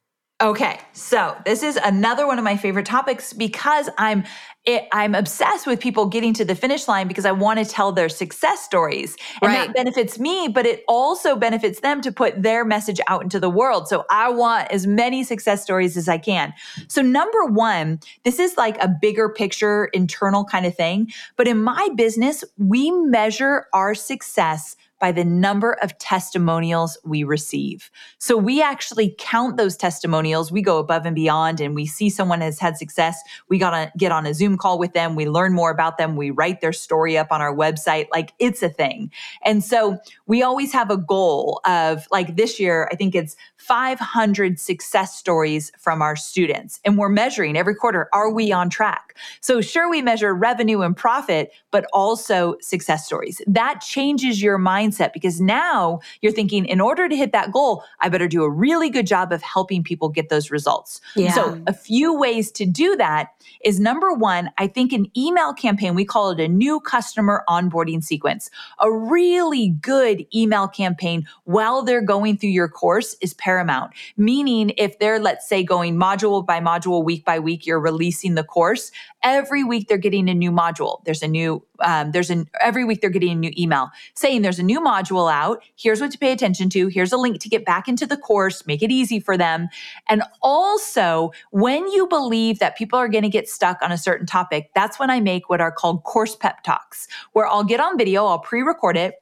Okay, 0.44 0.78
so 0.92 1.34
this 1.46 1.62
is 1.62 1.78
another 1.82 2.26
one 2.26 2.36
of 2.36 2.44
my 2.44 2.54
favorite 2.54 2.84
topics 2.84 3.32
because 3.32 3.88
I'm 3.96 4.24
it, 4.66 4.86
I'm 4.92 5.14
obsessed 5.14 5.66
with 5.66 5.80
people 5.80 6.06
getting 6.06 6.34
to 6.34 6.44
the 6.44 6.54
finish 6.54 6.86
line 6.86 7.08
because 7.08 7.24
I 7.24 7.32
want 7.32 7.58
to 7.58 7.64
tell 7.66 7.92
their 7.92 8.10
success 8.10 8.62
stories, 8.62 9.16
and 9.40 9.50
Right. 9.50 9.66
that 9.66 9.74
benefits 9.74 10.18
me, 10.18 10.48
but 10.48 10.66
it 10.66 10.84
also 10.86 11.34
benefits 11.34 11.80
them 11.80 12.02
to 12.02 12.12
put 12.12 12.42
their 12.42 12.64
message 12.64 13.00
out 13.06 13.22
into 13.22 13.40
the 13.40 13.48
world. 13.48 13.88
So 13.88 14.04
I 14.10 14.28
want 14.30 14.70
as 14.70 14.86
many 14.86 15.24
success 15.24 15.62
stories 15.62 15.96
as 15.96 16.08
I 16.08 16.18
can. 16.18 16.52
So 16.88 17.00
number 17.00 17.44
one, 17.46 18.00
this 18.24 18.38
is 18.38 18.56
like 18.58 18.82
a 18.82 18.88
bigger 18.88 19.30
picture, 19.30 19.86
internal 19.94 20.44
kind 20.44 20.66
of 20.66 20.74
thing, 20.74 21.10
but 21.36 21.48
in 21.48 21.62
my 21.62 21.88
business, 21.94 22.44
we 22.58 22.90
measure 22.90 23.66
our 23.72 23.94
success 23.94 24.76
by 25.04 25.12
the 25.12 25.22
number 25.22 25.74
of 25.82 25.98
testimonials 25.98 26.96
we 27.04 27.24
receive. 27.24 27.90
So 28.16 28.38
we 28.38 28.62
actually 28.62 29.14
count 29.18 29.58
those 29.58 29.76
testimonials. 29.76 30.50
We 30.50 30.62
go 30.62 30.78
above 30.78 31.04
and 31.04 31.14
beyond 31.14 31.60
and 31.60 31.74
we 31.74 31.84
see 31.84 32.08
someone 32.08 32.40
has 32.40 32.58
had 32.58 32.78
success. 32.78 33.22
We 33.50 33.58
got 33.58 33.72
to 33.72 33.92
get 33.98 34.12
on 34.12 34.24
a 34.24 34.32
Zoom 34.32 34.56
call 34.56 34.78
with 34.78 34.94
them. 34.94 35.14
We 35.14 35.28
learn 35.28 35.52
more 35.52 35.70
about 35.70 35.98
them. 35.98 36.16
We 36.16 36.30
write 36.30 36.62
their 36.62 36.72
story 36.72 37.18
up 37.18 37.26
on 37.32 37.42
our 37.42 37.54
website. 37.54 38.06
Like 38.12 38.32
it's 38.38 38.62
a 38.62 38.70
thing. 38.70 39.12
And 39.44 39.62
so 39.62 39.98
we 40.26 40.42
always 40.42 40.72
have 40.72 40.90
a 40.90 40.96
goal 40.96 41.60
of 41.66 42.08
like 42.10 42.36
this 42.36 42.58
year, 42.58 42.88
I 42.90 42.96
think 42.96 43.14
it's 43.14 43.36
500 43.58 44.58
success 44.58 45.14
stories 45.14 45.70
from 45.78 46.00
our 46.00 46.16
students. 46.16 46.80
And 46.82 46.96
we're 46.96 47.10
measuring 47.10 47.58
every 47.58 47.74
quarter, 47.74 48.08
are 48.14 48.30
we 48.30 48.52
on 48.52 48.70
track? 48.70 49.18
So 49.42 49.60
sure, 49.60 49.90
we 49.90 50.00
measure 50.00 50.34
revenue 50.34 50.80
and 50.80 50.96
profit, 50.96 51.50
but 51.70 51.84
also 51.92 52.56
success 52.62 53.04
stories. 53.04 53.42
That 53.46 53.82
changes 53.82 54.42
your 54.42 54.58
mindset 54.58 54.93
because 55.12 55.40
now 55.40 56.00
you're 56.20 56.32
thinking, 56.32 56.64
in 56.66 56.80
order 56.80 57.08
to 57.08 57.16
hit 57.16 57.32
that 57.32 57.52
goal, 57.52 57.84
I 58.00 58.08
better 58.08 58.28
do 58.28 58.42
a 58.42 58.50
really 58.50 58.90
good 58.90 59.06
job 59.06 59.32
of 59.32 59.42
helping 59.42 59.82
people 59.82 60.08
get 60.08 60.28
those 60.28 60.50
results. 60.50 61.00
Yeah. 61.16 61.32
So, 61.32 61.62
a 61.66 61.72
few 61.72 62.16
ways 62.16 62.50
to 62.52 62.66
do 62.66 62.96
that 62.96 63.30
is 63.64 63.80
number 63.80 64.12
one, 64.12 64.50
I 64.58 64.66
think 64.66 64.92
an 64.92 65.06
email 65.16 65.52
campaign, 65.52 65.94
we 65.94 66.04
call 66.04 66.30
it 66.30 66.40
a 66.40 66.48
new 66.48 66.80
customer 66.80 67.44
onboarding 67.48 68.02
sequence. 68.02 68.50
A 68.80 68.90
really 68.90 69.70
good 69.80 70.26
email 70.34 70.68
campaign 70.68 71.26
while 71.44 71.82
they're 71.82 72.02
going 72.02 72.36
through 72.36 72.50
your 72.50 72.68
course 72.68 73.16
is 73.20 73.34
paramount. 73.34 73.92
Meaning, 74.16 74.72
if 74.76 74.98
they're, 74.98 75.18
let's 75.18 75.48
say, 75.48 75.62
going 75.62 75.96
module 75.96 76.44
by 76.44 76.60
module, 76.60 77.04
week 77.04 77.24
by 77.24 77.38
week, 77.38 77.66
you're 77.66 77.80
releasing 77.80 78.34
the 78.34 78.44
course, 78.44 78.90
every 79.22 79.64
week 79.64 79.88
they're 79.88 79.98
getting 79.98 80.28
a 80.28 80.34
new 80.34 80.52
module. 80.52 81.04
There's 81.04 81.22
a 81.22 81.28
new 81.28 81.64
um, 81.80 82.12
there's 82.12 82.30
an 82.30 82.48
every 82.60 82.84
week 82.84 83.00
they're 83.00 83.10
getting 83.10 83.32
a 83.32 83.34
new 83.34 83.52
email 83.58 83.90
saying 84.14 84.42
there's 84.42 84.58
a 84.58 84.62
new 84.62 84.80
module 84.84 85.32
out. 85.32 85.62
Here's 85.76 86.00
what 86.00 86.10
to 86.12 86.18
pay 86.18 86.32
attention 86.32 86.68
to. 86.70 86.88
Here's 86.88 87.12
a 87.12 87.16
link 87.16 87.40
to 87.40 87.48
get 87.48 87.64
back 87.64 87.88
into 87.88 88.06
the 88.06 88.16
course, 88.16 88.66
make 88.66 88.82
it 88.82 88.90
easy 88.90 89.20
for 89.20 89.36
them. 89.36 89.68
And 90.08 90.22
also, 90.42 91.32
when 91.50 91.88
you 91.88 92.06
believe 92.06 92.58
that 92.58 92.76
people 92.76 92.98
are 92.98 93.08
going 93.08 93.24
to 93.24 93.30
get 93.30 93.48
stuck 93.48 93.78
on 93.82 93.92
a 93.92 93.98
certain 93.98 94.26
topic, 94.26 94.70
that's 94.74 94.98
when 94.98 95.10
I 95.10 95.20
make 95.20 95.48
what 95.48 95.60
are 95.60 95.72
called 95.72 96.04
course 96.04 96.36
pep 96.36 96.62
talks, 96.62 97.08
where 97.32 97.46
I'll 97.46 97.64
get 97.64 97.80
on 97.80 97.96
video, 97.96 98.26
I'll 98.26 98.38
pre 98.38 98.62
record 98.62 98.96
it, 98.96 99.14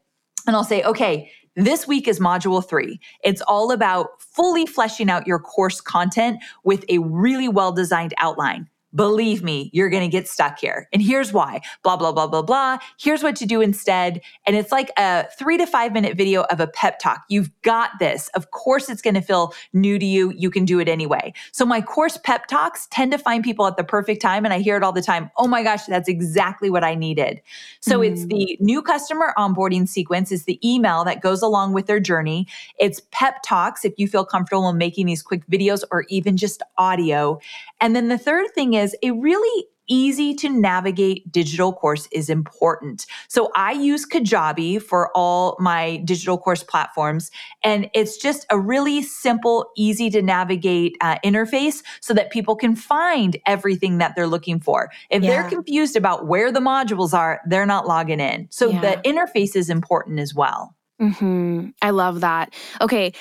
and 0.47 0.57
I'll 0.57 0.65
say, 0.65 0.83
okay, 0.83 1.31
this 1.55 1.87
week 1.87 2.09
is 2.09 2.19
module 2.19 2.67
three. 2.67 2.99
It's 3.23 3.43
all 3.43 3.73
about 3.73 4.21
fully 4.21 4.65
fleshing 4.65 5.11
out 5.11 5.27
your 5.27 5.39
course 5.39 5.81
content 5.81 6.39
with 6.65 6.85
a 6.89 6.99
really 6.99 7.49
well 7.49 7.73
designed 7.73 8.15
outline. 8.19 8.69
Believe 8.95 9.43
me, 9.43 9.71
you're 9.73 9.89
going 9.89 10.03
to 10.03 10.09
get 10.09 10.29
stuck 10.29 10.59
here. 10.59 10.89
And 10.93 11.03
here's 11.03 11.33
why 11.33 11.61
blah, 11.83 11.97
blah, 11.97 12.13
blah, 12.13 12.27
blah, 12.27 12.43
blah. 12.43 12.79
Here's 12.99 13.23
what 13.23 13.37
to 13.37 13.47
do 13.47 13.61
instead. 13.61 14.21
And 14.47 14.57
it's 14.57 14.71
like 14.71 14.91
a 14.99 15.27
three 15.39 15.57
to 15.59 15.67
five 15.67 15.93
minute 15.93 16.17
video 16.17 16.43
of 16.45 16.61
a 16.61 16.67
pep 16.67 16.99
talk. 16.99 17.23
You've 17.29 17.51
got 17.63 17.91
this. 17.99 18.29
Of 18.35 18.51
course, 18.51 18.89
it's 18.91 19.03
going 19.03 19.15
to 19.15 19.23
feel 19.23 19.55
new 19.73 19.99
to 19.99 20.05
you. 20.05 20.33
You 20.37 20.51
can 20.51 20.65
do 20.65 20.79
it 20.79 20.89
anyway. 20.89 21.33
So 21.53 21.65
my 21.65 21.81
course 21.81 22.19
pep 22.19 22.47
talks 22.47 22.87
tend 22.91 23.13
to 23.13 23.19
find 23.19 23.43
people 23.43 23.67
at 23.67 23.77
the 23.77 23.85
perfect 23.85 24.21
time. 24.21 24.45
And 24.45 24.53
I 24.53 24.59
hear 24.59 24.77
it 24.77 24.83
all 24.83 24.93
the 24.93 25.03
time. 25.03 25.31
Oh 25.39 25.47
my 25.47 25.63
gosh, 25.63 25.87
that's 25.87 26.09
exactly 26.09 26.69
what 26.69 26.85
I 26.85 26.95
needed. 26.95 27.41
So 27.81 28.01
mm. 28.01 28.11
it's 28.11 28.27
the 28.27 28.59
new 28.61 28.83
customer 28.83 29.33
onboarding 29.39 29.89
sequence 29.89 30.31
is 30.33 30.45
the 30.45 30.61
email 30.69 31.05
that 31.05 31.23
goes 31.23 31.41
along 31.41 31.73
with 31.73 31.87
their 31.87 32.01
journey. 32.01 32.47
It's 32.79 33.01
pep 33.11 33.37
talks 33.45 33.85
if 33.85 33.95
you 33.97 34.07
feel 34.07 34.25
comfortable 34.25 34.69
in 34.69 34.77
making 34.79 35.07
these 35.07 35.23
quick 35.23 35.47
videos 35.47 35.83
or 35.91 36.05
even 36.09 36.37
just 36.37 36.63
audio. 36.77 37.39
And 37.81 37.97
then 37.97 38.09
the 38.09 38.19
third 38.19 38.51
thing 38.55 38.75
is 38.75 38.82
a 39.03 39.11
really 39.13 39.67
easy 39.89 40.35
to 40.35 40.49
navigate 40.49 41.31
digital 41.31 41.73
course 41.73 42.09
is 42.13 42.31
important. 42.31 43.05
So 43.29 43.51
I 43.55 43.73
use 43.73 44.07
Kajabi 44.07 44.81
for 44.81 45.11
all 45.15 45.57
my 45.59 45.99
digital 46.05 46.39
course 46.39 46.63
platforms, 46.63 47.31
and 47.63 47.91
it's 47.93 48.17
just 48.17 48.47
a 48.49 48.59
really 48.59 49.03
simple, 49.03 49.71
easy 49.77 50.09
to 50.11 50.23
navigate 50.23 50.97
uh, 51.01 51.17
interface 51.25 51.83
so 52.01 52.15
that 52.15 52.31
people 52.31 52.57
can 52.57 52.77
find 52.77 53.37
everything 53.47 53.99
that 53.99 54.15
they're 54.15 54.27
looking 54.27 54.61
for. 54.61 54.91
If 55.11 55.23
yeah. 55.23 55.31
they're 55.31 55.51
confused 55.51 55.97
about 55.97 56.27
where 56.27 56.53
the 56.53 56.61
modules 56.61 57.13
are, 57.13 57.41
they're 57.47 57.67
not 57.67 57.87
logging 57.87 58.21
in. 58.21 58.49
So 58.51 58.71
yeah. 58.71 58.81
the 58.81 59.03
interface 59.03 59.57
is 59.57 59.69
important 59.69 60.21
as 60.21 60.35
well. 60.35 60.75
Mm-hmm. 61.01 61.71
I 61.83 61.91
love 61.91 62.21
that. 62.21 62.55
Okay. 62.81 63.13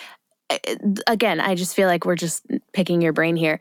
Again, 1.07 1.39
I 1.39 1.55
just 1.55 1.75
feel 1.75 1.87
like 1.87 2.05
we're 2.05 2.15
just 2.15 2.45
picking 2.73 3.01
your 3.01 3.13
brain 3.13 3.35
here. 3.35 3.59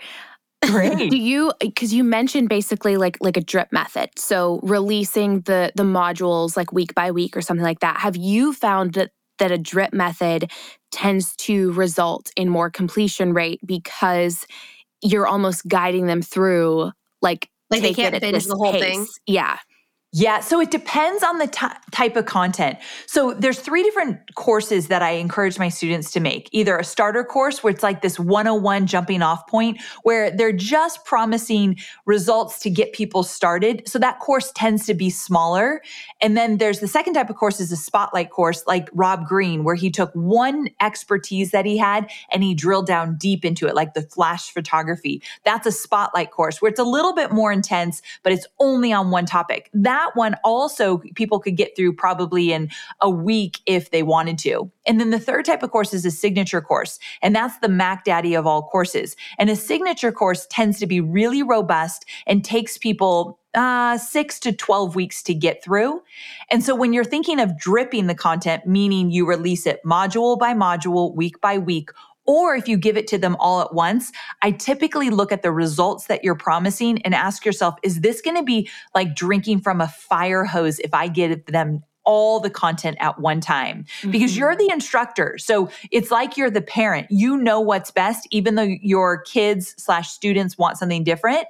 Great. 0.67 1.11
Do 1.11 1.17
you 1.17 1.53
because 1.59 1.93
you 1.95 2.05
mentioned 2.05 2.49
basically 2.49 2.97
like 2.97 3.17
like 3.21 3.37
a 3.37 3.41
drip 3.41 3.73
method. 3.73 4.11
So 4.17 4.61
releasing 4.63 5.41
the 5.43 5.73
the 5.75 5.85
modules 5.85 6.57
like 6.57 6.73
week 6.73 6.95
by 6.95 7.11
week 7.11 7.37
or 7.37 7.41
something 7.41 7.65
like 7.65 7.81
that. 7.81 7.99
Have 7.99 8.17
you 8.17 8.53
found 8.53 8.95
that 8.95 9.11
that 9.39 9.51
a 9.51 9.59
drip 9.59 9.93
method 9.93 10.51
tends 10.93 11.35
to 11.37 11.73
result 11.73 12.31
in 12.37 12.49
more 12.49 12.71
completion 12.71 13.33
rate 13.33 13.61
because 13.65 14.47
you're 15.03 15.27
almost 15.27 15.67
guiding 15.67 16.07
them 16.07 16.21
through 16.21 16.93
like 17.23 17.49
like 17.71 17.83
they 17.83 17.95
can't 17.95 18.19
finish 18.21 18.45
the 18.45 18.55
whole 18.55 18.73
pace. 18.73 18.83
thing. 18.83 19.07
Yeah. 19.27 19.59
Yeah, 20.13 20.41
so 20.41 20.61
it 20.61 20.73
depends 20.73 21.23
on 21.23 21.39
the 21.39 21.47
t- 21.47 21.69
type 21.93 22.17
of 22.17 22.27
content. 22.27 22.79
So 23.07 23.33
there's 23.33 23.61
three 23.61 23.85
different 23.85 24.19
courses 24.35 24.89
that 24.89 25.03
I 25.03 25.11
encourage 25.13 25.57
my 25.57 25.69
students 25.69 26.11
to 26.11 26.19
make. 26.19 26.49
Either 26.51 26.77
a 26.77 26.83
starter 26.83 27.23
course 27.23 27.63
where 27.63 27.73
it's 27.73 27.85
like 27.85 28.03
this 28.03 28.19
101 28.19 28.89
jumping 28.89 29.23
off 29.23 29.47
point 29.47 29.81
where 30.03 30.29
they're 30.33 30.51
just 30.53 31.05
promising 31.05 31.79
results 32.07 32.59
to 32.61 32.71
get 32.71 32.93
people 32.93 33.23
started. 33.23 33.89
So 33.89 34.01
that 34.01 34.19
course 34.19 34.51
tends 34.53 34.85
to 34.87 34.95
be 34.95 35.11
smaller. 35.11 35.81
And 36.21 36.37
then 36.37 36.59
there's 36.59 36.81
the 36.81 36.89
second 36.89 37.15
type 37.15 37.31
of 37.31 37.37
course 37.37 37.61
is 37.61 37.71
a 37.71 37.77
spotlight 37.77 38.31
course 38.31 38.65
like 38.67 38.89
Rob 38.93 39.29
Green 39.29 39.63
where 39.63 39.77
he 39.77 39.91
took 39.91 40.11
one 40.15 40.71
expertise 40.81 41.53
that 41.53 41.65
he 41.65 41.77
had 41.79 42.11
and 42.33 42.43
he 42.43 42.53
drilled 42.53 42.87
down 42.87 43.17
deep 43.17 43.45
into 43.45 43.69
it 43.69 43.77
like 43.77 43.95
the 43.95 44.03
flash 44.03 44.51
photography. 44.51 45.23
That's 45.45 45.69
a 45.69 45.73
spotlight 45.73 46.33
course 46.33 46.61
where 46.61 46.69
it's 46.69 46.81
a 46.81 46.85
little 46.85 47.15
bit 47.15 47.31
more 47.31 47.53
intense 47.53 48.03
but 48.25 48.33
it's 48.33 48.49
only 48.59 48.93
on 48.93 49.13
one 49.13 49.25
topic. 49.25 49.71
That 49.73 50.00
that 50.01 50.17
one 50.17 50.35
also 50.45 50.99
people 51.15 51.39
could 51.39 51.57
get 51.57 51.77
through 51.77 51.93
probably 51.93 52.53
in 52.53 52.71
a 53.01 53.11
week 53.11 53.61
if 53.67 53.91
they 53.91 54.03
wanted 54.03 54.39
to. 54.39 54.71
And 54.87 54.99
then 54.99 55.11
the 55.11 55.21
third 55.21 55.45
type 55.45 55.63
of 55.63 55.71
course 55.71 55.93
is 55.93 56.07
a 56.07 56.11
signature 56.11 56.63
course, 56.63 56.99
and 57.23 57.37
that's 57.37 57.59
the 57.59 57.69
Mac 57.69 58.05
Daddy 58.05 58.35
of 58.35 58.47
all 58.47 58.63
courses. 58.63 59.15
And 59.39 59.51
a 59.51 59.57
signature 59.57 60.13
course 60.13 60.47
tends 60.51 60.79
to 60.79 60.87
be 60.87 61.01
really 61.01 61.43
robust 61.43 62.07
and 62.27 62.45
takes 62.45 62.79
people 62.79 63.39
uh, 63.55 63.99
six 63.99 64.39
to 64.39 64.53
12 64.53 64.95
weeks 64.95 65.23
to 65.25 65.35
get 65.35 65.63
through. 65.63 66.01
And 66.51 66.65
so 66.65 66.75
when 66.75 66.93
you're 66.93 67.05
thinking 67.05 67.41
of 67.41 67.59
dripping 67.59 68.07
the 68.07 68.15
content, 68.15 68.65
meaning 68.65 69.11
you 69.11 69.27
release 69.27 69.67
it 69.67 69.81
module 69.85 70.39
by 70.39 70.55
module, 70.55 71.15
week 71.15 71.41
by 71.41 71.59
week, 71.59 71.91
or 72.27 72.55
if 72.55 72.69
you 72.69 72.77
give 72.77 72.97
it 72.97 73.07
to 73.09 73.19
them 73.19 73.37
all 73.41 73.61
at 73.61 73.75
once, 73.75 74.13
I 74.43 74.53
typically 74.53 75.11
look 75.11 75.33
at 75.33 75.43
the 75.43 75.53
results 75.53 76.07
that 76.07 76.23
you're 76.23 76.35
promising 76.35 77.03
and 77.03 77.15
ask 77.15 77.45
yourself, 77.45 77.75
is 77.83 78.01
this 78.01 78.21
going 78.21 78.37
to 78.37 78.43
be 78.43 78.69
like 78.95 79.15
drinking 79.15 79.61
from 79.61 79.81
a 79.81 79.89
fire 79.89 80.45
hose 80.45 80.79
if 80.79 80.95
I 80.95 81.09
give 81.09 81.45
them 81.47 81.83
all 82.05 82.41
the 82.41 82.51
content 82.51 82.97
at 83.01 83.19
one 83.19 83.41
time 83.41 83.85
because 84.11 84.33
mm-hmm. 84.33 84.41
you're 84.41 84.57
the 84.57 84.71
instructor. 84.71 85.37
So 85.39 85.71
it's 85.91 86.11
like 86.11 86.37
you're 86.37 86.51
the 86.51 86.63
parent. 86.63 87.07
You 87.11 87.37
know 87.37 87.61
what's 87.61 87.91
best, 87.91 88.27
even 88.31 88.55
though 88.55 88.63
your 88.81 89.23
kids 89.23 89.75
slash 89.77 90.11
students 90.11 90.57
want 90.57 90.79
something 90.79 91.05
different. 91.05 91.47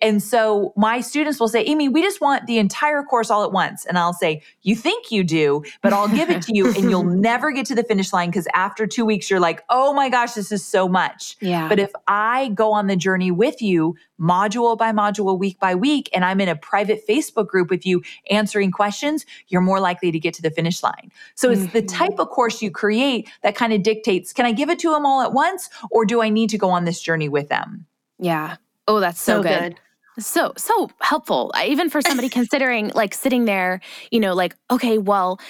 And 0.00 0.22
so 0.22 0.72
my 0.76 1.00
students 1.00 1.40
will 1.40 1.48
say, 1.48 1.64
Amy, 1.64 1.88
we 1.88 2.02
just 2.02 2.20
want 2.20 2.46
the 2.46 2.58
entire 2.58 3.02
course 3.02 3.30
all 3.30 3.44
at 3.44 3.52
once. 3.52 3.84
And 3.86 3.98
I'll 3.98 4.12
say, 4.12 4.42
you 4.62 4.76
think 4.76 5.10
you 5.10 5.24
do, 5.24 5.62
but 5.82 5.92
I'll 5.92 6.08
give 6.08 6.30
it 6.30 6.42
to 6.42 6.54
you 6.54 6.66
and 6.68 6.90
you'll 6.90 7.04
never 7.04 7.50
get 7.50 7.66
to 7.66 7.74
the 7.74 7.84
finish 7.84 8.12
line 8.12 8.30
because 8.30 8.48
after 8.54 8.86
two 8.86 9.04
weeks, 9.04 9.30
you're 9.30 9.40
like, 9.40 9.64
oh 9.70 9.92
my 9.94 10.08
gosh, 10.08 10.32
this 10.32 10.52
is 10.52 10.64
so 10.64 10.88
much. 10.88 11.36
Yeah. 11.40 11.68
But 11.68 11.78
if 11.78 11.92
I 12.06 12.48
go 12.48 12.72
on 12.72 12.86
the 12.86 12.96
journey 12.96 13.30
with 13.30 13.62
you, 13.62 13.96
module 14.20 14.78
by 14.78 14.92
module, 14.92 15.38
week 15.38 15.58
by 15.58 15.74
week, 15.74 16.08
and 16.12 16.24
I'm 16.24 16.40
in 16.40 16.48
a 16.48 16.56
private 16.56 17.06
Facebook 17.06 17.48
group 17.48 17.68
with 17.70 17.84
you 17.84 18.02
answering 18.30 18.70
questions, 18.70 19.26
you're 19.48 19.60
more 19.60 19.80
likely 19.80 19.93
to 20.00 20.18
get 20.18 20.34
to 20.34 20.42
the 20.42 20.50
finish 20.50 20.82
line. 20.82 21.10
So 21.34 21.50
it's 21.50 21.62
mm-hmm. 21.62 21.72
the 21.72 21.82
type 21.82 22.18
of 22.18 22.28
course 22.28 22.62
you 22.62 22.70
create 22.70 23.28
that 23.42 23.56
kind 23.56 23.72
of 23.72 23.82
dictates 23.82 24.32
can 24.32 24.46
I 24.46 24.52
give 24.52 24.70
it 24.70 24.78
to 24.80 24.90
them 24.90 25.06
all 25.06 25.22
at 25.22 25.32
once 25.32 25.70
or 25.90 26.04
do 26.04 26.22
I 26.22 26.28
need 26.28 26.50
to 26.50 26.58
go 26.58 26.70
on 26.70 26.84
this 26.84 27.00
journey 27.00 27.28
with 27.28 27.48
them? 27.48 27.86
Yeah. 28.18 28.56
Oh, 28.86 29.00
that's 29.00 29.20
so, 29.20 29.38
so 29.38 29.42
good. 29.42 29.74
good. 30.16 30.22
So, 30.22 30.52
so 30.56 30.90
helpful. 31.00 31.52
Even 31.64 31.90
for 31.90 32.00
somebody 32.00 32.28
considering 32.40 32.90
like 32.94 33.14
sitting 33.14 33.46
there, 33.46 33.80
you 34.10 34.20
know, 34.20 34.34
like, 34.34 34.54
okay, 34.70 34.98
well, 34.98 35.40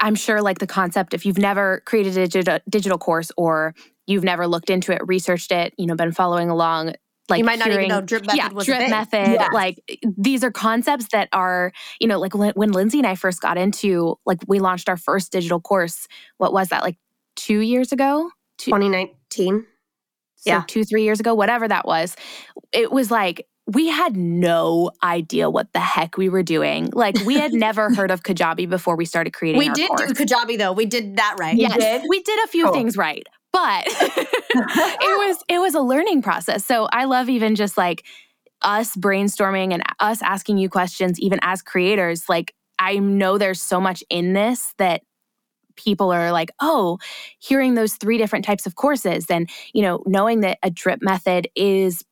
I'm 0.00 0.14
sure 0.14 0.42
like 0.42 0.58
the 0.58 0.66
concept, 0.66 1.14
if 1.14 1.26
you've 1.26 1.38
never 1.38 1.82
created 1.84 2.16
a 2.16 2.26
digital, 2.26 2.58
digital 2.68 2.98
course 2.98 3.30
or 3.36 3.74
you've 4.06 4.24
never 4.24 4.46
looked 4.46 4.70
into 4.70 4.92
it, 4.92 5.06
researched 5.06 5.52
it, 5.52 5.74
you 5.76 5.86
know, 5.86 5.94
been 5.94 6.12
following 6.12 6.50
along, 6.50 6.94
like 7.30 7.38
you 7.38 7.44
might 7.44 7.58
not 7.58 7.68
hearing, 7.68 7.86
even 7.86 7.96
know 7.96 8.00
drip 8.00 8.26
method 8.26 8.36
yeah, 8.36 8.48
was 8.50 8.66
drip 8.66 8.90
method. 8.90 9.32
Yeah. 9.32 9.48
Like 9.52 9.80
these 10.16 10.44
are 10.44 10.50
concepts 10.50 11.08
that 11.12 11.28
are, 11.32 11.72
you 12.00 12.08
know, 12.08 12.18
like 12.18 12.34
when, 12.34 12.52
when 12.54 12.72
Lindsay 12.72 12.98
and 12.98 13.06
I 13.06 13.14
first 13.14 13.40
got 13.40 13.56
into, 13.56 14.18
like 14.26 14.38
we 14.46 14.58
launched 14.58 14.88
our 14.88 14.96
first 14.96 15.32
digital 15.32 15.60
course. 15.60 16.08
What 16.38 16.52
was 16.52 16.68
that? 16.68 16.82
Like 16.82 16.96
two 17.36 17.60
years 17.60 17.92
ago? 17.92 18.30
Two, 18.58 18.70
2019. 18.70 19.66
So 20.36 20.50
yeah. 20.50 20.64
two, 20.66 20.84
three 20.84 21.04
years 21.04 21.20
ago, 21.20 21.34
whatever 21.34 21.68
that 21.68 21.86
was. 21.86 22.16
It 22.72 22.90
was 22.90 23.10
like 23.10 23.46
we 23.66 23.88
had 23.88 24.16
no 24.16 24.90
idea 25.02 25.48
what 25.48 25.72
the 25.72 25.80
heck 25.80 26.16
we 26.16 26.28
were 26.28 26.42
doing. 26.42 26.90
Like 26.92 27.16
we 27.24 27.38
had 27.38 27.52
never 27.52 27.94
heard 27.94 28.10
of 28.10 28.22
Kajabi 28.22 28.68
before 28.68 28.96
we 28.96 29.04
started 29.04 29.32
creating. 29.32 29.58
We 29.58 29.68
did 29.70 29.88
course. 29.88 30.12
do 30.12 30.24
Kajabi 30.24 30.58
though. 30.58 30.72
We 30.72 30.86
did 30.86 31.16
that 31.16 31.36
right. 31.38 31.56
Yes, 31.56 31.76
we 31.76 31.80
did, 31.80 32.02
we 32.08 32.22
did 32.22 32.44
a 32.44 32.48
few 32.48 32.64
cool. 32.64 32.72
things 32.72 32.96
right 32.96 33.26
but 33.52 33.84
it 33.88 35.28
was 35.28 35.44
it 35.48 35.58
was 35.58 35.74
a 35.74 35.80
learning 35.80 36.22
process. 36.22 36.64
So 36.64 36.88
I 36.92 37.04
love 37.04 37.28
even 37.28 37.54
just 37.54 37.76
like 37.76 38.04
us 38.62 38.94
brainstorming 38.96 39.72
and 39.72 39.82
us 40.00 40.22
asking 40.22 40.58
you 40.58 40.68
questions 40.68 41.18
even 41.18 41.38
as 41.42 41.62
creators 41.62 42.28
like 42.28 42.54
I 42.78 42.98
know 42.98 43.38
there's 43.38 43.60
so 43.60 43.80
much 43.80 44.02
in 44.10 44.32
this 44.32 44.74
that 44.78 45.02
people 45.76 46.12
are 46.12 46.32
like, 46.32 46.50
"Oh, 46.60 46.98
hearing 47.38 47.74
those 47.74 47.94
three 47.94 48.18
different 48.18 48.44
types 48.44 48.66
of 48.66 48.74
courses 48.74 49.26
and, 49.30 49.48
you 49.74 49.82
know, 49.82 50.02
knowing 50.06 50.40
that 50.40 50.58
a 50.62 50.70
drip 50.70 51.00
method 51.02 51.48
is 51.54 52.04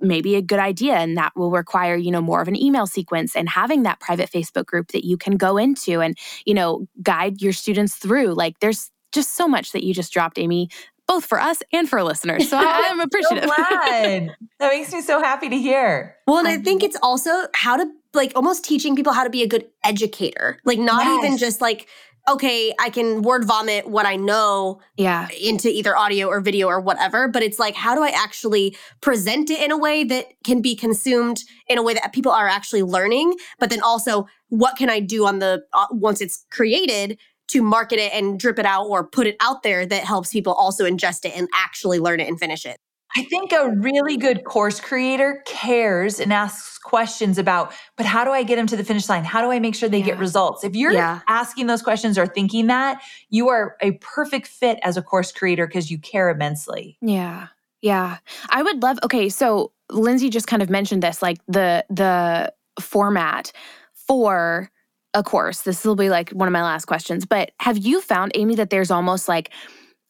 maybe 0.00 0.34
a 0.36 0.42
good 0.42 0.58
idea 0.58 0.94
and 0.94 1.16
that 1.16 1.32
will 1.36 1.50
require 1.50 1.94
you 1.94 2.10
know 2.10 2.22
more 2.22 2.40
of 2.40 2.48
an 2.48 2.56
email 2.56 2.86
sequence 2.86 3.36
and 3.36 3.48
having 3.50 3.82
that 3.82 4.00
private 4.00 4.30
facebook 4.30 4.64
group 4.64 4.88
that 4.92 5.04
you 5.04 5.16
can 5.18 5.36
go 5.36 5.58
into 5.58 6.00
and 6.00 6.16
you 6.46 6.54
know 6.54 6.86
guide 7.02 7.42
your 7.42 7.52
students 7.52 7.96
through 7.96 8.32
like 8.32 8.58
there's 8.60 8.90
just 9.14 9.34
so 9.34 9.48
much 9.48 9.72
that 9.72 9.84
you 9.84 9.94
just 9.94 10.12
dropped, 10.12 10.38
Amy, 10.38 10.68
both 11.06 11.24
for 11.24 11.40
us 11.40 11.62
and 11.72 11.88
for 11.88 12.02
listeners. 12.02 12.48
So 12.48 12.56
I, 12.58 12.88
am 12.88 13.00
appreciative. 13.00 13.48
so 13.48 13.54
glad. 13.56 14.36
that 14.58 14.72
makes 14.72 14.92
me 14.92 15.00
so 15.00 15.20
happy 15.20 15.48
to 15.48 15.56
hear. 15.56 16.16
Well, 16.26 16.38
and 16.38 16.48
I 16.48 16.58
think 16.58 16.82
it's 16.82 16.96
also 17.02 17.30
how 17.54 17.76
to 17.76 17.86
like 18.14 18.32
almost 18.36 18.64
teaching 18.64 18.96
people 18.96 19.12
how 19.12 19.24
to 19.24 19.30
be 19.30 19.42
a 19.42 19.48
good 19.48 19.66
educator. 19.82 20.58
Like 20.64 20.78
not 20.78 21.04
yes. 21.04 21.24
even 21.24 21.38
just 21.38 21.60
like 21.60 21.88
okay, 22.28 22.72
I 22.80 22.88
can 22.88 23.22
word 23.22 23.44
vomit 23.44 23.86
what 23.86 24.06
I 24.06 24.16
know 24.16 24.80
Yeah. 24.96 25.28
into 25.38 25.68
either 25.68 25.96
audio 25.96 26.26
or 26.28 26.40
video 26.40 26.68
or 26.68 26.80
whatever, 26.80 27.28
but 27.28 27.42
it's 27.42 27.58
like, 27.58 27.74
how 27.74 27.94
do 27.94 28.02
I 28.02 28.08
actually 28.08 28.76
present 29.02 29.50
it 29.50 29.60
in 29.60 29.70
a 29.70 29.76
way 29.76 30.04
that 30.04 30.28
can 30.42 30.62
be 30.62 30.74
consumed 30.74 31.42
in 31.68 31.76
a 31.76 31.82
way 31.82 31.92
that 31.92 32.12
people 32.14 32.32
are 32.32 32.48
actually 32.48 32.82
learning? 32.82 33.34
But 33.58 33.68
then 33.68 33.82
also, 33.82 34.26
what 34.48 34.76
can 34.76 34.88
I 34.88 35.00
do 35.00 35.26
on 35.26 35.40
the, 35.40 35.64
uh, 35.74 35.86
once 35.90 36.22
it's 36.22 36.46
created 36.50 37.18
to 37.48 37.62
market 37.62 37.98
it 37.98 38.12
and 38.12 38.38
drip 38.38 38.58
it 38.58 38.66
out 38.66 38.86
or 38.86 39.06
put 39.06 39.26
it 39.26 39.36
out 39.40 39.62
there 39.62 39.84
that 39.86 40.04
helps 40.04 40.32
people 40.32 40.52
also 40.54 40.84
ingest 40.84 41.24
it 41.24 41.32
and 41.36 41.48
actually 41.54 41.98
learn 41.98 42.20
it 42.20 42.28
and 42.28 42.38
finish 42.38 42.64
it? 42.64 42.76
I 43.16 43.22
think 43.24 43.52
a 43.52 43.70
really 43.70 44.16
good 44.16 44.42
course 44.44 44.80
creator 44.80 45.40
cares 45.46 46.18
and 46.18 46.32
asks 46.32 46.78
questions 46.78 47.38
about, 47.38 47.72
but 47.96 48.06
how 48.06 48.24
do 48.24 48.32
I 48.32 48.42
get 48.42 48.56
them 48.56 48.66
to 48.66 48.76
the 48.76 48.82
finish 48.82 49.08
line? 49.08 49.22
How 49.22 49.40
do 49.40 49.52
I 49.52 49.60
make 49.60 49.76
sure 49.76 49.88
they 49.88 50.02
get 50.02 50.18
results? 50.18 50.64
If 50.64 50.74
you're 50.74 50.92
Yeah. 50.92 51.20
asking 51.28 51.68
those 51.68 51.80
questions 51.80 52.18
or 52.18 52.26
thinking 52.26 52.66
that, 52.66 53.00
you 53.30 53.50
are 53.50 53.76
a 53.80 53.92
perfect 53.92 54.48
fit 54.48 54.80
as 54.82 54.96
a 54.96 55.02
course 55.02 55.30
creator 55.30 55.64
because 55.68 55.92
you 55.92 55.98
care 55.98 56.28
immensely. 56.28 56.98
Yeah. 57.00 57.48
Yeah. 57.82 58.18
I 58.48 58.64
would 58.64 58.82
love 58.82 58.98
okay, 59.04 59.28
so 59.28 59.70
Lindsay 59.90 60.28
just 60.28 60.48
kind 60.48 60.62
of 60.62 60.68
mentioned 60.68 61.02
this 61.04 61.22
like 61.22 61.38
the 61.46 61.84
the 61.88 62.52
format 62.80 63.52
for 63.92 64.70
a 65.14 65.22
course. 65.22 65.62
This 65.62 65.84
will 65.84 65.96
be 65.96 66.10
like 66.10 66.30
one 66.30 66.48
of 66.48 66.52
my 66.52 66.62
last 66.62 66.86
questions, 66.86 67.24
but 67.24 67.52
have 67.60 67.78
you 67.78 68.00
found 68.00 68.32
Amy 68.34 68.56
that 68.56 68.70
there's 68.70 68.90
almost 68.90 69.28
like 69.28 69.50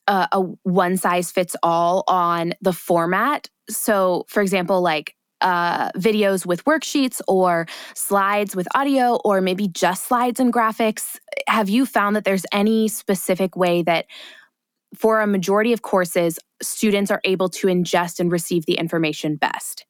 a, 0.06 0.28
a 0.32 0.40
one 0.62 0.96
size 0.96 1.30
fits 1.30 1.54
all 1.62 2.04
on 2.08 2.54
the 2.60 2.72
format? 2.72 3.48
So, 3.68 4.24
for 4.28 4.42
example, 4.42 4.80
like 4.80 5.14
uh, 5.40 5.90
videos 5.92 6.46
with 6.46 6.64
worksheets 6.64 7.20
or 7.28 7.66
slides 7.94 8.56
with 8.56 8.66
audio, 8.74 9.18
or 9.24 9.40
maybe 9.40 9.68
just 9.68 10.06
slides 10.06 10.40
and 10.40 10.52
graphics. 10.52 11.18
Have 11.46 11.68
you 11.68 11.84
found 11.84 12.16
that 12.16 12.24
there's 12.24 12.46
any 12.50 12.88
specific 12.88 13.54
way 13.54 13.82
that 13.82 14.06
for 14.94 15.20
a 15.20 15.26
majority 15.26 15.72
of 15.72 15.82
courses, 15.82 16.38
students 16.62 17.10
are 17.10 17.20
able 17.24 17.48
to 17.50 17.66
ingest 17.66 18.20
and 18.20 18.32
receive 18.32 18.64
the 18.66 18.74
information 18.74 19.36
best? 19.36 19.84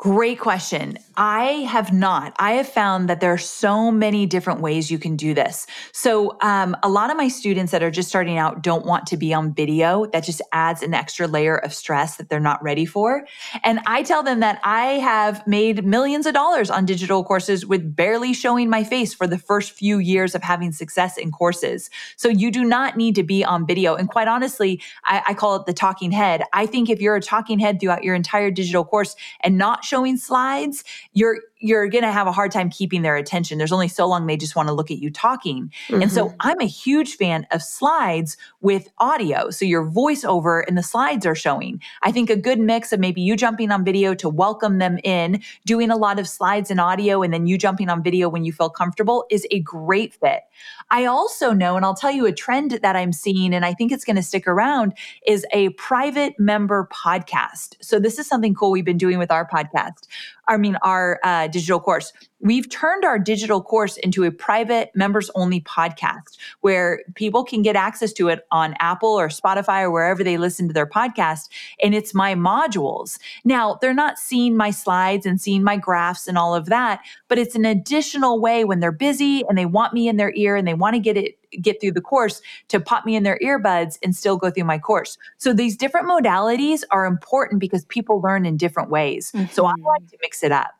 Great 0.00 0.40
question. 0.40 0.96
I 1.18 1.66
have 1.68 1.92
not. 1.92 2.34
I 2.38 2.52
have 2.52 2.66
found 2.66 3.10
that 3.10 3.20
there 3.20 3.34
are 3.34 3.36
so 3.36 3.90
many 3.90 4.24
different 4.24 4.62
ways 4.62 4.90
you 4.90 4.98
can 4.98 5.14
do 5.14 5.34
this. 5.34 5.66
So, 5.92 6.38
um, 6.40 6.74
a 6.82 6.88
lot 6.88 7.10
of 7.10 7.18
my 7.18 7.28
students 7.28 7.70
that 7.72 7.82
are 7.82 7.90
just 7.90 8.08
starting 8.08 8.38
out 8.38 8.62
don't 8.62 8.86
want 8.86 9.06
to 9.08 9.18
be 9.18 9.34
on 9.34 9.52
video. 9.52 10.06
That 10.06 10.24
just 10.24 10.40
adds 10.52 10.82
an 10.82 10.94
extra 10.94 11.26
layer 11.26 11.58
of 11.58 11.74
stress 11.74 12.16
that 12.16 12.30
they're 12.30 12.40
not 12.40 12.62
ready 12.62 12.86
for. 12.86 13.26
And 13.62 13.80
I 13.84 14.02
tell 14.02 14.22
them 14.22 14.40
that 14.40 14.58
I 14.64 14.92
have 15.00 15.46
made 15.46 15.84
millions 15.84 16.24
of 16.24 16.32
dollars 16.32 16.70
on 16.70 16.86
digital 16.86 17.22
courses 17.22 17.66
with 17.66 17.94
barely 17.94 18.32
showing 18.32 18.70
my 18.70 18.84
face 18.84 19.12
for 19.12 19.26
the 19.26 19.36
first 19.36 19.72
few 19.72 19.98
years 19.98 20.34
of 20.34 20.42
having 20.42 20.72
success 20.72 21.18
in 21.18 21.30
courses. 21.30 21.90
So, 22.16 22.30
you 22.30 22.50
do 22.50 22.64
not 22.64 22.96
need 22.96 23.16
to 23.16 23.22
be 23.22 23.44
on 23.44 23.66
video. 23.66 23.96
And 23.96 24.08
quite 24.08 24.28
honestly, 24.28 24.80
I, 25.04 25.22
I 25.28 25.34
call 25.34 25.56
it 25.56 25.66
the 25.66 25.74
talking 25.74 26.10
head. 26.10 26.42
I 26.54 26.64
think 26.64 26.88
if 26.88 27.02
you're 27.02 27.16
a 27.16 27.20
talking 27.20 27.58
head 27.58 27.80
throughout 27.80 28.02
your 28.02 28.14
entire 28.14 28.50
digital 28.50 28.82
course 28.82 29.14
and 29.42 29.58
not 29.58 29.84
showing 29.90 30.16
slides, 30.16 30.84
you're 31.12 31.40
you're 31.62 31.88
going 31.88 32.04
to 32.04 32.12
have 32.12 32.26
a 32.26 32.32
hard 32.32 32.50
time 32.50 32.70
keeping 32.70 33.02
their 33.02 33.16
attention. 33.16 33.58
There's 33.58 33.72
only 33.72 33.88
so 33.88 34.06
long 34.06 34.26
they 34.26 34.36
just 34.38 34.56
want 34.56 34.68
to 34.68 34.72
look 34.72 34.90
at 34.90 34.96
you 34.96 35.10
talking. 35.10 35.70
And 35.90 36.10
so 36.10 36.28
mm-hmm. 36.28 36.36
I'm 36.40 36.60
a 36.60 36.66
huge 36.66 37.16
fan 37.16 37.46
of 37.50 37.62
slides 37.62 38.38
with 38.62 38.88
audio. 38.96 39.50
So 39.50 39.66
your 39.66 39.84
voiceover 39.84 40.64
and 40.66 40.78
the 40.78 40.82
slides 40.82 41.26
are 41.26 41.34
showing. 41.34 41.82
I 42.02 42.12
think 42.12 42.30
a 42.30 42.36
good 42.36 42.58
mix 42.58 42.94
of 42.94 43.00
maybe 43.00 43.20
you 43.20 43.36
jumping 43.36 43.70
on 43.70 43.84
video 43.84 44.14
to 44.14 44.28
welcome 44.30 44.78
them 44.78 44.98
in, 45.04 45.42
doing 45.66 45.90
a 45.90 45.96
lot 45.96 46.18
of 46.18 46.26
slides 46.26 46.70
and 46.70 46.80
audio, 46.80 47.22
and 47.22 47.32
then 47.32 47.46
you 47.46 47.58
jumping 47.58 47.90
on 47.90 48.02
video 48.02 48.30
when 48.30 48.44
you 48.44 48.52
feel 48.54 48.70
comfortable 48.70 49.26
is 49.30 49.46
a 49.50 49.60
great 49.60 50.14
fit. 50.14 50.44
I 50.90 51.04
also 51.04 51.52
know, 51.52 51.76
and 51.76 51.84
I'll 51.84 51.94
tell 51.94 52.10
you 52.10 52.26
a 52.26 52.32
trend 52.32 52.80
that 52.82 52.96
I'm 52.96 53.12
seeing, 53.12 53.54
and 53.54 53.64
I 53.64 53.74
think 53.74 53.92
it's 53.92 54.04
going 54.04 54.16
to 54.16 54.22
stick 54.22 54.46
around, 54.46 54.94
is 55.26 55.46
a 55.52 55.70
private 55.70 56.38
member 56.38 56.88
podcast. 56.92 57.76
So 57.80 58.00
this 58.00 58.18
is 58.18 58.26
something 58.26 58.54
cool 58.54 58.70
we've 58.70 58.84
been 58.84 58.98
doing 58.98 59.18
with 59.18 59.30
our 59.30 59.48
podcast. 59.48 60.06
I 60.48 60.56
mean, 60.56 60.76
our 60.82 61.20
uh, 61.22 61.46
digital 61.46 61.80
course. 61.80 62.12
We've 62.42 62.68
turned 62.70 63.04
our 63.04 63.18
digital 63.18 63.62
course 63.62 63.96
into 63.98 64.24
a 64.24 64.30
private 64.30 64.90
members 64.94 65.30
only 65.34 65.60
podcast 65.60 66.38
where 66.60 67.00
people 67.14 67.44
can 67.44 67.60
get 67.62 67.76
access 67.76 68.12
to 68.14 68.28
it 68.28 68.46
on 68.50 68.74
Apple 68.80 69.10
or 69.10 69.28
Spotify 69.28 69.82
or 69.82 69.90
wherever 69.90 70.24
they 70.24 70.38
listen 70.38 70.66
to 70.68 70.72
their 70.72 70.86
podcast. 70.86 71.48
And 71.82 71.94
it's 71.94 72.14
my 72.14 72.34
modules. 72.34 73.18
Now, 73.44 73.78
they're 73.80 73.92
not 73.92 74.18
seeing 74.18 74.56
my 74.56 74.70
slides 74.70 75.26
and 75.26 75.40
seeing 75.40 75.62
my 75.62 75.76
graphs 75.76 76.26
and 76.26 76.38
all 76.38 76.54
of 76.54 76.66
that, 76.66 77.00
but 77.28 77.38
it's 77.38 77.54
an 77.54 77.64
additional 77.66 78.40
way 78.40 78.64
when 78.64 78.80
they're 78.80 78.90
busy 78.90 79.44
and 79.48 79.58
they 79.58 79.66
want 79.66 79.92
me 79.92 80.08
in 80.08 80.16
their 80.16 80.32
ear 80.34 80.56
and 80.56 80.66
they 80.66 80.74
want 80.74 80.94
to 80.94 81.00
get 81.00 81.16
it 81.16 81.36
get 81.60 81.80
through 81.80 81.90
the 81.90 82.00
course 82.00 82.40
to 82.68 82.78
pop 82.78 83.04
me 83.04 83.16
in 83.16 83.24
their 83.24 83.36
earbuds 83.42 83.98
and 84.04 84.14
still 84.14 84.36
go 84.36 84.50
through 84.52 84.62
my 84.62 84.78
course. 84.78 85.18
So 85.38 85.52
these 85.52 85.76
different 85.76 86.06
modalities 86.08 86.84
are 86.92 87.06
important 87.06 87.58
because 87.60 87.84
people 87.86 88.20
learn 88.20 88.46
in 88.46 88.56
different 88.56 88.88
ways. 88.88 89.32
So 89.50 89.66
I 89.66 89.72
Mhm. 89.72 89.84
like 89.84 90.06
to 90.10 90.16
mix 90.22 90.44
it 90.44 90.52
up. 90.52 90.70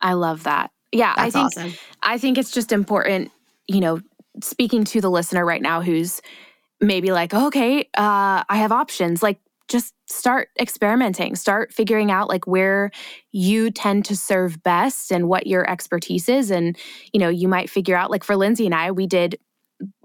I 0.00 0.12
love 0.12 0.44
that. 0.44 0.70
Yeah, 0.92 1.14
I 1.16 1.30
think 1.30 1.46
awesome. 1.46 1.74
I 2.02 2.18
think 2.18 2.38
it's 2.38 2.50
just 2.50 2.70
important, 2.72 3.30
you 3.66 3.80
know, 3.80 4.00
speaking 4.42 4.84
to 4.84 5.00
the 5.00 5.10
listener 5.10 5.44
right 5.44 5.62
now 5.62 5.80
who's 5.80 6.20
maybe 6.80 7.12
like, 7.12 7.32
okay, 7.32 7.80
uh, 7.96 8.44
I 8.48 8.56
have 8.56 8.72
options. 8.72 9.22
Like, 9.22 9.40
just 9.68 9.94
start 10.06 10.48
experimenting, 10.60 11.34
start 11.34 11.72
figuring 11.72 12.10
out 12.10 12.28
like 12.28 12.46
where 12.46 12.90
you 13.30 13.70
tend 13.70 14.04
to 14.04 14.16
serve 14.16 14.62
best 14.62 15.10
and 15.10 15.28
what 15.28 15.46
your 15.46 15.68
expertise 15.70 16.28
is. 16.28 16.50
And, 16.50 16.76
you 17.12 17.20
know, 17.20 17.30
you 17.30 17.48
might 17.48 17.70
figure 17.70 17.96
out, 17.96 18.10
like 18.10 18.24
for 18.24 18.36
Lindsay 18.36 18.66
and 18.66 18.74
I, 18.74 18.90
we 18.90 19.06
did 19.06 19.38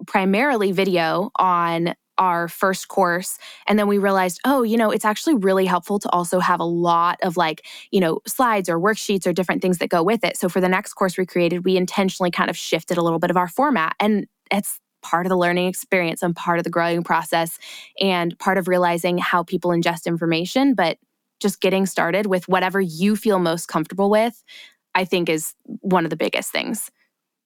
primarily 0.05 0.71
video 0.71 1.31
on 1.35 1.95
our 2.17 2.47
first 2.47 2.87
course 2.87 3.37
and 3.67 3.77
then 3.77 3.87
we 3.87 3.97
realized 3.97 4.39
oh 4.45 4.63
you 4.63 4.77
know 4.77 4.91
it's 4.91 5.05
actually 5.05 5.35
really 5.35 5.65
helpful 5.65 5.99
to 5.99 6.09
also 6.09 6.39
have 6.39 6.59
a 6.59 6.65
lot 6.65 7.17
of 7.23 7.37
like 7.37 7.65
you 7.91 7.99
know 7.99 8.19
slides 8.25 8.69
or 8.69 8.79
worksheets 8.79 9.27
or 9.27 9.33
different 9.33 9.61
things 9.61 9.77
that 9.77 9.89
go 9.89 10.03
with 10.03 10.23
it. 10.23 10.37
So 10.37 10.49
for 10.49 10.61
the 10.61 10.69
next 10.69 10.93
course 10.93 11.17
we 11.17 11.25
created 11.25 11.65
we 11.65 11.77
intentionally 11.77 12.31
kind 12.31 12.49
of 12.49 12.57
shifted 12.57 12.97
a 12.97 13.01
little 13.01 13.19
bit 13.19 13.29
of 13.29 13.37
our 13.37 13.47
format 13.47 13.95
and 13.99 14.27
it's 14.51 14.79
part 15.01 15.25
of 15.25 15.29
the 15.29 15.37
learning 15.37 15.67
experience 15.67 16.23
and 16.23 16.35
part 16.35 16.57
of 16.57 16.63
the 16.63 16.69
growing 16.69 17.03
process 17.03 17.59
and 18.01 18.37
part 18.39 18.57
of 18.57 18.67
realizing 18.67 19.17
how 19.17 19.43
people 19.43 19.71
ingest 19.71 20.05
information 20.05 20.73
but 20.73 20.97
just 21.39 21.61
getting 21.61 21.85
started 21.85 22.25
with 22.25 22.47
whatever 22.47 22.81
you 22.81 23.15
feel 23.15 23.39
most 23.39 23.67
comfortable 23.67 24.09
with 24.09 24.43
i 24.95 25.05
think 25.05 25.29
is 25.29 25.53
one 25.81 26.03
of 26.03 26.09
the 26.09 26.17
biggest 26.17 26.51
things 26.51 26.89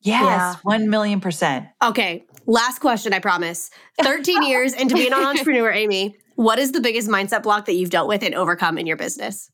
Yes, 0.01 0.21
Yeah. 0.23 0.55
1 0.63 0.89
million 0.89 1.19
percent. 1.21 1.67
Okay, 1.83 2.25
last 2.47 2.79
question, 2.79 3.13
I 3.13 3.19
promise. 3.19 3.69
13 4.01 4.43
years 4.47 4.73
into 4.73 4.95
being 4.95 5.13
an 5.13 5.23
entrepreneur, 5.23 5.71
Amy, 5.71 6.15
what 6.35 6.57
is 6.59 6.71
the 6.71 6.81
biggest 6.81 7.07
mindset 7.07 7.43
block 7.43 7.65
that 7.65 7.73
you've 7.75 7.89
dealt 7.91 8.07
with 8.07 8.23
and 8.23 8.33
overcome 8.35 8.77
in 8.77 8.87
your 8.87 8.97
business? 8.97 9.49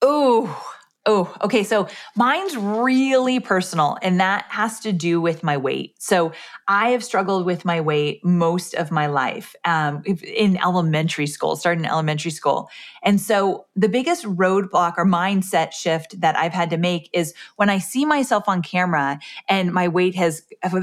Oh, 0.00 0.60
oh, 1.04 1.34
okay. 1.42 1.64
So 1.64 1.88
mine's 2.14 2.56
really 2.56 3.40
personal, 3.40 3.98
and 4.02 4.20
that 4.20 4.44
has 4.48 4.78
to 4.80 4.92
do 4.92 5.20
with 5.20 5.42
my 5.42 5.56
weight. 5.56 5.94
So 5.98 6.32
I 6.68 6.90
have 6.90 7.02
struggled 7.02 7.44
with 7.44 7.64
my 7.64 7.80
weight 7.80 8.24
most 8.24 8.74
of 8.74 8.92
my 8.92 9.06
life 9.06 9.56
um, 9.64 10.02
in 10.04 10.56
elementary 10.58 11.26
school, 11.26 11.56
starting 11.56 11.84
in 11.84 11.90
elementary 11.90 12.30
school. 12.30 12.70
And 13.02 13.20
so 13.20 13.66
the 13.74 13.88
biggest 13.88 14.24
roadblock 14.24 14.94
or 14.96 15.04
mindset 15.04 15.72
shift 15.72 16.20
that 16.20 16.36
I've 16.36 16.52
had 16.52 16.70
to 16.70 16.76
make 16.76 17.10
is 17.12 17.34
when 17.56 17.68
I 17.68 17.78
see 17.78 18.04
myself 18.04 18.44
on 18.46 18.62
camera 18.62 19.18
and 19.48 19.72
my 19.72 19.88
weight 19.88 20.14
has, 20.14 20.42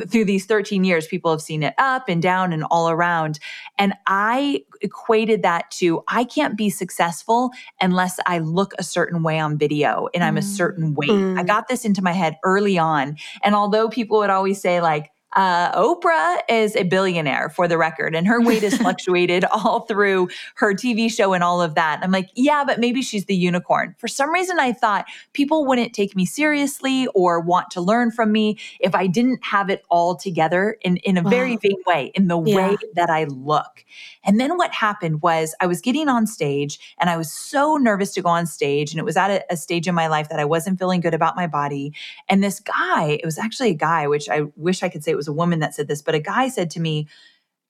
through 0.09 0.26
these 0.26 0.45
13 0.45 0.84
years, 0.84 1.07
people 1.07 1.32
have 1.32 1.41
seen 1.41 1.63
it 1.63 1.74
up 1.78 2.09
and 2.09 2.22
down 2.22 2.51
and 2.51 2.65
all 2.70 2.89
around. 2.89 3.39
And 3.78 3.93
I 4.05 4.63
equated 4.82 5.43
that 5.43 5.72
to 5.72 6.03
I 6.07 6.26
can't 6.26 6.57
be 6.57 6.70
successful 6.70 7.51
unless 7.80 8.20
I 8.26 8.39
look 8.39 8.74
a 8.78 8.84
certain 8.84 9.24
way 9.24 9.39
on 9.39 9.57
video 9.57 10.09
and 10.14 10.24
I'm 10.24 10.38
a 10.38 10.41
certain 10.41 10.93
weight. 10.95 11.10
I 11.36 11.43
Mm. 11.43 11.47
got 11.47 11.68
this 11.68 11.86
into 11.86 12.01
my 12.01 12.14
head 12.14 12.38
early 12.43 12.78
on. 12.78 13.18
And 13.43 13.55
although 13.55 13.89
people 13.89 14.20
would 14.20 14.30
always 14.30 14.62
say, 14.62 14.82
like, 14.82 15.12
uh, 15.36 15.72
Oprah 15.80 16.39
is 16.49 16.76
a 16.76 16.82
billionaire 16.84 17.49
for 17.49 17.68
the 17.68 17.78
record, 17.78 18.16
and 18.16 18.26
her 18.28 18.41
weight 18.41 18.64
has 18.64 18.76
fluctuated 18.80 19.45
all 19.45 19.82
through 19.82 20.28
her 20.55 20.74
TV 20.74 21.07
show 21.07 21.34
and 21.34 21.43
all 21.43 21.62
of 21.62 21.76
that. 21.76 21.95
And 21.97 22.03
I'm 22.03 22.12
like, 22.12 22.30
yeah, 22.34 22.64
but 22.66 22.80
maybe 22.80 23.03
she's 23.03 23.26
the 23.26 23.36
unicorn. 23.36 23.93
For 23.99 24.07
some 24.07 24.32
reason, 24.32 24.60
I 24.60 24.74
thought 24.74 25.05
people 25.34 25.68
wouldn't 25.68 25.93
take 25.93 26.16
me 26.16 26.26
seriously 26.26 27.05
or 27.14 27.39
want 27.41 27.70
to 27.72 27.82
learn 27.82 28.10
from 28.10 28.32
me 28.32 28.57
if 28.80 28.95
I 28.95 29.05
didn't 29.05 29.43
have 29.45 29.70
it 29.70 29.84
all 29.89 30.16
together 30.16 30.78
in, 30.82 30.97
in 30.97 31.16
a 31.16 31.22
very 31.22 31.51
Wow. 31.53 31.60
vain 31.62 31.78
way, 31.86 32.12
in 32.16 32.28
the 32.28 32.39
Yeah. 32.39 32.55
way 32.55 32.78
that 32.95 33.12
I 33.12 33.26
look. 33.26 33.86
And 34.30 34.39
then 34.39 34.57
what 34.57 34.71
happened 34.71 35.23
was 35.23 35.55
I 35.59 35.65
was 35.65 35.82
getting 35.82 36.07
on 36.07 36.27
stage 36.27 36.95
and 36.99 37.09
I 37.09 37.17
was 37.17 37.34
so 37.34 37.77
nervous 37.77 38.13
to 38.13 38.21
go 38.21 38.30
on 38.30 38.45
stage. 38.45 38.91
And 38.91 38.99
it 38.99 39.03
was 39.03 39.17
at 39.17 39.32
a, 39.32 39.43
a 39.53 39.57
stage 39.57 39.88
in 39.88 39.95
my 39.95 40.05
life 40.05 40.30
that 40.30 40.39
I 40.39 40.45
wasn't 40.45 40.77
feeling 40.77 41.01
good 41.01 41.15
about 41.15 41.36
my 41.36 41.47
body. 41.47 41.95
And 42.30 42.43
this 42.43 42.59
guy, 42.59 43.17
it 43.19 43.25
was 43.25 43.39
actually 43.39 43.71
a 43.71 43.73
guy, 43.73 44.05
which 44.05 44.30
I 44.30 44.41
wish 44.55 44.84
I 44.84 44.89
could 44.89 45.03
say 45.03 45.09
it 45.09 45.15
was 45.15 45.27
a 45.27 45.34
woman 45.34 45.61
that 45.61 45.73
said 45.73 45.88
this, 45.88 46.03
but 46.03 46.13
a 46.13 46.19
guy 46.19 46.47
said 46.47 46.69
to 46.71 46.80
me, 46.80 47.07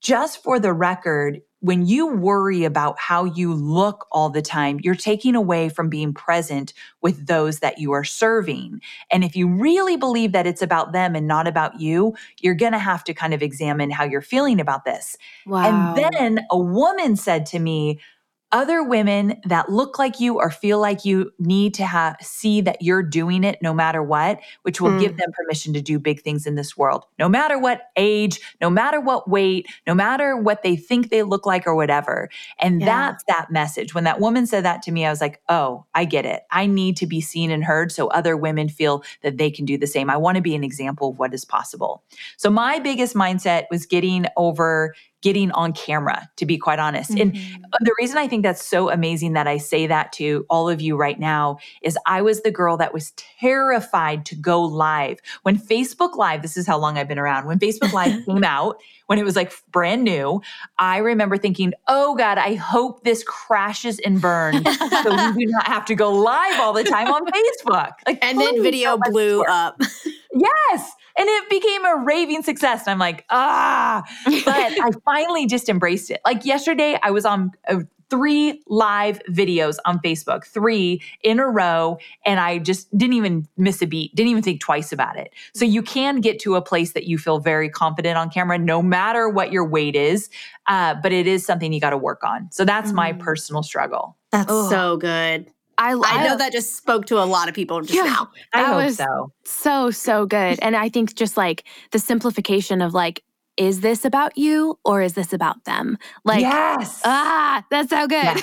just 0.02 0.44
for 0.44 0.60
the 0.60 0.74
record, 0.74 1.42
when 1.62 1.86
you 1.86 2.08
worry 2.08 2.64
about 2.64 2.98
how 3.00 3.26
you 3.26 3.54
look 3.54 4.08
all 4.12 4.30
the 4.30 4.42
time, 4.42 4.80
you're 4.82 4.96
taking 4.96 5.36
away 5.36 5.70
from 5.70 5.90
being 5.90 6.14
present 6.14 6.74
with 7.02 7.28
those 7.28 7.60
that 7.60 7.80
you 7.80 7.92
are 7.92 8.04
serving. 8.04 8.82
And 9.12 9.24
if 9.24 9.36
you 9.36 9.48
really 9.48 9.98
believe 9.98 10.32
that 10.32 10.48
it's 10.48 10.62
about 10.62 10.94
them 10.94 11.16
and 11.16 11.28
not 11.28 11.48
about 11.48 11.80
you, 11.80 12.16
you're 12.40 12.56
going 12.56 12.72
to 12.72 12.80
have 12.80 13.04
to 13.06 13.14
kind 13.14 13.34
of 13.34 13.42
examine 13.42 13.90
how 13.90 14.06
you're 14.06 14.22
feeling 14.22 14.62
about 14.62 14.86
this. 14.86 15.18
Wow. 15.46 15.96
And 15.96 16.14
then 16.14 16.46
a 16.50 16.58
woman 16.58 17.16
said 17.16 17.46
to 17.48 17.60
me, 17.60 18.00
other 18.52 18.84
women 18.84 19.40
that 19.46 19.70
look 19.70 20.00
like 20.00 20.20
you 20.20 20.40
or 20.40 20.50
feel 20.50 20.80
like 20.80 21.06
you 21.06 21.32
need 21.40 21.74
to 21.76 21.86
have 21.86 22.16
see 22.22 22.62
that 22.62 22.82
you're 22.82 23.04
doing 23.04 23.44
it 23.44 23.60
no 23.62 23.74
matter 23.74 24.02
what 24.02 24.40
which 24.64 24.82
will 24.82 24.92
mm. 24.92 25.00
give 25.00 25.18
them 25.18 25.32
permission 25.34 25.74
to 25.74 25.82
do 25.82 26.00
big 26.00 26.22
things 26.22 26.46
in 26.48 26.56
this 26.56 26.76
world. 26.76 27.06
No 27.18 27.30
matter 27.30 27.60
what 27.60 27.90
age 27.96 28.40
no 28.60 28.70
matter 28.70 29.00
what 29.00 29.30
weight 29.30 29.68
no 29.86 29.94
matter 29.94 30.36
what 30.36 30.64
they 30.64 30.76
think 30.76 31.10
they 31.10 31.24
look 31.24 31.46
like 31.46 31.68
or 31.68 31.76
whatever. 31.76 32.30
And 32.60 32.82
yeah. 32.82 32.86
that's 32.86 33.24
that 33.28 33.52
message. 33.52 33.94
When 33.94 34.04
that 34.06 34.20
woman 34.20 34.48
said 34.48 34.66
that 34.66 34.82
to 34.84 34.92
me 34.92 35.06
i 35.06 35.10
was 35.10 35.22
like 35.22 35.42
oh 35.50 35.86
i 35.94 36.06
get 36.06 36.26
it. 36.26 36.44
I 36.52 36.66
need 36.66 36.98
to 36.98 37.08
be 37.08 37.22
seen 37.22 37.52
and 37.52 37.64
heard 37.64 37.92
so 37.92 38.08
other 38.08 38.36
women 38.36 38.70
feel 38.70 39.04
that 39.22 39.38
they 39.38 39.52
can 39.52 39.66
do 39.66 39.78
the 39.78 39.88
same. 39.88 40.10
I 40.10 40.18
want 40.18 40.36
to 40.36 40.42
be 40.42 40.56
an 40.56 40.64
example 40.64 41.10
of 41.10 41.20
what 41.20 41.34
is 41.34 41.46
possible. 41.46 42.04
So 42.38 42.50
my 42.50 42.80
biggest 42.80 43.16
mindset 43.16 43.66
was 43.70 43.86
getting 43.86 44.26
over 44.38 44.96
getting 45.22 45.52
on 45.52 45.74
camera, 45.74 46.30
to 46.38 46.46
be 46.46 46.58
quite 46.58 46.80
honest. 46.80 47.12
Mm-hmm. 47.12 47.36
And 47.38 47.66
the 47.82 47.94
reason 48.00 48.18
I 48.18 48.28
think 48.28 48.44
that's 48.44 48.66
so 48.66 48.90
amazing 48.90 49.34
that 49.34 49.48
I 49.48 49.58
say 49.58 49.88
that 49.88 50.14
to 50.14 50.46
all 50.50 50.70
of 50.70 50.82
you 50.82 50.96
right 50.96 51.20
now 51.20 51.58
is 51.82 51.98
I 52.06 52.22
was 52.22 52.42
the 52.42 52.52
girl 52.52 52.78
that 52.78 52.94
was 52.94 53.12
terrified 53.40 54.26
to 54.28 54.36
go 54.36 54.62
live. 54.62 55.20
When 55.44 55.58
Facebook 55.58 56.16
Live, 56.16 56.42
this 56.42 56.56
is 56.56 56.66
how 56.66 56.78
long 56.78 56.98
I've 56.98 57.08
been 57.08 57.20
around, 57.20 57.48
when 57.48 57.60
Facebook 57.60 57.92
Live 57.92 58.26
came 58.26 58.44
out, 58.44 58.82
when 59.08 59.20
it 59.20 59.26
was 59.26 59.36
like 59.36 59.52
brand 59.72 60.04
new, 60.04 60.42
I 60.78 60.98
remember 60.98 61.38
thinking, 61.38 61.74
oh 61.88 62.16
God, 62.16 62.38
I 62.38 62.56
hope 62.56 63.04
this 63.04 63.24
crashes 63.24 64.00
and 64.00 64.22
burns 64.22 64.64
so 65.04 65.34
we 65.36 65.46
do 65.46 65.52
not 65.52 65.68
have 65.68 65.86
to 65.86 65.96
go 65.96 66.12
live 66.12 66.60
all 66.60 66.74
the 66.74 66.84
time 66.84 67.08
on 67.08 67.26
Facebook. 67.26 67.92
Like, 68.06 68.24
and 68.24 68.40
then 68.40 68.62
video 68.62 68.98
blew 68.98 69.44
up. 69.44 69.82
yes 70.34 70.92
and 71.20 71.28
it 71.28 71.50
became 71.50 71.86
a 71.86 71.98
raving 71.98 72.44
success. 72.44 72.88
And 72.88 72.94
I'm 72.94 73.00
like, 73.00 73.26
ah, 73.30 74.04
but 74.26 74.56
I 74.56 74.90
finally 75.06 75.46
just 75.46 75.68
embraced 75.68 76.10
it. 76.10 76.22
Like 76.24 76.46
yesterday, 76.46 76.98
I 77.04 77.12
was 77.12 77.26
on 77.26 77.52
uh, 77.68 77.82
three 78.10 78.64
live 78.68 79.22
videos 79.30 79.78
on 79.84 80.00
Facebook, 80.00 80.46
three 80.46 81.02
in 81.22 81.40
a 81.40 81.46
row, 81.46 81.98
and 82.26 82.40
I 82.40 82.60
just 82.60 82.90
didn't 82.98 83.16
even 83.16 83.48
miss 83.58 83.82
a 83.82 83.86
beat, 83.86 84.16
didn't 84.16 84.30
even 84.30 84.42
think 84.44 84.62
twice 84.62 84.94
about 84.94 85.18
it. 85.18 85.34
So 85.54 85.66
you 85.66 85.82
can 85.82 86.22
get 86.22 86.40
to 86.40 86.56
a 86.56 86.62
place 86.62 86.94
that 86.94 87.04
you 87.04 87.18
feel 87.18 87.40
very 87.40 87.70
confident 87.70 88.18
on 88.18 88.30
camera, 88.30 88.58
no 88.58 88.82
matter 88.82 89.28
what 89.28 89.52
your 89.52 89.68
weight 89.68 89.98
is, 89.98 90.30
uh, 90.68 90.96
but 91.04 91.12
it 91.12 91.28
is 91.28 91.46
something 91.46 91.74
you 91.74 91.82
got 91.82 91.90
to 91.90 91.98
work 91.98 92.24
on. 92.24 92.50
So 92.52 92.64
that's 92.64 92.92
mm. 92.92 92.96
my 92.96 93.12
personal 93.12 93.62
struggle. 93.62 94.18
That's 94.32 94.50
Ugh. 94.50 94.70
so 94.70 94.98
good. 94.98 95.52
I, 95.80 95.94
I 95.94 96.28
know 96.28 96.38
that 96.38 96.52
just 96.52 96.76
spoke 96.76 97.06
to 97.06 97.24
a 97.24 97.24
lot 97.24 97.48
of 97.48 97.56
people 97.56 97.80
just 97.80 97.94
yeah, 97.94 98.04
now. 98.04 98.30
I 98.54 98.64
hope 98.64 98.76
was 98.76 98.98
so. 98.98 99.32
So, 99.46 99.92
so 99.92 100.26
good. 100.26 100.60
and 100.62 100.76
I 100.76 100.90
think 100.90 101.16
just 101.16 101.38
like 101.38 101.64
the 101.92 102.00
simplification 102.00 102.82
of 102.82 102.94
like, 102.94 103.24
is 103.56 103.80
this 103.82 104.04
about 104.06 104.38
you 104.38 104.78
or 104.84 105.02
is 105.02 105.14
this 105.14 105.32
about 105.32 105.64
them? 105.64 105.98
Like, 106.26 106.42
yes. 106.42 107.02
ah, 107.06 107.64
that's 107.72 107.90
so 107.90 108.08
good. 108.08 108.42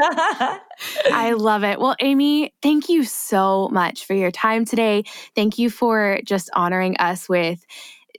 Yeah. 0.00 0.58
I 1.12 1.32
love 1.32 1.62
it. 1.62 1.78
Well, 1.80 1.94
Amy, 2.00 2.52
thank 2.62 2.88
you 2.88 3.04
so 3.04 3.68
much 3.70 4.04
for 4.04 4.14
your 4.14 4.30
time 4.30 4.64
today. 4.64 5.04
Thank 5.36 5.58
you 5.58 5.70
for 5.70 6.20
just 6.24 6.50
honoring 6.54 6.96
us 6.96 7.28
with 7.28 7.64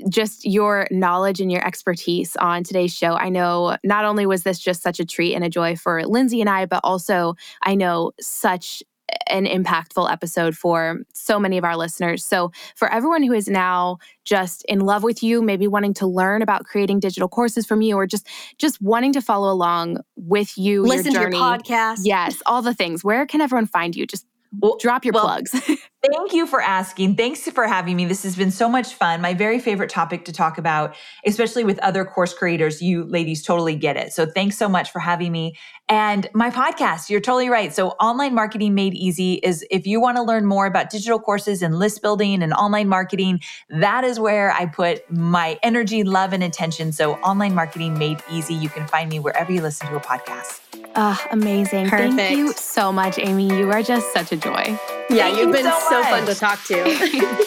just 0.09 0.45
your 0.45 0.87
knowledge 0.91 1.39
and 1.39 1.51
your 1.51 1.65
expertise 1.65 2.35
on 2.37 2.63
today's 2.63 2.95
show. 2.95 3.13
I 3.13 3.29
know 3.29 3.77
not 3.83 4.05
only 4.05 4.25
was 4.25 4.43
this 4.43 4.59
just 4.59 4.81
such 4.81 4.99
a 4.99 5.05
treat 5.05 5.35
and 5.35 5.43
a 5.43 5.49
joy 5.49 5.75
for 5.75 6.05
Lindsay 6.05 6.41
and 6.41 6.49
I, 6.49 6.65
but 6.65 6.81
also 6.83 7.35
I 7.63 7.75
know 7.75 8.11
such 8.19 8.83
an 9.27 9.45
impactful 9.45 10.11
episode 10.11 10.57
for 10.57 10.99
so 11.13 11.39
many 11.39 11.57
of 11.57 11.63
our 11.63 11.77
listeners. 11.77 12.25
So, 12.25 12.51
for 12.75 12.91
everyone 12.91 13.23
who 13.23 13.33
is 13.33 13.47
now 13.47 13.97
just 14.23 14.65
in 14.65 14.79
love 14.79 15.03
with 15.03 15.21
you, 15.21 15.41
maybe 15.41 15.67
wanting 15.67 15.93
to 15.95 16.07
learn 16.07 16.41
about 16.41 16.65
creating 16.65 16.99
digital 16.99 17.29
courses 17.29 17.65
from 17.65 17.81
you 17.81 17.95
or 17.95 18.07
just 18.07 18.27
just 18.57 18.81
wanting 18.81 19.13
to 19.13 19.21
follow 19.21 19.51
along 19.51 19.99
with 20.15 20.57
you, 20.57 20.81
listen 20.81 21.11
your 21.11 21.23
journey, 21.23 21.37
to 21.37 21.43
your 21.43 21.57
podcast. 21.57 21.99
Yes, 22.03 22.41
all 22.45 22.61
the 22.61 22.73
things. 22.73 23.03
Where 23.03 23.25
can 23.25 23.41
everyone 23.41 23.67
find 23.67 23.95
you? 23.95 24.07
Just 24.07 24.25
well, 24.59 24.77
drop 24.79 25.05
your 25.05 25.13
well, 25.13 25.25
plugs. 25.25 25.77
thank 26.11 26.33
you 26.33 26.47
for 26.47 26.61
asking. 26.61 27.15
Thanks 27.15 27.49
for 27.49 27.67
having 27.67 27.95
me. 27.95 28.05
This 28.05 28.23
has 28.23 28.35
been 28.35 28.51
so 28.51 28.69
much 28.69 28.93
fun. 28.93 29.21
My 29.21 29.33
very 29.33 29.59
favorite 29.59 29.89
topic 29.89 30.25
to 30.25 30.31
talk 30.31 30.57
about, 30.57 30.95
especially 31.25 31.63
with 31.63 31.79
other 31.79 32.05
course 32.05 32.33
creators. 32.33 32.81
You 32.81 33.03
ladies 33.05 33.43
totally 33.43 33.75
get 33.75 33.97
it. 33.97 34.13
So 34.13 34.25
thanks 34.25 34.57
so 34.57 34.67
much 34.67 34.91
for 34.91 34.99
having 34.99 35.31
me. 35.31 35.55
And 35.87 36.27
my 36.33 36.49
podcast, 36.49 37.09
you're 37.09 37.21
totally 37.21 37.49
right. 37.49 37.73
So 37.73 37.89
online 37.91 38.33
marketing 38.33 38.73
made 38.73 38.95
easy 38.95 39.35
is 39.35 39.65
if 39.69 39.85
you 39.85 40.01
want 40.01 40.17
to 40.17 40.23
learn 40.23 40.45
more 40.45 40.65
about 40.65 40.89
digital 40.89 41.19
courses 41.19 41.61
and 41.61 41.77
list 41.77 42.01
building 42.01 42.41
and 42.41 42.53
online 42.53 42.87
marketing, 42.87 43.41
that 43.69 44.03
is 44.03 44.19
where 44.19 44.51
I 44.51 44.65
put 44.65 45.09
my 45.11 45.59
energy, 45.61 46.03
love, 46.03 46.33
and 46.33 46.43
attention. 46.43 46.91
So 46.91 47.13
online 47.17 47.53
marketing 47.53 47.99
made 47.99 48.23
easy. 48.31 48.55
You 48.55 48.69
can 48.69 48.87
find 48.87 49.09
me 49.09 49.19
wherever 49.19 49.51
you 49.51 49.61
listen 49.61 49.87
to 49.89 49.95
a 49.95 49.99
podcast. 49.99 50.61
Oh, 50.95 51.21
amazing. 51.31 51.89
Perfect. 51.89 52.15
Thank 52.15 52.37
you 52.37 52.53
so 52.53 52.91
much, 52.91 53.19
Amy. 53.19 53.47
You 53.55 53.69
are 53.71 53.83
just 53.83 54.11
such 54.13 54.31
a 54.31 54.37
joy. 54.37 54.79
Yeah, 55.09 55.25
Thank 55.25 55.37
you've 55.37 55.47
you 55.47 55.53
been 55.53 55.63
so, 55.65 55.79
so 55.89 55.94
fun 56.03 56.25
to 56.25 56.35
talk 56.35 56.63
to. 56.65 56.83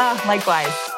oh, 0.01 0.22
likewise. 0.26 0.97